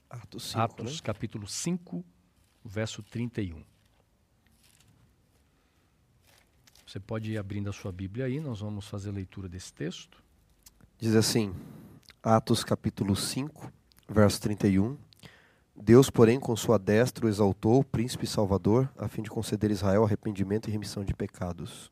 Atos, 0.10 0.52
5, 0.52 0.60
Atos 0.60 0.94
né? 0.94 1.00
capítulo 1.04 1.48
5, 1.48 2.04
verso 2.64 3.04
31. 3.04 3.64
Você 6.86 7.00
pode 7.00 7.32
ir 7.32 7.38
abrindo 7.38 7.70
a 7.70 7.74
sua 7.74 7.92
Bíblia 7.92 8.26
aí, 8.26 8.40
nós 8.40 8.60
vamos 8.60 8.88
fazer 8.88 9.10
a 9.10 9.14
leitura 9.14 9.50
desse 9.50 9.74
texto. 9.74 10.24
Diz 10.98 11.16
assim, 11.16 11.54
Atos 12.24 12.64
capítulo 12.64 13.16
5, 13.16 13.72
verso 14.08 14.40
31. 14.42 14.98
Deus, 15.76 16.10
porém, 16.10 16.40
com 16.40 16.56
sua 16.56 16.80
destra 16.80 17.26
o 17.26 17.30
exaltou, 17.30 17.84
príncipe 17.84 18.26
salvador, 18.26 18.90
a 18.98 19.08
fim 19.08 19.22
de 19.22 19.30
conceder 19.30 19.70
a 19.72 19.74
Israel 19.74 20.06
arrependimento 20.06 20.70
e 20.70 20.72
remissão 20.72 21.04
de 21.04 21.14
pecados. 21.14 21.92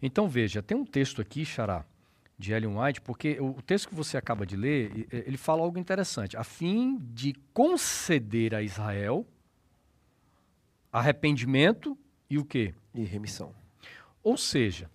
Então 0.00 0.28
veja, 0.28 0.62
tem 0.62 0.76
um 0.76 0.84
texto 0.84 1.20
aqui, 1.20 1.44
Xará, 1.44 1.84
de 2.42 2.52
Ellen 2.52 2.76
White, 2.76 3.00
porque 3.02 3.40
o 3.40 3.62
texto 3.62 3.88
que 3.88 3.94
você 3.94 4.16
acaba 4.16 4.44
de 4.44 4.56
ler, 4.56 5.06
ele 5.12 5.36
fala 5.36 5.62
algo 5.62 5.78
interessante. 5.78 6.36
A 6.36 6.42
fim 6.42 6.98
de 6.98 7.34
conceder 7.54 8.52
a 8.52 8.60
Israel 8.60 9.24
arrependimento 10.92 11.96
e 12.28 12.38
o 12.38 12.44
quê? 12.44 12.74
E 12.92 13.04
remissão. 13.04 13.54
Ou 14.24 14.36
seja, 14.36 14.90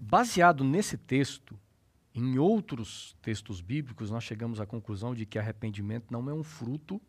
baseado 0.00 0.64
nesse 0.64 0.98
texto, 0.98 1.56
em 2.12 2.36
outros 2.36 3.16
textos 3.22 3.60
bíblicos, 3.60 4.10
nós 4.10 4.24
chegamos 4.24 4.60
à 4.60 4.66
conclusão 4.66 5.14
de 5.14 5.24
que 5.24 5.38
arrependimento 5.38 6.10
não 6.10 6.28
é 6.28 6.34
um 6.34 6.42
fruto 6.42 7.00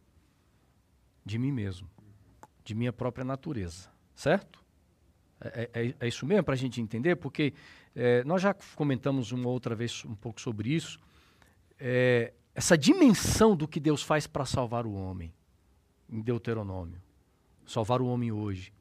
de 1.25 1.39
mim 1.39 1.51
mesmo, 1.51 1.89
de 2.63 2.75
minha 2.75 2.93
própria 2.93 3.25
natureza. 3.25 3.89
Certo? 4.15 4.63
É, 5.41 5.69
é, 5.73 5.87
é, 5.87 5.95
é 6.01 6.07
isso 6.07 6.23
mesmo 6.23 6.43
para 6.43 6.53
a 6.53 6.57
gente 6.57 6.79
entender? 6.79 7.15
Porque 7.15 7.53
é, 7.95 8.23
nós 8.25 8.41
já 8.41 8.53
comentamos 8.75 9.31
uma 9.31 9.47
outra 9.47 9.73
vez 9.73 10.03
um 10.05 10.15
pouco 10.15 10.41
sobre 10.41 10.73
isso. 10.73 10.99
É, 11.79 12.33
essa 12.53 12.77
dimensão 12.77 13.55
do 13.55 13.67
que 13.67 13.79
Deus 13.79 14.03
faz 14.03 14.27
para 14.27 14.45
salvar 14.45 14.85
o 14.85 14.93
homem 14.93 15.33
em 16.09 16.21
Deuteronômio. 16.21 17.01
Salvar 17.65 18.01
o 18.01 18.07
homem 18.07 18.31
hoje. 18.31 18.73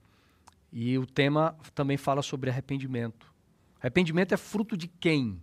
E 0.72 0.98
o 0.98 1.06
tema 1.06 1.56
também 1.74 1.96
fala 1.96 2.22
sobre 2.22 2.50
arrependimento. 2.50 3.32
Arrependimento 3.80 4.34
é 4.34 4.36
fruto 4.36 4.76
de 4.76 4.88
quem? 4.88 5.40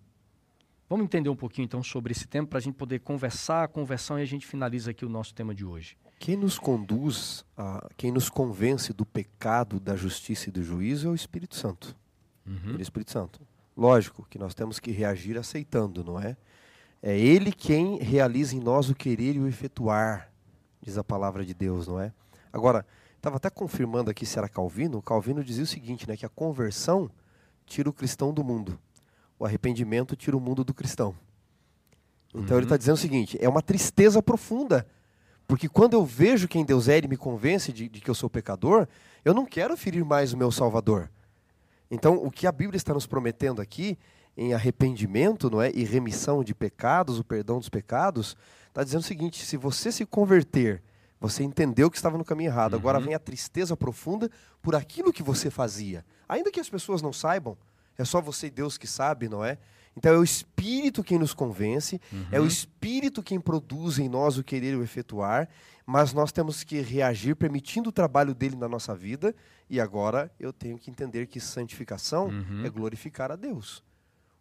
Vamos 0.89 1.05
entender 1.05 1.29
um 1.29 1.35
pouquinho 1.35 1.65
então 1.65 1.81
sobre 1.81 2.11
esse 2.11 2.27
tema 2.27 2.45
para 2.45 2.59
a 2.59 2.61
gente 2.61 2.75
poder 2.75 2.99
conversar 2.99 3.63
a 3.63 3.67
conversão 3.67 4.19
e 4.19 4.21
a 4.21 4.25
gente 4.25 4.45
finaliza 4.45 4.91
aqui 4.91 5.05
o 5.05 5.09
nosso 5.09 5.33
tema 5.33 5.55
de 5.55 5.63
hoje. 5.63 5.95
Quem 6.19 6.35
nos 6.35 6.59
conduz, 6.59 7.45
a, 7.55 7.89
quem 7.95 8.11
nos 8.11 8.29
convence 8.29 8.91
do 8.91 9.05
pecado, 9.05 9.79
da 9.79 9.95
justiça 9.95 10.49
e 10.49 10.51
do 10.51 10.61
juízo 10.61 11.07
é 11.07 11.11
o 11.11 11.15
Espírito 11.15 11.55
Santo. 11.55 11.95
Uhum. 12.45 12.73
É 12.73 12.77
o 12.77 12.81
Espírito 12.81 13.11
Santo. 13.11 13.39
Lógico 13.75 14.25
que 14.29 14.37
nós 14.37 14.53
temos 14.53 14.79
que 14.79 14.91
reagir 14.91 15.37
aceitando, 15.37 16.03
não 16.03 16.19
é? 16.19 16.35
É 17.01 17.17
Ele 17.17 17.51
quem 17.51 17.97
realiza 17.97 18.55
em 18.55 18.59
nós 18.59 18.89
o 18.89 18.95
querer 18.95 19.35
e 19.35 19.39
o 19.39 19.47
efetuar 19.47 20.31
diz 20.81 20.97
a 20.97 21.03
palavra 21.03 21.45
de 21.45 21.53
Deus, 21.53 21.87
não 21.87 21.99
é? 21.99 22.13
Agora, 22.51 22.85
Estava 23.21 23.37
até 23.37 23.51
confirmando 23.51 24.09
aqui 24.09 24.25
se 24.25 24.39
era 24.39 24.49
Calvino. 24.49 24.99
Calvino 24.99 25.43
dizia 25.43 25.63
o 25.63 25.67
seguinte, 25.67 26.07
né, 26.07 26.17
que 26.17 26.25
a 26.25 26.29
conversão 26.29 27.07
tira 27.67 27.87
o 27.87 27.93
cristão 27.93 28.33
do 28.33 28.43
mundo. 28.43 28.79
O 29.37 29.45
arrependimento 29.45 30.15
tira 30.15 30.35
o 30.35 30.39
mundo 30.39 30.63
do 30.63 30.73
cristão. 30.73 31.13
Então 32.33 32.53
uhum. 32.53 32.57
ele 32.57 32.65
está 32.65 32.75
dizendo 32.75 32.95
o 32.95 32.97
seguinte: 32.97 33.37
é 33.39 33.47
uma 33.47 33.61
tristeza 33.61 34.23
profunda. 34.23 34.87
Porque 35.47 35.69
quando 35.69 35.93
eu 35.93 36.03
vejo 36.03 36.47
quem 36.47 36.65
Deus 36.65 36.87
é 36.87 36.97
e 36.97 37.07
me 37.07 37.15
convence 37.15 37.71
de, 37.71 37.87
de, 37.87 38.01
que 38.01 38.09
eu 38.09 38.15
sou 38.15 38.27
pecador, 38.27 38.87
eu 39.23 39.35
não 39.35 39.45
quero 39.45 39.77
ferir 39.77 40.03
mais 40.03 40.33
o 40.33 40.37
meu 40.37 40.51
Salvador. 40.51 41.07
Então, 41.91 42.15
o 42.15 42.31
que 42.31 42.47
a 42.47 42.51
Bíblia 42.53 42.77
está 42.77 42.93
nos 42.93 43.05
prometendo 43.05 43.61
aqui, 43.61 43.97
em 44.37 44.53
arrependimento 44.53 45.49
não 45.49 45.61
é, 45.61 45.69
e 45.75 45.83
remissão 45.83 46.41
de 46.41 46.55
pecados, 46.55 47.19
o 47.19 47.23
perdão 47.23 47.59
dos 47.59 47.67
pecados, 47.67 48.37
está 48.69 48.81
dizendo 48.81 49.01
o 49.01 49.05
seguinte: 49.05 49.45
se 49.45 49.57
você 49.57 49.91
se 49.91 50.05
converter, 50.05 50.81
você 51.19 51.43
entendeu 51.43 51.91
que 51.91 51.97
estava 51.97 52.17
no 52.17 52.23
caminho 52.23 52.49
errado, 52.49 52.73
uhum. 52.73 52.79
agora 52.79 52.99
vem 52.99 53.13
a 53.13 53.19
tristeza 53.19 53.75
profunda 53.75 54.31
por 54.61 54.73
aquilo 54.73 55.11
que 55.11 55.21
você 55.21 55.51
fazia. 55.51 56.05
Ainda 56.29 56.49
que 56.49 56.61
as 56.61 56.69
pessoas 56.69 57.01
não 57.01 57.11
saibam, 57.11 57.57
é 57.97 58.05
só 58.05 58.21
você 58.21 58.47
e 58.47 58.51
Deus 58.51 58.77
que 58.77 58.87
sabe, 58.87 59.27
não 59.27 59.43
é? 59.43 59.57
Então 59.95 60.13
é 60.13 60.17
o 60.17 60.23
Espírito 60.23 61.03
quem 61.03 61.19
nos 61.19 61.33
convence, 61.33 61.99
uhum. 62.11 62.25
é 62.31 62.39
o 62.39 62.43
uhum. 62.43 62.47
Espírito 62.47 63.21
quem 63.21 63.39
produz 63.39 63.99
em 63.99 64.07
nós 64.07 64.37
o 64.37 64.43
querer 64.43 64.73
e 64.73 64.75
o 64.75 64.83
efetuar, 64.83 65.49
mas 65.85 66.13
nós 66.13 66.31
temos 66.31 66.63
que 66.63 66.79
reagir 66.79 67.35
permitindo 67.35 67.89
o 67.89 67.91
trabalho 67.91 68.33
dele 68.33 68.55
na 68.55 68.69
nossa 68.69 68.95
vida, 68.95 69.35
e 69.69 69.79
agora 69.79 70.31
eu 70.39 70.53
tenho 70.53 70.77
que 70.77 70.89
entender 70.89 71.27
que 71.27 71.39
santificação 71.39 72.27
uhum. 72.27 72.65
é 72.65 72.69
glorificar 72.69 73.31
a 73.31 73.35
Deus. 73.35 73.83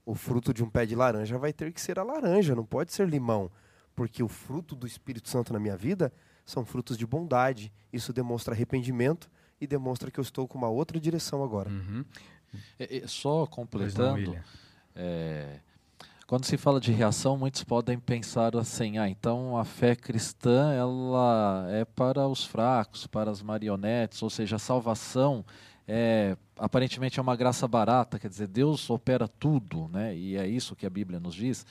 O 0.06 0.14
fruto 0.14 0.54
de 0.54 0.62
um 0.62 0.70
pé 0.70 0.86
de 0.86 0.94
laranja 0.94 1.38
vai 1.38 1.52
ter 1.52 1.72
que 1.72 1.80
ser 1.80 1.98
a 1.98 2.02
laranja, 2.02 2.54
não 2.54 2.64
pode 2.64 2.92
ser 2.92 3.08
limão, 3.08 3.50
porque 3.94 4.22
o 4.22 4.28
fruto 4.28 4.74
do 4.74 4.86
Espírito 4.86 5.28
Santo 5.28 5.52
na 5.52 5.58
minha 5.58 5.76
vida 5.76 6.12
são 6.44 6.64
frutos 6.64 6.96
de 6.96 7.06
bondade. 7.06 7.72
Isso 7.92 8.12
demonstra 8.12 8.54
arrependimento 8.54 9.30
e 9.60 9.66
demonstra 9.66 10.10
que 10.10 10.18
eu 10.18 10.22
estou 10.22 10.48
com 10.48 10.58
uma 10.58 10.68
outra 10.68 10.98
direção 10.98 11.44
agora. 11.44 11.70
Uhum. 11.70 12.04
É, 12.78 12.98
é, 12.98 13.06
só 13.06 13.46
completando, 13.46 14.36
é, 15.02 15.60
quando 16.26 16.44
se 16.44 16.58
fala 16.58 16.78
de 16.78 16.92
reação, 16.92 17.38
muitos 17.38 17.64
podem 17.64 17.98
pensar 17.98 18.54
assim: 18.54 18.98
ah, 18.98 19.08
então 19.08 19.56
a 19.56 19.64
fé 19.64 19.96
cristã 19.96 20.72
ela 20.72 21.66
é 21.70 21.86
para 21.86 22.28
os 22.28 22.44
fracos, 22.44 23.06
para 23.06 23.30
as 23.30 23.40
marionetes, 23.40 24.22
ou 24.22 24.28
seja, 24.28 24.56
a 24.56 24.58
salvação 24.58 25.44
é 25.88 26.36
aparentemente 26.58 27.18
é 27.18 27.22
uma 27.22 27.34
graça 27.34 27.66
barata, 27.66 28.18
quer 28.18 28.28
dizer, 28.28 28.46
Deus 28.46 28.90
opera 28.90 29.26
tudo, 29.26 29.88
né? 29.88 30.14
E 30.14 30.36
é 30.36 30.46
isso 30.46 30.76
que 30.76 30.84
a 30.84 30.90
Bíblia 30.90 31.18
nos 31.18 31.34
diz. 31.34 31.64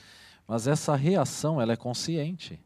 Mas 0.48 0.66
essa 0.66 0.96
reação 0.96 1.60
ela 1.60 1.72
é 1.72 1.76
consciente. 1.76 2.58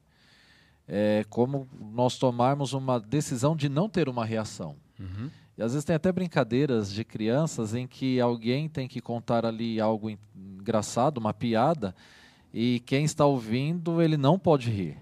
É 0.88 1.24
como 1.28 1.68
nós 1.78 2.16
tomarmos 2.16 2.72
uma 2.72 2.98
decisão 2.98 3.54
de 3.54 3.68
não 3.68 3.90
ter 3.90 4.08
uma 4.08 4.24
reação. 4.24 4.76
Uhum. 4.98 5.30
E 5.56 5.62
às 5.62 5.72
vezes 5.72 5.84
tem 5.84 5.94
até 5.94 6.10
brincadeiras 6.10 6.92
de 6.92 7.04
crianças 7.04 7.74
em 7.74 7.86
que 7.86 8.20
alguém 8.20 8.68
tem 8.68 8.88
que 8.88 9.00
contar 9.00 9.46
ali 9.46 9.80
algo 9.80 10.10
engraçado, 10.10 11.18
uma 11.18 11.32
piada, 11.32 11.94
e 12.52 12.80
quem 12.80 13.04
está 13.04 13.24
ouvindo, 13.24 14.02
ele 14.02 14.16
não 14.16 14.38
pode 14.38 14.70
rir. 14.70 14.98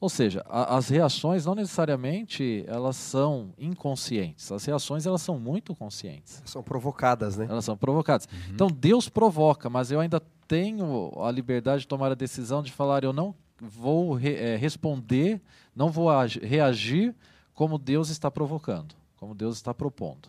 Ou 0.00 0.08
seja, 0.08 0.44
a, 0.48 0.76
as 0.76 0.88
reações 0.88 1.46
não 1.46 1.54
necessariamente 1.54 2.64
elas 2.66 2.96
são 2.96 3.54
inconscientes. 3.56 4.50
As 4.50 4.64
reações 4.64 5.06
elas 5.06 5.22
são 5.22 5.38
muito 5.38 5.74
conscientes. 5.74 6.42
São 6.44 6.62
provocadas, 6.62 7.36
né? 7.36 7.46
Elas 7.48 7.64
são 7.64 7.76
provocadas. 7.76 8.28
Uhum. 8.30 8.54
Então 8.54 8.66
Deus 8.68 9.08
provoca, 9.08 9.70
mas 9.70 9.90
eu 9.90 10.00
ainda 10.00 10.20
tenho 10.46 11.10
a 11.22 11.30
liberdade 11.30 11.82
de 11.82 11.88
tomar 11.88 12.12
a 12.12 12.14
decisão 12.14 12.62
de 12.62 12.70
falar 12.70 13.02
eu 13.02 13.12
não 13.12 13.34
vou 13.60 14.14
re, 14.14 14.34
é, 14.34 14.56
responder, 14.56 15.40
não 15.74 15.90
vou 15.90 16.10
reagir 16.42 17.14
como 17.54 17.78
Deus 17.78 18.10
está 18.10 18.30
provocando 18.30 18.94
como 19.24 19.34
Deus 19.34 19.56
está 19.56 19.72
propondo. 19.72 20.28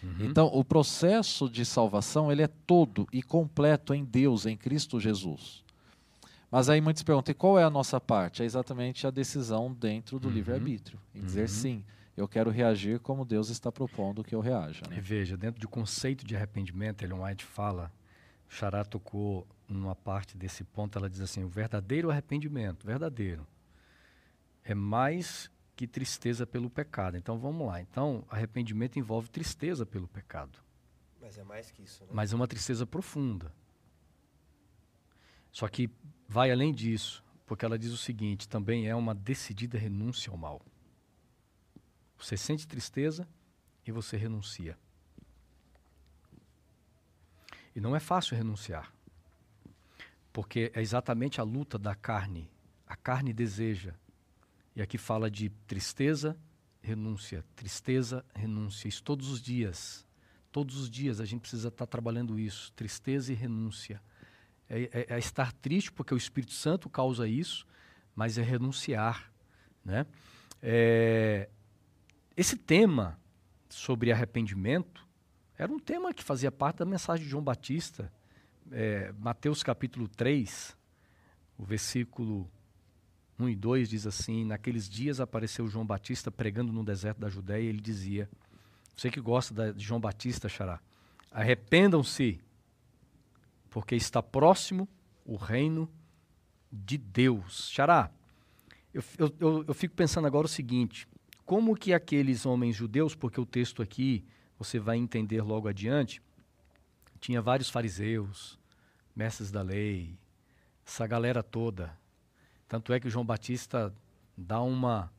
Uhum. 0.00 0.16
Então, 0.20 0.46
o 0.46 0.64
processo 0.64 1.50
de 1.50 1.64
salvação 1.64 2.30
ele 2.30 2.42
é 2.42 2.46
todo 2.46 3.08
e 3.12 3.24
completo 3.24 3.92
em 3.92 4.04
Deus, 4.04 4.46
em 4.46 4.56
Cristo 4.56 5.00
Jesus. 5.00 5.64
Mas 6.48 6.70
aí 6.70 6.80
muitos 6.80 7.02
perguntam, 7.02 7.32
e 7.32 7.34
qual 7.34 7.58
é 7.58 7.64
a 7.64 7.70
nossa 7.70 8.00
parte? 8.00 8.42
É 8.42 8.44
exatamente 8.44 9.04
a 9.04 9.10
decisão 9.10 9.72
dentro 9.72 10.20
do 10.20 10.28
uhum. 10.28 10.34
livre-arbítrio, 10.34 10.98
em 11.12 11.22
dizer 11.22 11.42
uhum. 11.42 11.48
sim, 11.48 11.84
eu 12.16 12.28
quero 12.28 12.50
reagir 12.50 13.00
como 13.00 13.24
Deus 13.24 13.50
está 13.50 13.72
propondo 13.72 14.22
que 14.22 14.34
eu 14.34 14.40
reaja. 14.40 14.82
Né? 14.88 14.98
E 14.98 15.00
veja, 15.00 15.36
dentro 15.36 15.60
do 15.60 15.68
conceito 15.68 16.24
de 16.24 16.36
arrependimento, 16.36 17.02
Ellen 17.02 17.20
White 17.20 17.44
fala, 17.44 17.92
Xará 18.48 18.84
tocou 18.84 19.44
numa 19.68 19.96
parte 19.96 20.36
desse 20.36 20.62
ponto, 20.62 20.96
ela 20.96 21.10
diz 21.10 21.20
assim, 21.20 21.42
o 21.42 21.48
verdadeiro 21.48 22.10
arrependimento, 22.10 22.86
verdadeiro, 22.86 23.44
é 24.64 24.74
mais 24.74 25.50
que 25.80 25.86
tristeza 25.86 26.46
pelo 26.46 26.68
pecado. 26.68 27.16
Então 27.16 27.38
vamos 27.38 27.66
lá. 27.66 27.80
Então, 27.80 28.22
arrependimento 28.28 28.98
envolve 28.98 29.30
tristeza 29.30 29.86
pelo 29.86 30.06
pecado. 30.06 30.58
Mas 31.18 31.38
é 31.38 31.42
mais 31.42 31.70
que 31.70 31.82
isso, 31.82 32.04
né? 32.04 32.10
Mas 32.12 32.34
é 32.34 32.36
uma 32.36 32.46
tristeza 32.46 32.84
profunda. 32.84 33.50
Só 35.50 35.66
que 35.68 35.88
vai 36.28 36.50
além 36.50 36.74
disso, 36.74 37.24
porque 37.46 37.64
ela 37.64 37.78
diz 37.78 37.92
o 37.92 37.96
seguinte: 37.96 38.46
também 38.46 38.88
é 38.88 38.94
uma 38.94 39.14
decidida 39.14 39.78
renúncia 39.78 40.30
ao 40.30 40.36
mal. 40.36 40.60
Você 42.18 42.36
sente 42.36 42.68
tristeza 42.68 43.26
e 43.86 43.90
você 43.90 44.18
renuncia. 44.18 44.78
E 47.74 47.80
não 47.80 47.96
é 47.96 48.00
fácil 48.00 48.36
renunciar, 48.36 48.92
porque 50.30 50.70
é 50.74 50.82
exatamente 50.82 51.40
a 51.40 51.42
luta 51.42 51.78
da 51.78 51.94
carne. 51.94 52.50
A 52.86 52.96
carne 52.96 53.32
deseja, 53.32 53.94
e 54.80 54.82
aqui 54.82 54.96
fala 54.96 55.30
de 55.30 55.50
tristeza, 55.66 56.34
renúncia, 56.80 57.44
tristeza, 57.54 58.24
renúncia. 58.34 58.88
Isso 58.88 59.02
todos 59.02 59.28
os 59.28 59.42
dias. 59.42 60.06
Todos 60.50 60.78
os 60.78 60.88
dias 60.88 61.20
a 61.20 61.26
gente 61.26 61.42
precisa 61.42 61.68
estar 61.68 61.86
trabalhando 61.86 62.38
isso. 62.38 62.72
Tristeza 62.72 63.30
e 63.30 63.34
renúncia. 63.36 64.02
É, 64.70 64.84
é, 64.84 65.06
é 65.16 65.18
estar 65.18 65.52
triste 65.52 65.92
porque 65.92 66.14
o 66.14 66.16
Espírito 66.16 66.54
Santo 66.54 66.88
causa 66.88 67.28
isso, 67.28 67.66
mas 68.16 68.38
é 68.38 68.42
renunciar. 68.42 69.30
Né? 69.84 70.06
É, 70.62 71.50
esse 72.34 72.56
tema 72.56 73.20
sobre 73.68 74.10
arrependimento 74.10 75.06
era 75.58 75.70
um 75.70 75.78
tema 75.78 76.14
que 76.14 76.24
fazia 76.24 76.50
parte 76.50 76.78
da 76.78 76.86
mensagem 76.86 77.26
de 77.26 77.30
João 77.30 77.44
Batista. 77.44 78.10
É, 78.72 79.12
Mateus 79.18 79.62
capítulo 79.62 80.08
3, 80.08 80.74
o 81.58 81.64
versículo 81.66 82.50
1 83.40 83.48
e 83.48 83.56
2 83.56 83.88
diz 83.88 84.06
assim: 84.06 84.44
Naqueles 84.44 84.88
dias 84.88 85.20
apareceu 85.20 85.68
João 85.68 85.86
Batista 85.86 86.30
pregando 86.30 86.72
no 86.72 86.84
deserto 86.84 87.18
da 87.18 87.28
Judéia 87.28 87.62
e 87.62 87.66
ele 87.66 87.80
dizia: 87.80 88.28
Você 88.96 89.10
que 89.10 89.20
gosta 89.20 89.72
de 89.72 89.84
João 89.84 90.00
Batista, 90.00 90.48
Xará, 90.48 90.80
arrependam-se, 91.30 92.40
porque 93.68 93.94
está 93.94 94.22
próximo 94.22 94.88
o 95.24 95.36
reino 95.36 95.88
de 96.70 96.98
Deus. 96.98 97.70
Xará, 97.70 98.10
eu, 98.92 99.02
eu, 99.38 99.64
eu, 99.68 99.74
fico 99.74 99.94
pensando 99.94 100.26
agora 100.26 100.46
o 100.46 100.48
seguinte: 100.48 101.06
como 101.44 101.76
que 101.76 101.94
aqueles 101.94 102.44
homens 102.46 102.76
judeus, 102.76 103.14
porque 103.14 103.40
o 103.40 103.46
texto 103.46 103.82
aqui 103.82 104.24
você 104.58 104.78
vai 104.78 104.98
entender 104.98 105.42
logo 105.42 105.68
adiante, 105.68 106.20
tinha 107.20 107.40
vários 107.40 107.70
fariseus, 107.70 108.58
mestres 109.14 109.50
da 109.50 109.62
lei, 109.62 110.18
essa 110.86 111.06
galera 111.06 111.42
toda, 111.42 111.96
tanto 112.70 112.92
é 112.92 113.00
que 113.00 113.08
o 113.08 113.10
João 113.10 113.24
Batista 113.24 113.92
dá 114.36 114.62
uma, 114.62 115.12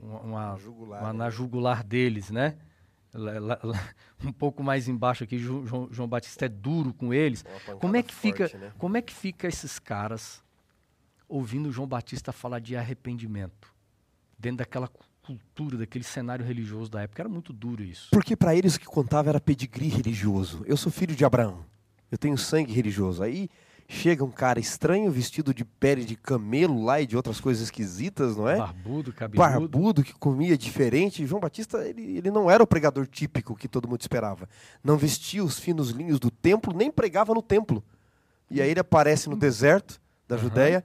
uma, 0.00 0.56
jugular, 0.56 1.00
uma 1.00 1.12
na 1.12 1.30
jugular 1.30 1.84
deles, 1.84 2.32
né? 2.32 2.58
um 4.24 4.32
pouco 4.32 4.60
mais 4.60 4.88
embaixo 4.88 5.22
aqui, 5.22 5.38
João, 5.38 5.88
João 5.92 6.08
Batista 6.08 6.46
é 6.46 6.48
duro 6.48 6.92
com 6.92 7.14
eles. 7.14 7.44
Como 7.78 7.96
é 7.96 8.02
que 8.02 8.12
forte, 8.12 8.48
fica? 8.48 8.58
Né? 8.58 8.72
Como 8.76 8.96
é 8.96 9.02
que 9.02 9.12
fica 9.14 9.46
esses 9.46 9.78
caras 9.78 10.42
ouvindo 11.28 11.70
João 11.70 11.86
Batista 11.86 12.32
falar 12.32 12.58
de 12.58 12.76
arrependimento 12.76 13.72
dentro 14.36 14.58
daquela 14.58 14.90
cultura, 15.22 15.78
daquele 15.78 16.02
cenário 16.02 16.44
religioso 16.44 16.90
da 16.90 17.02
época? 17.02 17.22
Era 17.22 17.28
muito 17.28 17.52
duro 17.52 17.84
isso. 17.84 18.08
Porque 18.10 18.34
para 18.34 18.56
eles 18.56 18.74
o 18.74 18.80
que 18.80 18.86
contava 18.86 19.28
era 19.28 19.40
pedigree 19.40 19.88
religioso. 19.88 20.64
Eu 20.66 20.76
sou 20.76 20.90
filho 20.90 21.14
de 21.14 21.24
Abraão. 21.24 21.64
Eu 22.10 22.18
tenho 22.18 22.36
sangue 22.36 22.72
religioso. 22.72 23.22
Aí 23.22 23.48
Chega 23.94 24.24
um 24.24 24.30
cara 24.30 24.58
estranho, 24.58 25.12
vestido 25.12 25.52
de 25.52 25.66
pele 25.66 26.02
de 26.02 26.16
camelo 26.16 26.82
lá 26.82 27.02
e 27.02 27.06
de 27.06 27.14
outras 27.14 27.38
coisas 27.38 27.64
esquisitas, 27.64 28.38
não 28.38 28.48
é? 28.48 28.56
Barbudo, 28.56 29.12
cabeludo. 29.12 29.50
Barbudo, 29.50 30.02
que 30.02 30.14
comia 30.14 30.56
diferente. 30.56 31.26
João 31.26 31.42
Batista, 31.42 31.86
ele, 31.86 32.16
ele 32.16 32.30
não 32.30 32.50
era 32.50 32.62
o 32.62 32.66
pregador 32.66 33.06
típico 33.06 33.54
que 33.54 33.68
todo 33.68 33.86
mundo 33.86 34.00
esperava. 34.00 34.48
Não 34.82 34.96
vestia 34.96 35.44
os 35.44 35.58
finos 35.58 35.90
linhos 35.90 36.18
do 36.18 36.30
templo, 36.30 36.74
nem 36.74 36.90
pregava 36.90 37.34
no 37.34 37.42
templo. 37.42 37.84
E 38.50 38.62
aí 38.62 38.70
ele 38.70 38.80
aparece 38.80 39.28
no 39.28 39.36
deserto 39.36 40.00
da 40.26 40.36
uhum. 40.36 40.42
Judéia, 40.42 40.82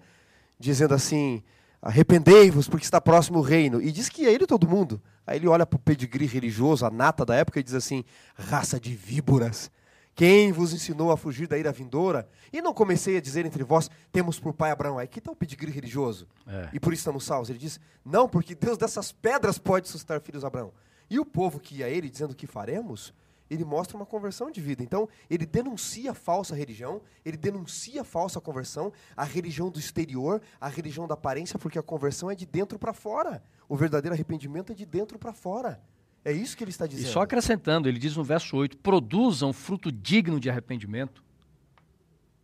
dizendo 0.59 0.93
assim: 0.93 1.41
arrependei-vos, 1.81 2.67
porque 2.67 2.83
está 2.83 2.99
próximo 2.99 3.39
o 3.39 3.41
reino. 3.41 3.81
E 3.81 3.89
diz 3.89 4.09
que 4.09 4.25
é 4.25 4.33
ele 4.33 4.45
todo 4.45 4.67
mundo. 4.67 5.01
Aí 5.25 5.37
ele 5.37 5.47
olha 5.47 5.65
para 5.65 5.77
o 5.77 5.79
pedigree 5.79 6.27
religioso, 6.27 6.85
a 6.85 6.91
nata 6.91 7.25
da 7.25 7.35
época, 7.35 7.61
e 7.61 7.63
diz 7.63 7.73
assim: 7.73 8.03
raça 8.35 8.77
de 8.77 8.93
víboras 8.93 9.71
Quem 10.17 10.51
vos 10.51 10.73
ensinou 10.73 11.11
a 11.11 11.15
fugir 11.15 11.47
da 11.47 11.59
ira 11.59 11.71
vindoura? 11.71 12.27
E 12.51 12.59
não 12.59 12.73
comecei 12.73 13.17
a 13.17 13.21
dizer 13.21 13.45
entre 13.45 13.63
vós, 13.63 13.87
temos 14.11 14.39
por 14.39 14.51
pai 14.51 14.71
Abraão. 14.71 14.97
Aí 14.97 15.07
que 15.07 15.21
tal 15.21 15.35
o 15.35 15.37
pedigree 15.37 15.71
religioso? 15.71 16.27
É. 16.47 16.69
E 16.73 16.79
por 16.79 16.91
isso 16.91 17.01
estamos 17.01 17.23
salvos. 17.23 17.51
Ele 17.51 17.59
diz, 17.59 17.79
não, 18.03 18.27
porque 18.27 18.55
Deus 18.55 18.79
dessas 18.79 19.11
pedras 19.11 19.59
pode 19.59 19.87
suscitar 19.87 20.19
filhos 20.19 20.43
a 20.43 20.47
Abraão. 20.47 20.73
E 21.07 21.19
o 21.19 21.25
povo 21.25 21.59
que 21.59 21.75
ia 21.75 21.85
a 21.85 21.89
ele 21.89 22.09
dizendo 22.09 22.33
que 22.33 22.47
faremos, 22.47 23.13
ele 23.47 23.63
mostra 23.63 23.95
uma 23.95 24.07
conversão 24.07 24.49
de 24.49 24.59
vida. 24.59 24.81
Então, 24.81 25.07
ele 25.29 25.45
denuncia 25.45 26.09
a 26.09 26.15
falsa 26.15 26.55
religião, 26.55 26.99
ele 27.23 27.37
denuncia 27.37 28.01
a 28.01 28.03
falsa 28.03 28.41
conversão, 28.41 28.91
a 29.15 29.23
religião 29.23 29.69
do 29.69 29.77
exterior, 29.77 30.41
a 30.59 30.67
religião 30.67 31.07
da 31.07 31.13
aparência, 31.13 31.59
porque 31.59 31.77
a 31.77 31.83
conversão 31.83 32.31
é 32.31 32.33
de 32.33 32.47
dentro 32.47 32.79
para 32.79 32.91
fora. 32.91 33.43
O 33.69 33.75
verdadeiro 33.75 34.15
arrependimento 34.15 34.71
é 34.71 34.75
de 34.75 34.83
dentro 34.83 35.19
para 35.19 35.31
fora. 35.31 35.79
É 36.27 36.31
isso 36.33 36.57
que 36.57 36.63
ele 36.65 36.71
está 36.71 36.85
dizendo. 36.85 37.07
E 37.07 37.09
só 37.09 37.21
acrescentando, 37.21 37.87
ele 37.87 37.97
diz 37.97 38.17
no 38.17 38.23
verso 38.23 38.57
8: 38.57 38.77
produzam 38.79 39.53
fruto 39.53 39.89
digno 39.89 40.41
de 40.41 40.49
arrependimento. 40.49 41.23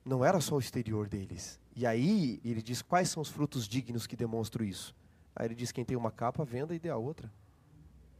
Não 0.05 0.23
era 0.23 0.39
só 0.39 0.55
o 0.55 0.59
exterior 0.59 1.09
deles. 1.09 1.59
E 1.75 1.85
aí 1.85 2.39
ele 2.45 2.61
diz 2.61 2.81
quais 2.81 3.09
são 3.09 3.21
os 3.21 3.27
frutos 3.27 3.67
dignos 3.67 4.07
que 4.07 4.15
demonstram 4.15 4.63
isso. 4.63 4.95
Aí 5.35 5.47
ele 5.47 5.55
diz: 5.55 5.73
quem 5.73 5.83
tem 5.83 5.97
uma 5.97 6.11
capa, 6.11 6.45
venda 6.45 6.73
e 6.73 6.79
dê 6.79 6.89
a 6.89 6.95
outra. 6.95 7.29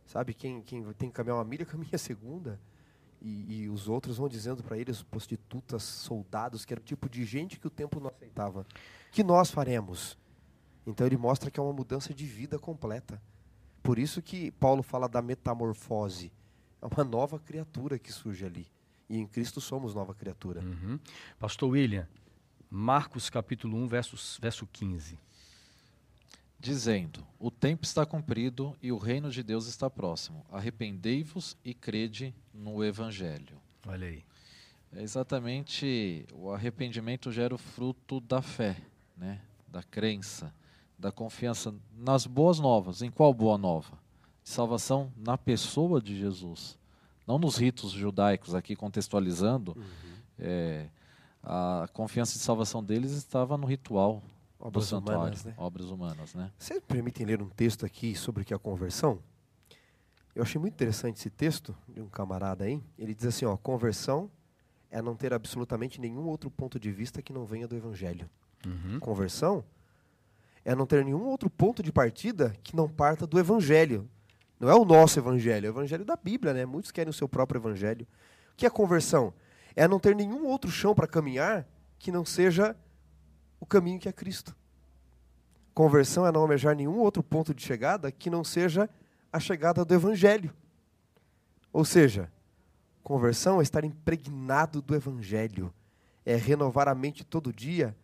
Sabe, 0.06 0.34
quem, 0.34 0.62
quem 0.62 0.84
tem 0.96 1.08
que 1.08 1.16
caminhar 1.16 1.38
uma 1.38 1.46
milha, 1.46 1.64
caminha 1.66 1.92
a 1.94 1.98
segunda. 1.98 2.60
E, 3.22 3.62
e 3.62 3.70
os 3.70 3.88
outros 3.88 4.18
vão 4.18 4.28
dizendo 4.28 4.62
para 4.62 4.78
eles, 4.78 5.02
prostitutas, 5.02 5.82
soldados, 5.82 6.66
que 6.66 6.74
era 6.74 6.82
o 6.82 6.84
tipo 6.84 7.08
de 7.08 7.24
gente 7.24 7.58
que 7.58 7.68
o 7.68 7.70
tempo 7.70 8.02
não 8.02 8.10
aceitava. 8.10 8.68
Que 9.14 9.24
nós 9.24 9.50
faremos? 9.50 10.18
Então 10.86 11.08
ele 11.08 11.16
mostra 11.16 11.50
que 11.50 11.58
é 11.58 11.64
uma 11.64 11.72
mudança 11.72 12.14
de 12.14 12.26
vida 12.26 12.60
completa. 12.60 13.22
Por 13.84 14.00
isso 14.00 14.22
que 14.22 14.50
Paulo 14.52 14.82
fala 14.82 15.08
da 15.08 15.22
metamorfose. 15.22 16.32
É 16.82 16.86
uma 16.88 17.04
nova 17.04 17.38
criatura 17.38 18.00
que 18.00 18.12
surge 18.12 18.46
ali. 18.46 18.66
E 19.10 19.18
em 19.18 19.28
Cristo 19.28 19.62
somos 19.62 19.94
nova 19.94 20.16
criatura. 20.16 20.62
Uhum. 20.62 20.98
Pastor 21.38 21.70
William, 21.70 22.08
Marcos 22.70 23.30
capítulo 23.30 23.78
1, 23.78 23.88
verso, 23.88 24.42
verso 24.42 24.66
15 24.66 25.20
dizendo: 26.64 27.28
O 27.38 27.52
tempo 27.52 27.84
está 27.84 28.06
cumprido 28.06 28.76
e 28.82 28.90
o 28.90 28.98
reino 28.98 29.30
de 29.30 29.44
Deus 29.44 29.68
está 29.68 29.90
próximo. 29.90 30.46
Arrependei-vos 30.50 31.58
e 31.64 31.74
crede 31.74 32.34
no 32.54 32.84
evangelho. 32.84 33.62
Olha 33.86 34.08
aí. 34.08 34.24
É 34.94 35.02
exatamente 35.02 36.26
o 36.32 36.52
arrependimento 36.52 37.32
gera 37.32 37.54
o 37.54 37.58
fruto 37.58 38.22
da 38.22 38.42
fé, 38.42 38.78
né? 39.18 39.42
Da 39.68 39.84
crença, 39.84 40.54
da 41.04 41.12
confiança 41.12 41.76
nas 41.98 42.26
boas 42.26 42.60
novas. 42.60 43.02
Em 43.02 43.12
qual 43.12 43.34
boa 43.34 43.58
nova? 43.58 44.00
Salvação 44.42 45.12
na 45.18 45.38
pessoa 45.38 46.02
de 46.02 46.18
Jesus, 46.18 46.78
não 47.28 47.38
nos 47.38 47.58
ritos 47.58 47.92
judaicos 47.92 48.56
aqui 48.56 48.76
contextualizando. 48.76 49.76
Uhum. 49.78 50.14
É, 50.40 50.88
a 51.44 51.88
confiança 51.92 52.34
de 52.34 52.40
salvação 52.40 52.82
deles 52.82 53.12
estava 53.12 53.58
no 53.58 53.68
ritual 53.68 54.24
obras 54.58 54.92
humanas, 54.94 55.44
né? 55.44 55.54
Obras 55.58 55.90
humanas, 55.90 56.34
né? 56.34 56.50
Vocês 56.58 56.82
permitem 56.88 57.26
ler 57.26 57.42
um 57.42 57.50
texto 57.50 57.86
aqui 57.86 58.16
sobre 58.16 58.42
o 58.42 58.46
que 58.46 58.54
é 58.54 58.56
a 58.56 58.60
conversão? 58.60 59.20
Eu 60.34 60.42
achei 60.42 60.60
muito 60.60 60.74
interessante 60.74 61.18
esse 61.18 61.30
texto 61.30 61.76
de 61.88 62.02
um 62.02 62.08
camarada 62.08 62.64
aí. 62.64 62.82
Ele 62.98 63.14
diz 63.14 63.26
assim, 63.26 63.46
ó, 63.46 63.58
conversão 63.58 64.32
é 64.90 65.02
não 65.02 65.16
ter 65.16 65.34
absolutamente 65.34 66.00
nenhum 66.00 66.26
outro 66.28 66.50
ponto 66.50 66.80
de 66.80 66.92
vista 66.92 67.22
que 67.22 67.34
não 67.34 67.46
venha 67.46 67.68
do 67.68 67.76
evangelho. 67.76 68.30
Uhum. 68.66 69.00
Conversão 69.00 69.66
é 70.66 70.74
não 70.76 70.86
ter 70.86 71.04
nenhum 71.04 71.26
outro 71.26 71.50
ponto 71.50 71.84
de 71.84 71.92
partida 71.92 72.56
que 72.64 72.76
não 72.76 72.88
parta 72.88 73.28
do 73.28 73.40
evangelho. 73.40 74.10
Não 74.60 74.70
é 74.70 74.76
o 74.76 74.86
nosso 74.86 75.20
evangelho, 75.20 75.68
é 75.68 75.70
o 75.70 75.74
evangelho 75.74 76.06
da 76.06 76.16
Bíblia, 76.16 76.54
né? 76.54 76.66
Muitos 76.66 76.92
querem 76.92 77.10
o 77.10 77.14
seu 77.14 77.28
próprio 77.28 77.60
evangelho. 77.60 78.08
O 78.54 78.56
que 78.56 78.66
é 78.66 78.70
conversão? 78.70 79.34
É 79.76 79.88
não 79.88 80.00
ter 80.00 80.16
nenhum 80.16 80.46
outro 80.46 80.72
chão 80.72 80.96
para 80.96 81.08
caminhar 81.08 81.68
que 82.00 82.12
não 82.12 82.24
seja 82.24 82.76
o 83.60 83.66
caminho 83.66 84.00
que 84.00 84.08
é 84.08 84.14
Cristo. 84.14 84.56
Conversão 85.74 86.28
é 86.28 86.32
não 86.32 86.42
almejar 86.42 86.76
nenhum 86.76 87.00
outro 87.00 87.24
ponto 87.24 87.54
de 87.54 87.64
chegada 87.64 88.12
que 88.12 88.30
não 88.30 88.44
seja 88.44 88.90
a 89.32 89.40
chegada 89.40 89.84
do 89.84 89.94
Evangelho. 89.94 90.54
Ou 91.72 91.84
seja, 91.84 92.32
conversão 93.02 93.60
é 93.60 93.64
estar 93.64 93.84
impregnado 93.84 94.82
do 94.82 94.94
Evangelho, 94.94 95.74
é 96.24 96.36
renovar 96.36 96.88
a 96.88 96.94
mente 96.94 97.24
todo 97.24 97.52
dia, 97.52 97.96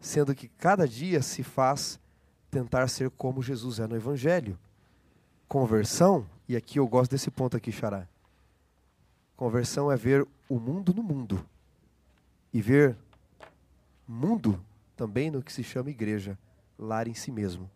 sendo 0.00 0.34
que 0.34 0.48
cada 0.48 0.88
dia 0.88 1.22
se 1.22 1.42
faz 1.42 2.00
tentar 2.50 2.88
ser 2.88 3.10
como 3.10 3.42
Jesus 3.42 3.78
é 3.78 3.86
no 3.86 3.94
Evangelho. 3.94 4.58
Conversão, 5.46 6.26
e 6.48 6.56
aqui 6.56 6.78
eu 6.78 6.88
gosto 6.88 7.10
desse 7.10 7.30
ponto 7.30 7.56
aqui, 7.56 7.70
Xará. 7.70 8.08
Conversão 9.36 9.90
é 9.92 9.96
ver 9.96 10.26
o 10.48 10.58
mundo 10.58 10.92
no 10.92 11.02
mundo 11.02 11.46
e 12.52 12.60
ver 12.60 12.96
mundo 14.06 14.62
também 14.96 15.30
no 15.30 15.42
que 15.42 15.52
se 15.52 15.62
chama 15.62 15.90
igreja, 15.90 16.38
lar 16.78 17.06
em 17.06 17.14
si 17.14 17.30
mesmo. 17.30 17.70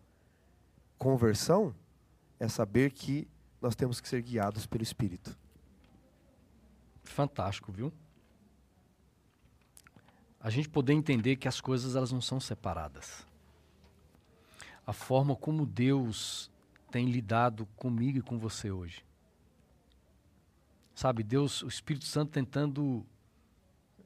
Conversão 0.97 1.73
é 2.39 2.47
saber 2.47 2.91
que 2.91 3.27
nós 3.61 3.75
temos 3.75 3.99
que 3.99 4.07
ser 4.07 4.21
guiados 4.21 4.65
pelo 4.65 4.83
Espírito. 4.83 5.35
Fantástico, 7.03 7.71
viu? 7.71 7.91
A 10.45 10.51
gente 10.51 10.69
poder 10.69 10.93
entender 10.93 11.37
que 11.37 11.47
as 11.47 11.59
coisas 11.59 11.95
elas 11.95 12.11
não 12.11 12.21
são 12.21 12.39
separadas. 12.39 13.25
A 14.85 14.93
forma 14.93 15.35
como 15.35 15.65
Deus 15.65 16.51
tem 16.91 17.09
lidado 17.09 17.65
comigo 17.75 18.19
e 18.19 18.21
com 18.21 18.37
você 18.37 18.69
hoje. 18.69 19.03
Sabe, 20.93 21.23
Deus, 21.23 21.63
o 21.63 21.67
Espírito 21.67 22.05
Santo 22.05 22.31
tentando 22.31 23.03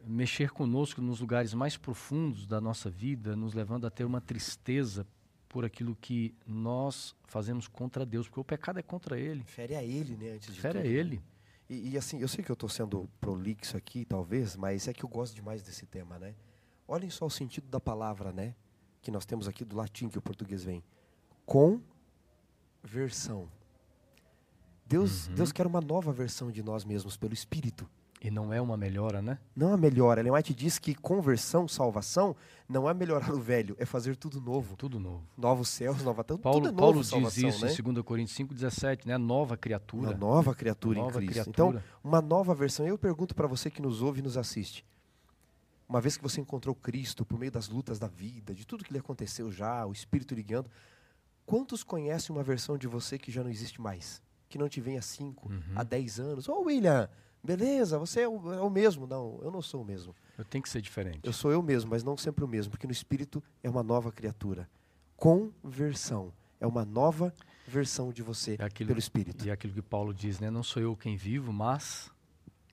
mexer 0.07 0.51
conosco 0.51 1.01
nos 1.01 1.19
lugares 1.19 1.53
mais 1.53 1.75
profundos 1.75 2.47
da 2.47 2.61
nossa 2.61 2.89
vida, 2.89 3.35
nos 3.35 3.53
levando 3.53 3.85
a 3.85 3.89
ter 3.89 4.05
uma 4.05 4.21
tristeza 4.21 5.05
por 5.49 5.65
aquilo 5.65 5.93
que 5.93 6.33
nós 6.47 7.13
fazemos 7.25 7.67
contra 7.67 8.05
Deus, 8.05 8.29
porque 8.29 8.39
o 8.39 8.45
pecado 8.45 8.79
é 8.79 8.81
contra 8.81 9.19
Ele. 9.19 9.43
Fere 9.43 9.75
a 9.75 9.83
Ele, 9.83 10.15
né? 10.15 10.35
Antes 10.35 10.53
de 10.53 10.61
Fere 10.61 10.79
tudo. 10.79 10.87
a 10.87 10.89
Ele. 10.89 11.21
E, 11.69 11.91
e, 11.91 11.97
assim, 11.97 12.19
eu 12.19 12.27
sei 12.27 12.43
que 12.43 12.49
eu 12.49 12.55
estou 12.55 12.67
sendo 12.67 13.07
prolixo 13.21 13.77
aqui, 13.77 14.03
talvez, 14.03 14.55
mas 14.55 14.87
é 14.87 14.93
que 14.93 15.05
eu 15.05 15.09
gosto 15.09 15.35
demais 15.35 15.61
desse 15.61 15.85
tema, 15.85 16.17
né? 16.17 16.33
Olhem 16.87 17.11
só 17.11 17.27
o 17.27 17.29
sentido 17.29 17.67
da 17.67 17.79
palavra, 17.79 18.33
né? 18.33 18.55
Que 19.01 19.11
nós 19.11 19.25
temos 19.25 19.47
aqui 19.47 19.63
do 19.63 19.75
latim, 19.75 20.09
que 20.09 20.17
o 20.17 20.21
português 20.21 20.63
vem. 20.63 20.83
Conversão. 22.81 23.47
Deus, 24.83 25.27
uhum. 25.27 25.35
Deus 25.35 25.51
quer 25.51 25.67
uma 25.67 25.79
nova 25.79 26.11
versão 26.11 26.51
de 26.51 26.63
nós 26.63 26.83
mesmos 26.83 27.15
pelo 27.15 27.33
Espírito. 27.33 27.87
E 28.21 28.29
não 28.29 28.51
é 28.51 28.59
uma 28.59 28.75
melhora, 28.75 29.21
né? 29.21 29.39
Não 29.55 29.67
é 29.67 29.71
uma 29.71 29.77
melhora. 29.77 30.19
Ellen 30.19 30.33
White 30.33 30.53
diz 30.53 30.77
que 30.77 30.93
conversão, 30.93 31.69
salvação, 31.69 32.35
não 32.67 32.89
é 32.89 32.93
melhorar 32.93 33.31
o 33.31 33.39
velho, 33.39 33.77
é 33.79 33.85
fazer 33.85 34.17
tudo 34.17 34.41
novo. 34.41 34.75
Tudo 34.75 34.99
novo. 34.99 35.23
Novos 35.37 35.69
céus, 35.69 36.03
nova 36.03 36.21
tudo, 36.23 36.39
Paulo, 36.41 36.59
tudo 36.59 36.67
é 36.67 36.71
novo, 36.71 37.09
Paulo 37.09 37.29
diz 37.29 37.37
isso 37.37 37.65
né? 37.65 37.71
em 37.71 37.93
2 37.93 38.05
Coríntios 38.05 38.37
5,17, 38.37 39.05
né? 39.05 39.17
Nova 39.17 39.55
criatura. 39.55 40.09
Uma 40.09 40.17
nova 40.17 40.53
criatura 40.53 40.99
nova 40.99 41.23
em 41.23 41.27
Cristo. 41.27 41.43
Criatura. 41.51 41.79
Então, 41.79 41.83
uma 42.03 42.21
nova 42.21 42.53
versão. 42.53 42.85
Eu 42.85 42.97
pergunto 42.97 43.33
para 43.33 43.47
você 43.47 43.71
que 43.71 43.81
nos 43.81 44.01
ouve 44.01 44.19
e 44.19 44.23
nos 44.23 44.37
assiste. 44.37 44.85
Uma 45.87 46.01
vez 46.01 46.17
que 46.17 46.21
você 46.21 46.41
encontrou 46.41 46.75
Cristo 46.75 47.25
por 47.25 47.39
meio 47.39 47.51
das 47.51 47.69
lutas 47.69 47.97
da 47.97 48.07
vida, 48.07 48.53
de 48.53 48.67
tudo 48.67 48.83
que 48.83 48.91
lhe 48.91 48.99
aconteceu 48.99 49.49
já, 49.51 49.85
o 49.87 49.93
Espírito 49.93 50.35
lhe 50.35 50.43
guiando, 50.43 50.69
quantos 51.45 51.83
conhecem 51.83 52.35
uma 52.35 52.43
versão 52.43 52.77
de 52.77 52.85
você 52.85 53.17
que 53.17 53.31
já 53.31 53.41
não 53.41 53.49
existe 53.49 53.81
mais? 53.81 54.21
Que 54.49 54.57
não 54.57 54.69
te 54.69 54.81
vem 54.81 54.97
há 54.97 55.01
5, 55.01 55.49
uhum. 55.49 55.61
há 55.75 55.83
10 55.83 56.19
anos? 56.19 56.49
Ô, 56.49 56.59
oh, 56.59 56.65
William, 56.65 57.09
Beleza, 57.43 57.97
você 57.97 58.21
é 58.21 58.27
o, 58.27 58.53
é 58.53 58.61
o, 58.61 58.69
mesmo. 58.69 59.07
Não, 59.07 59.39
eu 59.41 59.51
não 59.51 59.61
sou 59.61 59.81
o 59.81 59.85
mesmo. 59.85 60.15
Eu 60.37 60.43
tenho 60.45 60.61
que 60.61 60.69
ser 60.69 60.81
diferente. 60.81 61.21
Eu 61.23 61.33
sou 61.33 61.51
eu 61.51 61.61
mesmo, 61.61 61.89
mas 61.89 62.03
não 62.03 62.17
sempre 62.17 62.43
o 62.43 62.47
mesmo, 62.47 62.71
porque 62.71 62.85
no 62.85 62.91
espírito 62.91 63.41
é 63.63 63.69
uma 63.69 63.81
nova 63.83 64.11
criatura. 64.11 64.69
Conversão 65.15 66.33
é 66.59 66.67
uma 66.67 66.83
nova 66.83 67.33
versão 67.67 68.11
de 68.11 68.21
você 68.21 68.57
é 68.59 68.63
aquilo, 68.63 68.87
pelo 68.87 68.99
espírito. 68.99 69.45
E 69.45 69.49
é 69.49 69.53
aquilo 69.53 69.73
que 69.73 69.81
Paulo 69.81 70.13
diz, 70.13 70.39
né? 70.39 70.49
Não 70.49 70.63
sou 70.63 70.81
eu 70.81 70.95
quem 70.95 71.15
vivo, 71.15 71.53
mas 71.53 72.11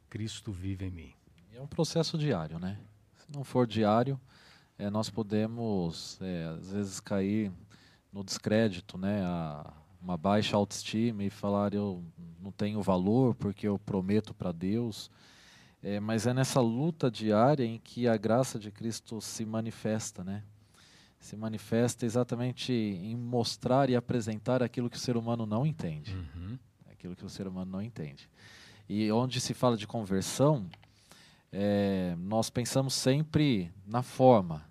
Cristo 0.08 0.50
vive 0.52 0.86
em 0.86 0.90
mim. 0.90 1.14
É 1.54 1.60
um 1.60 1.66
processo 1.66 2.18
diário, 2.18 2.58
né? 2.58 2.78
Se 3.16 3.32
não 3.32 3.44
for 3.44 3.66
diário, 3.66 4.20
é, 4.78 4.90
nós 4.90 5.08
podemos 5.08 6.18
é, 6.20 6.44
às 6.58 6.72
vezes 6.72 7.00
cair 7.00 7.52
no 8.12 8.24
descrédito, 8.24 8.98
né? 8.98 9.22
A, 9.24 9.72
uma 10.06 10.16
baixa 10.16 10.56
autoestima 10.56 11.24
e 11.24 11.30
falar 11.30 11.74
eu 11.74 12.00
não 12.40 12.52
tenho 12.52 12.80
valor 12.80 13.34
porque 13.34 13.66
eu 13.66 13.76
prometo 13.76 14.32
para 14.32 14.52
Deus. 14.52 15.10
É, 15.82 15.98
mas 15.98 16.28
é 16.28 16.32
nessa 16.32 16.60
luta 16.60 17.10
diária 17.10 17.64
em 17.64 17.76
que 17.76 18.06
a 18.06 18.16
graça 18.16 18.56
de 18.56 18.70
Cristo 18.70 19.20
se 19.20 19.44
manifesta, 19.44 20.22
né? 20.22 20.44
Se 21.18 21.36
manifesta 21.36 22.06
exatamente 22.06 22.72
em 22.72 23.16
mostrar 23.16 23.90
e 23.90 23.96
apresentar 23.96 24.62
aquilo 24.62 24.88
que 24.88 24.96
o 24.96 25.00
ser 25.00 25.16
humano 25.16 25.44
não 25.44 25.66
entende. 25.66 26.14
Uhum. 26.14 26.56
Aquilo 26.88 27.16
que 27.16 27.24
o 27.24 27.28
ser 27.28 27.48
humano 27.48 27.72
não 27.72 27.82
entende. 27.82 28.30
E 28.88 29.10
onde 29.10 29.40
se 29.40 29.54
fala 29.54 29.76
de 29.76 29.88
conversão, 29.88 30.66
é, 31.50 32.14
nós 32.16 32.48
pensamos 32.48 32.94
sempre 32.94 33.72
na 33.84 34.04
forma, 34.04 34.64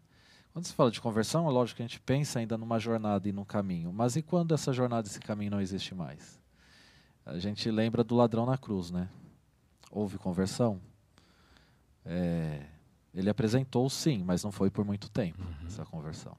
quando 0.55 0.67
se 0.67 0.73
fala 0.73 0.89
de 0.89 1.01
conversão, 1.01 1.49
é 1.49 1.51
lógico 1.51 1.75
que 1.75 1.83
a 1.83 1.85
gente 1.85 1.99
pensa 1.99 2.39
ainda 2.39 2.57
numa 2.57 2.79
jornada 2.79 3.27
e 3.27 3.33
num 3.33 3.43
caminho. 3.43 3.91
Mas 3.91 4.15
e 4.15 4.21
quando 4.21 4.53
essa 4.53 4.71
jornada, 4.71 5.05
esse 5.05 5.19
caminho 5.19 5.51
não 5.51 5.59
existe 5.59 5.93
mais? 5.93 6.39
A 7.25 7.37
gente 7.37 7.69
lembra 7.69 8.05
do 8.05 8.15
ladrão 8.15 8.45
na 8.45 8.57
cruz, 8.57 8.89
né? 8.89 9.09
Houve 9.91 10.17
conversão? 10.17 10.79
É, 12.05 12.67
ele 13.13 13.29
apresentou 13.29 13.89
sim, 13.89 14.23
mas 14.23 14.45
não 14.45 14.51
foi 14.51 14.69
por 14.69 14.85
muito 14.85 15.09
tempo 15.09 15.43
uhum. 15.43 15.67
essa 15.67 15.83
conversão. 15.83 16.37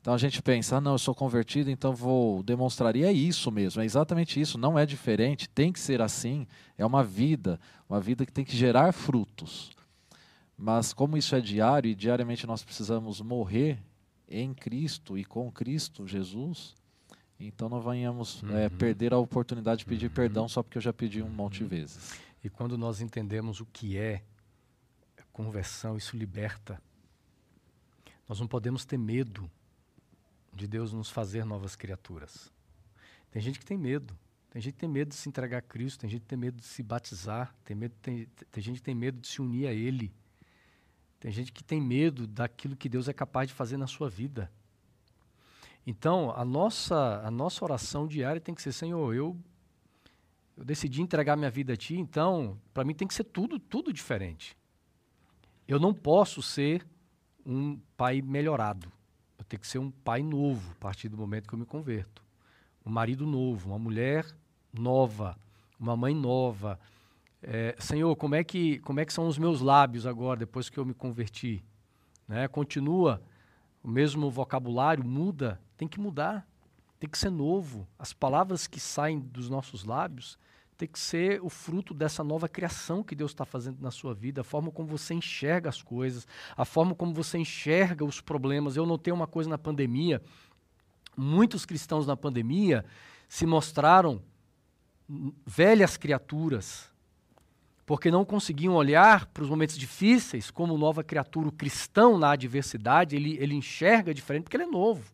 Então 0.00 0.14
a 0.14 0.18
gente 0.18 0.40
pensa, 0.40 0.76
ah, 0.76 0.80
não, 0.80 0.92
eu 0.92 0.98
sou 0.98 1.12
convertido, 1.12 1.68
então 1.68 1.92
vou 1.92 2.40
demonstrar. 2.40 2.94
E 2.94 3.02
é 3.02 3.10
isso 3.10 3.50
mesmo, 3.50 3.82
é 3.82 3.84
exatamente 3.84 4.40
isso, 4.40 4.56
não 4.56 4.78
é 4.78 4.86
diferente, 4.86 5.48
tem 5.48 5.72
que 5.72 5.80
ser 5.80 6.00
assim. 6.00 6.46
É 6.78 6.86
uma 6.86 7.02
vida, 7.02 7.58
uma 7.90 8.00
vida 8.00 8.24
que 8.24 8.30
tem 8.30 8.44
que 8.44 8.56
gerar 8.56 8.92
frutos. 8.92 9.72
Mas 10.56 10.92
como 10.92 11.16
isso 11.16 11.34
é 11.34 11.40
diário 11.40 11.90
e 11.90 11.94
diariamente 11.94 12.46
nós 12.46 12.62
precisamos 12.62 13.20
morrer 13.20 13.82
em 14.28 14.54
Cristo 14.54 15.18
e 15.18 15.24
com 15.24 15.50
Cristo 15.50 16.06
Jesus, 16.06 16.74
então 17.38 17.68
não 17.68 17.80
venhamos 17.80 18.42
é, 18.44 18.46
uhum. 18.46 18.56
é, 18.58 18.68
perder 18.68 19.12
a 19.12 19.18
oportunidade 19.18 19.80
de 19.80 19.86
pedir 19.86 20.06
uhum. 20.06 20.14
perdão 20.14 20.48
só 20.48 20.62
porque 20.62 20.78
eu 20.78 20.82
já 20.82 20.92
pedi 20.92 21.22
um 21.22 21.28
monte 21.28 21.58
de 21.58 21.64
vezes. 21.64 22.18
E 22.42 22.48
quando 22.48 22.78
nós 22.78 23.00
entendemos 23.00 23.60
o 23.60 23.66
que 23.66 23.98
é 23.98 24.22
conversão, 25.34 25.96
isso 25.96 26.16
liberta. 26.16 26.80
Nós 28.28 28.38
não 28.38 28.46
podemos 28.46 28.84
ter 28.84 28.96
medo 28.96 29.50
de 30.54 30.68
Deus 30.68 30.92
nos 30.92 31.10
fazer 31.10 31.44
novas 31.44 31.74
criaturas. 31.74 32.52
Tem 33.32 33.42
gente 33.42 33.58
que 33.58 33.66
tem 33.66 33.76
medo. 33.76 34.16
Tem 34.48 34.62
gente 34.62 34.74
que 34.74 34.78
tem 34.78 34.88
medo 34.88 35.08
de 35.08 35.16
se 35.16 35.28
entregar 35.28 35.58
a 35.58 35.62
Cristo, 35.62 35.98
tem 35.98 36.08
gente 36.08 36.20
que 36.20 36.28
tem 36.28 36.38
medo 36.38 36.60
de 36.60 36.64
se 36.64 36.80
batizar, 36.80 37.52
tem, 37.64 37.74
medo, 37.74 37.92
tem, 38.00 38.28
tem 38.52 38.62
gente 38.62 38.76
que 38.76 38.82
tem 38.82 38.94
medo 38.94 39.20
de 39.20 39.26
se 39.26 39.42
unir 39.42 39.66
a 39.66 39.72
Ele. 39.72 40.14
Tem 41.24 41.32
gente 41.32 41.52
que 41.52 41.64
tem 41.64 41.80
medo 41.80 42.26
daquilo 42.26 42.76
que 42.76 42.86
Deus 42.86 43.08
é 43.08 43.12
capaz 43.14 43.48
de 43.48 43.54
fazer 43.54 43.78
na 43.78 43.86
sua 43.86 44.10
vida. 44.10 44.52
Então, 45.86 46.30
a 46.36 46.44
nossa, 46.44 47.22
a 47.24 47.30
nossa 47.30 47.64
oração 47.64 48.06
diária 48.06 48.38
tem 48.38 48.54
que 48.54 48.60
ser: 48.60 48.72
Senhor, 48.72 49.14
eu, 49.14 49.34
eu 50.54 50.62
decidi 50.66 51.00
entregar 51.00 51.34
minha 51.34 51.50
vida 51.50 51.72
a 51.72 51.76
Ti, 51.78 51.96
então, 51.96 52.60
para 52.74 52.84
mim 52.84 52.92
tem 52.92 53.08
que 53.08 53.14
ser 53.14 53.24
tudo, 53.24 53.58
tudo 53.58 53.90
diferente. 53.90 54.54
Eu 55.66 55.80
não 55.80 55.94
posso 55.94 56.42
ser 56.42 56.86
um 57.46 57.80
pai 57.96 58.20
melhorado. 58.20 58.92
Eu 59.38 59.46
tenho 59.46 59.62
que 59.62 59.66
ser 59.66 59.78
um 59.78 59.90
pai 59.90 60.22
novo 60.22 60.72
a 60.72 60.74
partir 60.74 61.08
do 61.08 61.16
momento 61.16 61.48
que 61.48 61.54
eu 61.54 61.58
me 61.58 61.64
converto. 61.64 62.22
Um 62.84 62.90
marido 62.90 63.24
novo, 63.24 63.70
uma 63.70 63.78
mulher 63.78 64.26
nova, 64.70 65.38
uma 65.80 65.96
mãe 65.96 66.14
nova. 66.14 66.78
É, 67.46 67.76
Senhor, 67.78 68.16
como 68.16 68.34
é, 68.34 68.42
que, 68.42 68.78
como 68.78 69.00
é 69.00 69.04
que 69.04 69.12
são 69.12 69.28
os 69.28 69.36
meus 69.36 69.60
lábios 69.60 70.06
agora, 70.06 70.38
depois 70.38 70.70
que 70.70 70.78
eu 70.78 70.84
me 70.84 70.94
converti? 70.94 71.62
Né? 72.26 72.48
Continua 72.48 73.22
o 73.82 73.88
mesmo 73.88 74.30
vocabulário, 74.30 75.04
muda? 75.04 75.60
Tem 75.76 75.86
que 75.86 76.00
mudar, 76.00 76.48
tem 76.98 77.08
que 77.08 77.18
ser 77.18 77.28
novo. 77.28 77.86
As 77.98 78.14
palavras 78.14 78.66
que 78.66 78.80
saem 78.80 79.20
dos 79.20 79.50
nossos 79.50 79.84
lábios 79.84 80.38
tem 80.78 80.88
que 80.88 80.98
ser 80.98 81.40
o 81.42 81.50
fruto 81.50 81.92
dessa 81.92 82.24
nova 82.24 82.48
criação 82.48 83.02
que 83.02 83.14
Deus 83.14 83.32
está 83.32 83.44
fazendo 83.44 83.80
na 83.80 83.90
sua 83.90 84.14
vida, 84.14 84.40
a 84.40 84.44
forma 84.44 84.70
como 84.70 84.88
você 84.88 85.12
enxerga 85.12 85.68
as 85.68 85.82
coisas, 85.82 86.26
a 86.56 86.64
forma 86.64 86.94
como 86.94 87.12
você 87.12 87.36
enxerga 87.36 88.06
os 88.06 88.22
problemas. 88.22 88.74
Eu 88.74 88.86
notei 88.86 89.12
uma 89.12 89.26
coisa 89.26 89.50
na 89.50 89.58
pandemia: 89.58 90.22
muitos 91.14 91.66
cristãos 91.66 92.06
na 92.06 92.16
pandemia 92.16 92.86
se 93.28 93.44
mostraram 93.44 94.22
velhas 95.46 95.98
criaturas, 95.98 96.90
porque 97.86 98.10
não 98.10 98.24
conseguiam 98.24 98.74
olhar 98.74 99.26
para 99.26 99.42
os 99.42 99.50
momentos 99.50 99.76
difíceis 99.76 100.50
como 100.50 100.78
nova 100.78 101.04
criatura. 101.04 101.48
O 101.48 101.52
cristão 101.52 102.18
na 102.18 102.30
adversidade, 102.32 103.14
ele, 103.14 103.36
ele 103.38 103.54
enxerga 103.54 104.14
diferente 104.14 104.44
porque 104.44 104.56
ele 104.56 104.64
é 104.64 104.68
novo. 104.68 105.12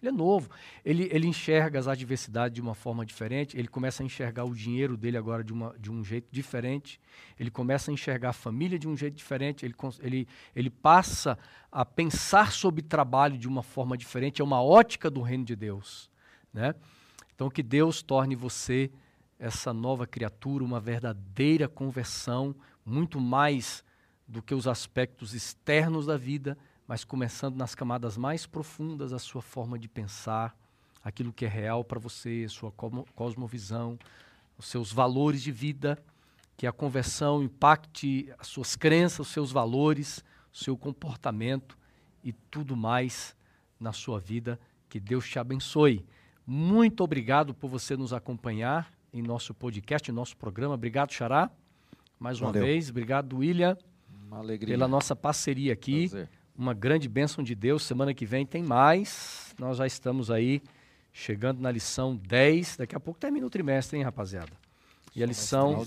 Ele 0.00 0.08
é 0.08 0.12
novo. 0.12 0.48
Ele, 0.84 1.08
ele 1.12 1.26
enxerga 1.26 1.78
as 1.78 1.86
adversidades 1.86 2.54
de 2.54 2.60
uma 2.60 2.74
forma 2.74 3.04
diferente. 3.04 3.58
Ele 3.58 3.68
começa 3.68 4.02
a 4.02 4.06
enxergar 4.06 4.44
o 4.44 4.54
dinheiro 4.54 4.96
dele 4.96 5.16
agora 5.16 5.44
de, 5.44 5.52
uma, 5.52 5.74
de 5.78 5.90
um 5.90 6.02
jeito 6.02 6.28
diferente. 6.30 6.98
Ele 7.38 7.50
começa 7.50 7.90
a 7.90 7.94
enxergar 7.94 8.30
a 8.30 8.32
família 8.32 8.78
de 8.78 8.88
um 8.88 8.96
jeito 8.96 9.14
diferente. 9.14 9.66
Ele, 9.66 9.74
ele, 10.00 10.28
ele 10.56 10.70
passa 10.70 11.38
a 11.70 11.84
pensar 11.84 12.52
sobre 12.52 12.82
trabalho 12.82 13.36
de 13.36 13.46
uma 13.46 13.62
forma 13.62 13.96
diferente. 13.96 14.40
É 14.40 14.44
uma 14.44 14.62
ótica 14.62 15.10
do 15.10 15.20
reino 15.20 15.44
de 15.44 15.54
Deus. 15.54 16.10
Né? 16.52 16.74
Então, 17.34 17.50
que 17.50 17.62
Deus 17.62 18.00
torne 18.00 18.34
você 18.34 18.90
essa 19.40 19.72
nova 19.72 20.06
criatura, 20.06 20.62
uma 20.62 20.78
verdadeira 20.78 21.66
conversão, 21.66 22.54
muito 22.86 23.18
mais 23.18 23.82
do 24.28 24.40
que 24.40 24.54
os 24.54 24.68
aspectos 24.68 25.34
externos 25.34 26.06
da 26.06 26.16
vida 26.16 26.56
mas 26.90 27.04
começando 27.04 27.54
nas 27.54 27.72
camadas 27.72 28.16
mais 28.16 28.46
profundas 28.46 29.12
a 29.12 29.18
sua 29.20 29.40
forma 29.40 29.78
de 29.78 29.86
pensar, 29.86 30.58
aquilo 31.04 31.32
que 31.32 31.44
é 31.44 31.48
real 31.48 31.84
para 31.84 32.00
você, 32.00 32.48
sua 32.48 32.72
cosmovisão, 33.14 33.96
os 34.58 34.66
seus 34.66 34.92
valores 34.92 35.40
de 35.40 35.52
vida, 35.52 35.96
que 36.56 36.66
a 36.66 36.72
conversão 36.72 37.44
impacte 37.44 38.34
as 38.40 38.48
suas 38.48 38.74
crenças, 38.74 39.20
os 39.20 39.28
seus 39.28 39.52
valores, 39.52 40.24
o 40.52 40.58
seu 40.58 40.76
comportamento 40.76 41.78
e 42.24 42.32
tudo 42.32 42.74
mais 42.74 43.36
na 43.78 43.92
sua 43.92 44.18
vida. 44.18 44.58
Que 44.88 44.98
Deus 44.98 45.28
te 45.28 45.38
abençoe. 45.38 46.04
Muito 46.44 47.04
obrigado 47.04 47.54
por 47.54 47.68
você 47.68 47.96
nos 47.96 48.12
acompanhar 48.12 48.92
em 49.12 49.22
nosso 49.22 49.54
podcast, 49.54 50.10
em 50.10 50.14
nosso 50.14 50.36
programa. 50.36 50.74
Obrigado, 50.74 51.12
Xará. 51.12 51.50
Mais 52.18 52.40
uma 52.40 52.52
Valeu. 52.52 52.64
vez. 52.66 52.90
Obrigado, 52.90 53.38
William. 53.38 53.76
Pela 54.66 54.86
nossa 54.86 55.16
parceria 55.16 55.72
aqui. 55.72 56.08
Prazer 56.08 56.28
uma 56.60 56.74
grande 56.74 57.08
bênção 57.08 57.42
de 57.42 57.54
Deus. 57.54 57.82
Semana 57.82 58.12
que 58.12 58.26
vem 58.26 58.44
tem 58.44 58.62
mais. 58.62 59.54
Nós 59.58 59.78
já 59.78 59.86
estamos 59.86 60.30
aí 60.30 60.62
chegando 61.10 61.58
na 61.58 61.70
lição 61.70 62.14
10. 62.14 62.76
Daqui 62.76 62.94
a 62.94 63.00
pouco 63.00 63.18
termina 63.18 63.46
o 63.46 63.50
trimestre, 63.50 63.96
hein, 63.96 64.04
rapaziada? 64.04 64.52
E 65.16 65.22
a 65.22 65.26
lição. 65.26 65.86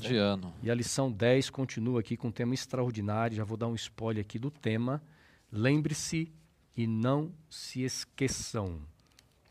E 0.63 0.71
a 0.71 0.73
lição 0.73 1.11
10 1.11 1.51
continua 1.51 1.99
aqui 1.99 2.17
com 2.17 2.29
um 2.29 2.31
tema 2.31 2.55
extraordinário. 2.55 3.37
Já 3.37 3.43
vou 3.43 3.55
dar 3.55 3.67
um 3.67 3.75
spoiler 3.75 4.21
aqui 4.21 4.39
do 4.39 4.49
tema. 4.49 5.01
Lembre-se 5.51 6.33
e 6.75 6.87
não 6.87 7.31
se 7.47 7.83
esqueçam. 7.83 8.81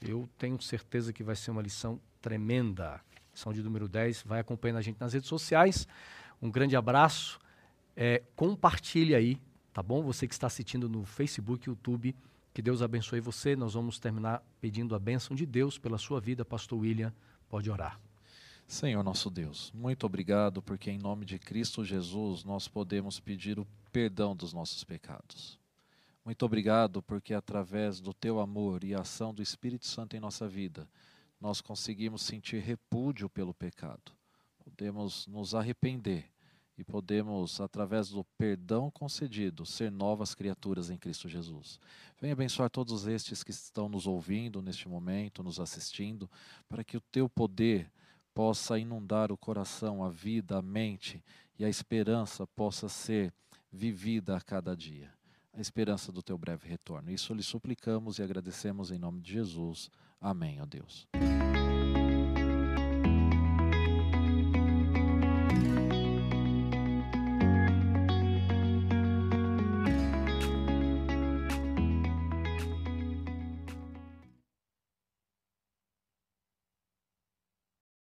Eu 0.00 0.28
tenho 0.36 0.60
certeza 0.60 1.12
que 1.12 1.22
vai 1.22 1.36
ser 1.36 1.52
uma 1.52 1.62
lição 1.62 2.00
tremenda. 2.20 3.00
Lição 3.32 3.52
de 3.52 3.62
número 3.62 3.88
10. 3.88 4.22
Vai 4.26 4.40
acompanhando 4.40 4.78
a 4.78 4.82
gente 4.82 5.00
nas 5.00 5.12
redes 5.12 5.28
sociais. 5.28 5.86
Um 6.40 6.50
grande 6.50 6.76
abraço. 6.76 7.38
É, 7.96 8.22
compartilhe 8.36 9.14
aí 9.14 9.40
tá 9.72 9.82
bom? 9.82 10.02
Você 10.02 10.28
que 10.28 10.34
está 10.34 10.46
assistindo 10.46 10.88
no 10.88 11.04
Facebook, 11.04 11.68
YouTube, 11.68 12.14
que 12.52 12.60
Deus 12.60 12.82
abençoe 12.82 13.20
você. 13.20 13.56
Nós 13.56 13.74
vamos 13.74 13.98
terminar 13.98 14.42
pedindo 14.60 14.94
a 14.94 14.98
bênção 14.98 15.34
de 15.34 15.46
Deus 15.46 15.78
pela 15.78 15.98
sua 15.98 16.20
vida, 16.20 16.44
Pastor 16.44 16.78
William. 16.78 17.12
Pode 17.48 17.70
orar. 17.70 17.98
Senhor 18.66 19.02
nosso 19.02 19.28
Deus, 19.28 19.70
muito 19.74 20.06
obrigado 20.06 20.62
porque 20.62 20.90
em 20.90 20.98
nome 20.98 21.26
de 21.26 21.38
Cristo 21.38 21.84
Jesus 21.84 22.44
nós 22.44 22.68
podemos 22.68 23.18
pedir 23.18 23.58
o 23.58 23.66
perdão 23.90 24.36
dos 24.36 24.52
nossos 24.52 24.84
pecados. 24.84 25.58
Muito 26.24 26.44
obrigado 26.46 27.02
porque 27.02 27.34
através 27.34 28.00
do 28.00 28.14
teu 28.14 28.38
amor 28.38 28.84
e 28.84 28.94
a 28.94 29.00
ação 29.00 29.34
do 29.34 29.42
Espírito 29.42 29.86
Santo 29.86 30.16
em 30.16 30.20
nossa 30.20 30.48
vida, 30.48 30.88
nós 31.42 31.60
conseguimos 31.60 32.22
sentir 32.22 32.62
repúdio 32.62 33.28
pelo 33.28 33.52
pecado. 33.52 34.12
Podemos 34.60 35.26
nos 35.26 35.56
arrepender 35.56 36.30
e 36.78 36.84
podemos, 36.84 37.60
através 37.60 38.10
do 38.10 38.22
perdão 38.38 38.92
concedido, 38.92 39.66
ser 39.66 39.90
novas 39.90 40.36
criaturas 40.36 40.88
em 40.88 40.96
Cristo 40.96 41.28
Jesus. 41.28 41.80
Venha 42.20 42.32
abençoar 42.32 42.70
todos 42.70 43.08
estes 43.08 43.42
que 43.42 43.50
estão 43.50 43.88
nos 43.88 44.06
ouvindo 44.06 44.62
neste 44.62 44.88
momento, 44.88 45.42
nos 45.42 45.58
assistindo, 45.58 46.30
para 46.68 46.84
que 46.84 46.96
o 46.96 47.00
teu 47.00 47.28
poder 47.28 47.90
possa 48.32 48.78
inundar 48.78 49.32
o 49.32 49.36
coração, 49.36 50.04
a 50.04 50.08
vida, 50.08 50.58
a 50.58 50.62
mente 50.62 51.22
e 51.58 51.64
a 51.64 51.68
esperança 51.68 52.46
possa 52.46 52.88
ser 52.88 53.34
vivida 53.70 54.36
a 54.36 54.40
cada 54.40 54.76
dia. 54.76 55.12
A 55.52 55.60
esperança 55.60 56.12
do 56.12 56.22
teu 56.22 56.38
breve 56.38 56.68
retorno. 56.68 57.10
Isso 57.10 57.34
lhe 57.34 57.42
suplicamos 57.42 58.18
e 58.18 58.22
agradecemos 58.22 58.92
em 58.92 58.98
nome 58.98 59.20
de 59.20 59.32
Jesus. 59.32 59.90
Amém, 60.22 60.60
ó 60.62 60.66
Deus. 60.66 61.08